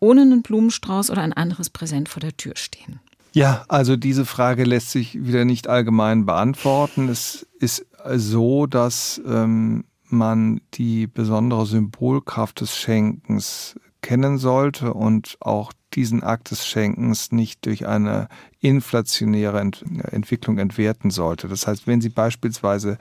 ohne 0.02 0.22
einen 0.22 0.42
Blumenstrauß 0.42 1.10
oder 1.10 1.22
ein 1.22 1.32
anderes 1.32 1.70
Präsent 1.70 2.08
vor 2.08 2.20
der 2.20 2.36
Tür 2.36 2.54
stehen? 2.56 3.00
Ja, 3.32 3.64
also 3.68 3.96
diese 3.96 4.26
Frage 4.26 4.64
lässt 4.64 4.90
sich 4.90 5.24
wieder 5.24 5.44
nicht 5.44 5.68
allgemein 5.68 6.26
beantworten. 6.26 7.08
Es 7.08 7.46
ist 7.60 7.86
so, 8.16 8.66
dass 8.66 9.22
ähm, 9.26 9.84
man 10.08 10.60
die 10.74 11.06
besondere 11.06 11.66
Symbolkraft 11.66 12.60
des 12.60 12.76
Schenkens 12.76 13.78
kennen 14.02 14.38
sollte 14.38 14.92
und 14.92 15.36
auch 15.40 15.72
diesen 15.94 16.24
Akt 16.24 16.50
des 16.50 16.66
Schenkens 16.66 17.30
nicht 17.30 17.64
durch 17.64 17.86
eine 17.86 18.28
inflationäre 18.60 19.60
Ent 19.60 19.84
Entwicklung 20.10 20.58
entwerten 20.58 21.10
sollte. 21.10 21.46
Das 21.46 21.66
heißt, 21.68 21.86
wenn 21.86 22.00
Sie 22.00 22.08
beispielsweise 22.08 22.98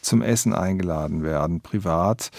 zum 0.00 0.22
Essen 0.22 0.54
eingeladen 0.54 1.22
werden, 1.22 1.60
privat, 1.60 2.30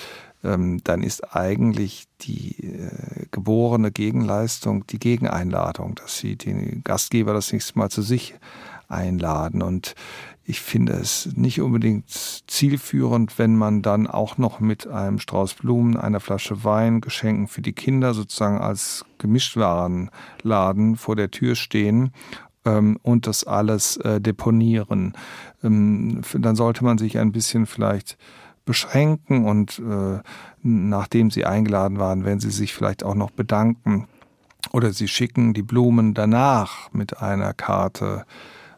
dann 0.42 1.04
ist 1.04 1.36
eigentlich 1.36 2.06
die 2.22 2.64
äh, 2.64 3.26
geborene 3.32 3.92
Gegenleistung 3.92 4.88
die 4.88 5.00
Gegeneinladung, 5.00 5.96
dass 5.96 6.18
sie 6.18 6.36
den 6.36 6.84
Gastgeber 6.84 7.34
das 7.34 7.52
nächste 7.54 7.78
Mal 7.78 7.90
zu 7.90 8.02
sich 8.02 8.34
einladen. 8.88 9.62
Und 9.62 9.96
ich 10.44 10.60
finde 10.62 10.94
es 10.94 11.30
nicht 11.36 11.62
unbedingt 11.62 12.10
zielführend, 12.10 13.38
wenn 13.40 13.56
man 13.56 13.82
dann 13.82 14.08
auch 14.08 14.38
noch 14.38 14.60
mit 14.60 14.88
einem 14.88 15.20
Strauß 15.20 15.56
Blumen, 15.56 15.96
einer 15.96 16.20
Flasche 16.20 16.64
Wein, 16.64 17.02
Geschenken 17.02 17.48
für 17.48 17.62
die 17.62 17.74
Kinder 17.74 18.14
sozusagen 18.14 18.58
als 18.58 19.06
Gemischtwarenladen 19.20 20.96
vor 20.96 21.16
der 21.16 21.32
Tür 21.32 21.56
stehen 21.56 22.12
ähm, 22.66 22.98
und 23.04 23.28
das 23.28 23.44
alles 23.44 23.98
äh, 23.98 24.20
deponieren. 24.20 25.14
Ähm, 25.64 26.22
dann 26.34 26.56
sollte 26.56 26.84
man 26.84 26.98
sich 26.98 27.18
ein 27.18 27.32
bisschen 27.32 27.66
vielleicht 27.66 28.18
beschränken 28.66 29.46
und 29.46 29.80
äh, 29.80 30.20
nachdem 30.62 31.32
sie 31.32 31.46
eingeladen 31.46 32.00
waren, 32.00 32.26
wenn 32.26 32.40
sie 32.40 32.52
sich 32.52 32.74
vielleicht 32.74 33.04
auch 33.04 33.16
noch 33.16 33.32
bedanken 33.32 34.08
oder 34.72 34.94
sie 34.94 35.08
schicken 35.08 35.54
die 35.54 35.64
Blumen 35.64 36.14
danach 36.14 36.92
mit 36.94 37.22
einer 37.22 37.54
Karte 37.54 38.26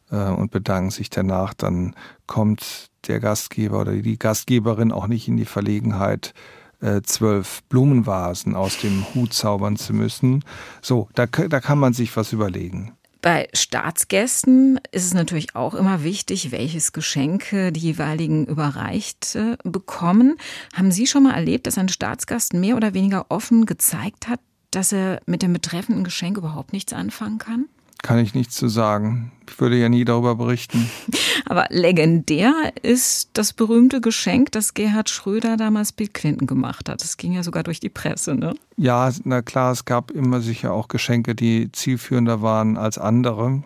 äh, 0.09 0.29
und 0.29 0.51
bedanken 0.51 0.91
sich 0.91 1.09
danach, 1.09 1.53
dann 1.53 1.95
kommt 2.27 2.87
der 3.07 3.19
Gastgeber 3.19 3.81
oder 3.81 3.93
die 3.93 4.17
Gastgeberin 4.17 4.91
auch 4.91 5.07
nicht 5.07 5.27
in 5.27 5.37
die 5.37 5.45
Verlegenheit, 5.45 6.33
äh, 6.79 7.01
zwölf 7.01 7.63
Blumenvasen 7.69 8.55
aus 8.55 8.77
dem 8.79 9.05
Hut 9.13 9.33
zaubern 9.33 9.75
zu 9.75 9.93
müssen. 9.93 10.43
So, 10.81 11.09
da, 11.15 11.25
da 11.25 11.59
kann 11.59 11.79
man 11.79 11.93
sich 11.93 12.15
was 12.15 12.33
überlegen. 12.33 12.93
Bei 13.23 13.47
Staatsgästen 13.53 14.81
ist 14.91 15.05
es 15.05 15.13
natürlich 15.13 15.55
auch 15.55 15.75
immer 15.75 16.03
wichtig, 16.03 16.51
welches 16.51 16.91
Geschenk 16.91 17.45
die 17.51 17.79
jeweiligen 17.79 18.45
überreicht 18.45 19.35
äh, 19.35 19.55
bekommen. 19.63 20.35
Haben 20.73 20.91
Sie 20.91 21.07
schon 21.07 21.23
mal 21.23 21.33
erlebt, 21.33 21.65
dass 21.65 21.77
ein 21.77 21.87
Staatsgast 21.87 22.53
mehr 22.53 22.75
oder 22.75 22.93
weniger 22.93 23.27
offen 23.29 23.65
gezeigt 23.65 24.27
hat, 24.27 24.41
dass 24.71 24.91
er 24.91 25.21
mit 25.25 25.41
dem 25.41 25.53
betreffenden 25.53 26.03
Geschenk 26.03 26.37
überhaupt 26.37 26.73
nichts 26.73 26.91
anfangen 26.91 27.37
kann? 27.37 27.69
Kann 28.03 28.19
ich 28.19 28.35
nichts 28.35 28.57
zu 28.57 28.67
sagen. 28.67 29.31
Ich 29.49 29.59
würde 29.61 29.77
ja 29.77 29.87
nie 29.87 30.03
darüber 30.03 30.35
berichten. 30.35 30.89
Aber 31.45 31.67
legendär 31.69 32.53
ist 32.81 33.29
das 33.33 33.53
berühmte 33.53 34.01
Geschenk, 34.01 34.51
das 34.51 34.73
Gerhard 34.73 35.09
Schröder 35.09 35.55
damals 35.55 35.93
Bill 35.93 36.09
Clinton 36.09 36.45
gemacht 36.45 36.89
hat. 36.89 37.01
Das 37.01 37.15
ging 37.15 37.31
ja 37.31 37.43
sogar 37.43 37.63
durch 37.63 37.79
die 37.79 37.89
Presse, 37.89 38.35
ne? 38.35 38.55
Ja, 38.75 39.09
na 39.23 39.41
klar, 39.41 39.71
es 39.71 39.85
gab 39.85 40.11
immer 40.11 40.41
sicher 40.41 40.73
auch 40.73 40.89
Geschenke, 40.89 41.33
die 41.33 41.71
zielführender 41.71 42.41
waren 42.41 42.77
als 42.77 42.97
andere. 42.97 43.63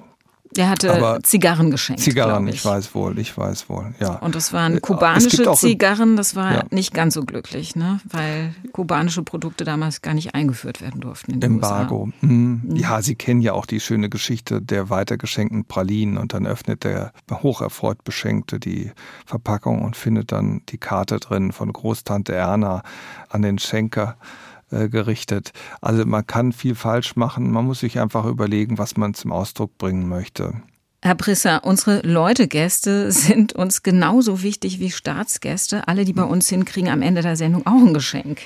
Der 0.56 0.70
hatte 0.70 0.94
Aber 0.94 1.22
Zigarren 1.24 1.72
geschenkt. 1.72 2.02
Zigarren, 2.02 2.48
ich. 2.48 2.56
ich. 2.56 2.66
weiß 2.66 2.96
wohl, 2.96 3.18
ich 3.20 3.38
weiß 3.38 3.70
wohl, 3.70 3.94
ja. 4.00 4.16
Und 4.16 4.36
das 4.36 4.54
waren 4.54 4.78
äh, 4.78 4.80
kubanische 4.80 5.52
Zigarren, 5.54 6.16
das 6.16 6.36
war 6.36 6.54
ja. 6.54 6.64
nicht 6.72 6.94
ganz 6.94 7.14
so 7.14 7.24
glücklich, 7.24 7.76
ne? 7.76 8.00
weil 8.06 8.54
kubanische 8.72 9.24
Produkte 9.24 9.64
damals 9.64 10.02
gar 10.02 10.14
nicht 10.14 10.36
eingeführt 10.36 10.82
werden 10.82 11.02
durften. 11.02 11.34
In 11.34 11.42
Embargo. 11.42 12.10
Mhm. 12.22 12.62
Mhm. 12.64 12.76
Ja, 12.76 13.02
Sie 13.02 13.16
kennen 13.16 13.42
ja 13.42 13.54
auch 13.54 13.66
die 13.66 13.80
schöne 13.80 14.10
Geschichte 14.10 14.62
der 14.62 14.90
weitergeschenkten 14.90 15.66
Pralinen 15.66 16.18
und 16.18 16.34
dann 16.34 16.48
öffnet 16.48 16.84
der 16.84 17.12
hocherfreut 17.32 18.04
Beschenkte 18.04 18.60
die 18.60 18.92
Verpackung 19.26 19.84
und 19.84 19.96
findet 19.96 20.32
dann 20.32 20.62
die 20.70 20.78
Karte 20.78 21.20
drin 21.20 21.52
von 21.52 21.72
Großtante 21.72 22.34
Erna 22.34 22.84
an 23.30 23.42
den 23.42 23.60
Schenker. 23.60 24.18
Äh, 24.70 24.90
gerichtet. 24.90 25.52
Also 25.80 26.06
man 26.06 26.28
kann 26.28 26.52
viel 26.52 26.76
falsch 26.76 27.16
machen, 27.16 27.52
man 27.52 27.64
muss 27.64 27.80
sich 27.80 28.02
einfach 28.02 28.26
überlegen, 28.26 28.78
was 28.78 28.98
man 28.98 29.14
zum 29.14 29.32
Ausdruck 29.32 29.78
bringen 29.78 30.10
möchte. 30.10 30.62
Herr 31.02 31.16
Prisser, 31.16 31.64
unsere 31.64 32.02
Leute-Gäste 32.06 33.10
sind 33.14 33.54
uns 33.54 33.82
genauso 33.82 34.44
wichtig 34.44 34.82
wie 34.82 34.92
Staatsgäste. 34.92 35.88
Alle, 35.88 36.04
die 36.04 36.12
bei 36.12 36.26
uns 36.26 36.48
sind, 36.48 36.66
kriegen 36.66 36.90
am 36.90 37.02
Ende 37.02 37.22
der 37.22 37.38
Sendung 37.38 37.66
auch 37.66 37.80
ein 37.80 37.94
Geschenk. 37.94 38.42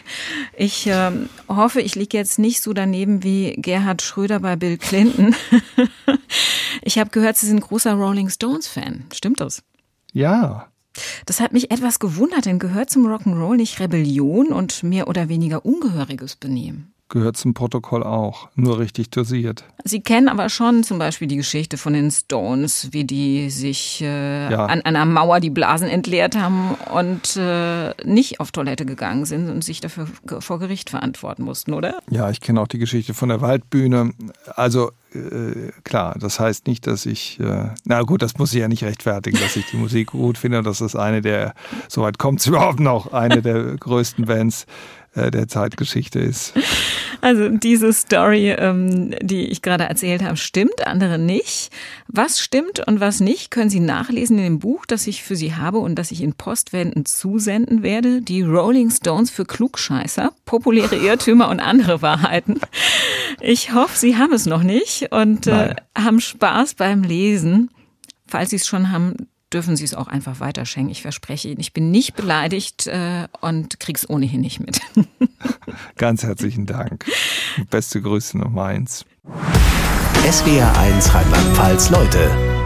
Ich 0.56 0.86
äh, 0.86 1.12
hoffe, 1.48 1.82
ich 1.82 1.96
liege 1.96 2.16
jetzt 2.18 2.38
nicht 2.38 2.62
so 2.62 2.74
daneben 2.74 3.24
wie 3.24 3.54
Gerhard 3.58 4.04
Schröder 4.04 4.42
bei 4.42 4.56
Bill 4.56 4.78
Clinton. 4.78 5.36
ich 6.84 7.00
habe 7.00 7.10
gehört, 7.10 7.38
Sie 7.38 7.48
sind 7.48 7.62
großer 7.62 7.96
Rolling 7.96 8.30
Stones-Fan. 8.30 9.06
Stimmt 9.12 9.40
das? 9.40 9.64
Ja, 10.14 10.71
das 11.26 11.40
hat 11.40 11.54
mich 11.54 11.72
etwas 11.72 12.00
gewundert, 12.00 12.46
denn 12.46 12.60
gehört 12.60 12.90
zum 12.90 13.06
Rock'n'Roll 13.06 13.56
nicht 13.56 13.80
Rebellion 13.80 14.48
und 14.48 14.84
mehr 14.84 15.08
oder 15.08 15.30
weniger 15.30 15.66
ungehöriges 15.66 16.36
Benehmen? 16.36 16.94
Gehört 17.12 17.38
zum 17.38 17.54
Protokoll 17.54 18.04
auch, 18.04 18.50
nur 18.56 18.80
richtig 18.80 19.12
dosiert. 19.12 19.64
Sie 19.84 20.02
kennen 20.02 20.28
aber 20.28 20.50
schon 20.50 20.84
zum 20.84 20.98
Beispiel 20.98 21.28
die 21.28 21.38
Geschichte 21.38 21.78
von 21.78 21.94
den 21.94 22.10
Stones, 22.10 22.90
wie 22.92 23.04
die 23.04 23.50
sich 23.50 24.02
äh, 24.02 24.52
ja. 24.52 24.66
an 24.66 24.82
einer 24.82 25.06
Mauer 25.06 25.40
die 25.40 25.50
Blasen 25.50 25.88
entleert 25.88 26.36
haben 26.36 26.76
und 26.94 27.38
äh, 27.38 27.94
nicht 28.04 28.40
auf 28.40 28.52
Toilette 28.52 28.86
gegangen 28.86 29.26
sind 29.26 29.50
und 29.50 29.64
sich 29.64 29.82
dafür 29.82 30.08
vor 30.40 30.60
Gericht 30.60 30.90
verantworten 30.90 31.44
mussten, 31.44 31.74
oder? 31.74 32.00
Ja, 32.10 32.30
ich 32.30 32.42
kenne 32.42 32.60
auch 32.60 32.68
die 32.68 32.80
Geschichte 32.80 33.14
von 33.14 33.30
der 33.30 33.42
Waldbühne. 33.42 34.14
Also 34.56 34.92
äh, 35.14 35.72
klar, 35.84 36.16
das 36.20 36.40
heißt 36.40 36.68
nicht, 36.68 36.88
dass 36.88 37.06
ich, 37.06 37.40
äh, 37.40 37.70
na 37.86 38.02
gut, 38.04 38.22
das 38.22 38.38
muss 38.38 38.54
ich 38.54 38.60
ja 38.60 38.68
nicht 38.68 38.84
rechtfertigen, 38.84 39.40
dass 39.40 39.56
ich 39.56 39.66
die 39.70 39.78
Musik 39.78 40.12
gut 40.12 40.38
finde. 40.38 40.64
Das 40.64 40.80
ist 40.80 40.96
eine 40.96 41.22
der, 41.22 41.54
soweit 41.90 42.18
kommt 42.18 42.40
es 42.40 42.48
überhaupt 42.48 42.80
noch, 42.80 43.12
eine 43.12 43.42
der 43.42 43.76
größten 43.78 44.26
Bands 44.26 44.66
äh, 45.16 45.32
der 45.32 45.48
Zeitgeschichte 45.48 46.20
ist. 46.20 46.54
Also 47.24 47.50
diese 47.50 47.94
Story, 47.94 48.50
ähm, 48.50 49.14
die 49.22 49.46
ich 49.46 49.62
gerade 49.62 49.84
erzählt 49.84 50.24
habe, 50.24 50.38
stimmt, 50.38 50.88
andere 50.88 51.20
nicht. 51.20 51.70
Was 52.08 52.40
stimmt 52.40 52.86
und 52.88 53.00
was 53.00 53.20
nicht, 53.20 53.52
können 53.52 53.70
Sie 53.70 53.80
nachlesen 53.80 54.40
in 54.40 54.44
dem 54.44 54.60
Buch, 54.60 54.88
das 54.88 55.06
ich 55.06 55.22
für 55.22 55.36
Sie 55.36 55.54
habe 55.54 55.78
und 55.78 55.96
das 55.96 56.12
ich 56.12 56.24
in 56.24 56.34
Postwänden 56.34 57.06
zusenden 57.06 57.84
werde. 57.84 58.24
Die 58.24 58.42
Rolling 58.42 58.90
Stones 58.90 59.30
für 59.30 59.46
Klugscheißer, 59.46 60.32
populäre 60.46 60.96
Irrtümer 60.96 61.50
und 61.50 61.60
andere 61.60 62.02
Wahrheiten. 62.02 62.60
Ich 63.40 63.74
hoffe, 63.74 63.98
Sie 63.98 64.18
haben 64.18 64.34
es 64.34 64.48
noch 64.48 64.64
nicht 64.64 65.12
und 65.12 65.46
äh, 65.46 65.76
haben 65.96 66.22
Spaß 66.22 66.74
beim 66.74 67.04
Lesen. 67.04 67.70
Falls 68.26 68.50
Sie 68.50 68.56
es 68.56 68.66
schon 68.66 68.92
haben, 68.92 69.28
dürfen 69.54 69.76
Sie 69.76 69.84
es 69.84 69.94
auch 69.94 70.08
einfach 70.08 70.40
weiterschenken. 70.40 70.92
Ich 70.92 71.02
verspreche 71.02 71.50
Ihnen, 71.50 71.60
ich 71.60 71.74
bin 71.74 71.92
nicht 71.92 72.16
beleidigt 72.16 72.88
äh, 72.88 73.28
und 73.42 73.80
krieg's 73.80 74.10
ohnehin 74.10 74.42
nicht 74.42 74.60
mit. 74.60 74.82
Ganz 75.98 76.24
herzlichen 76.24 76.66
Dank. 76.66 77.06
Beste 77.70 78.02
Grüße 78.02 78.38
Nummer 78.38 78.66
eins. 78.66 79.06
SWR 80.30 80.78
1 80.78 81.14
Rheinland-Pfalz 81.14 81.90
Leute 81.90 82.61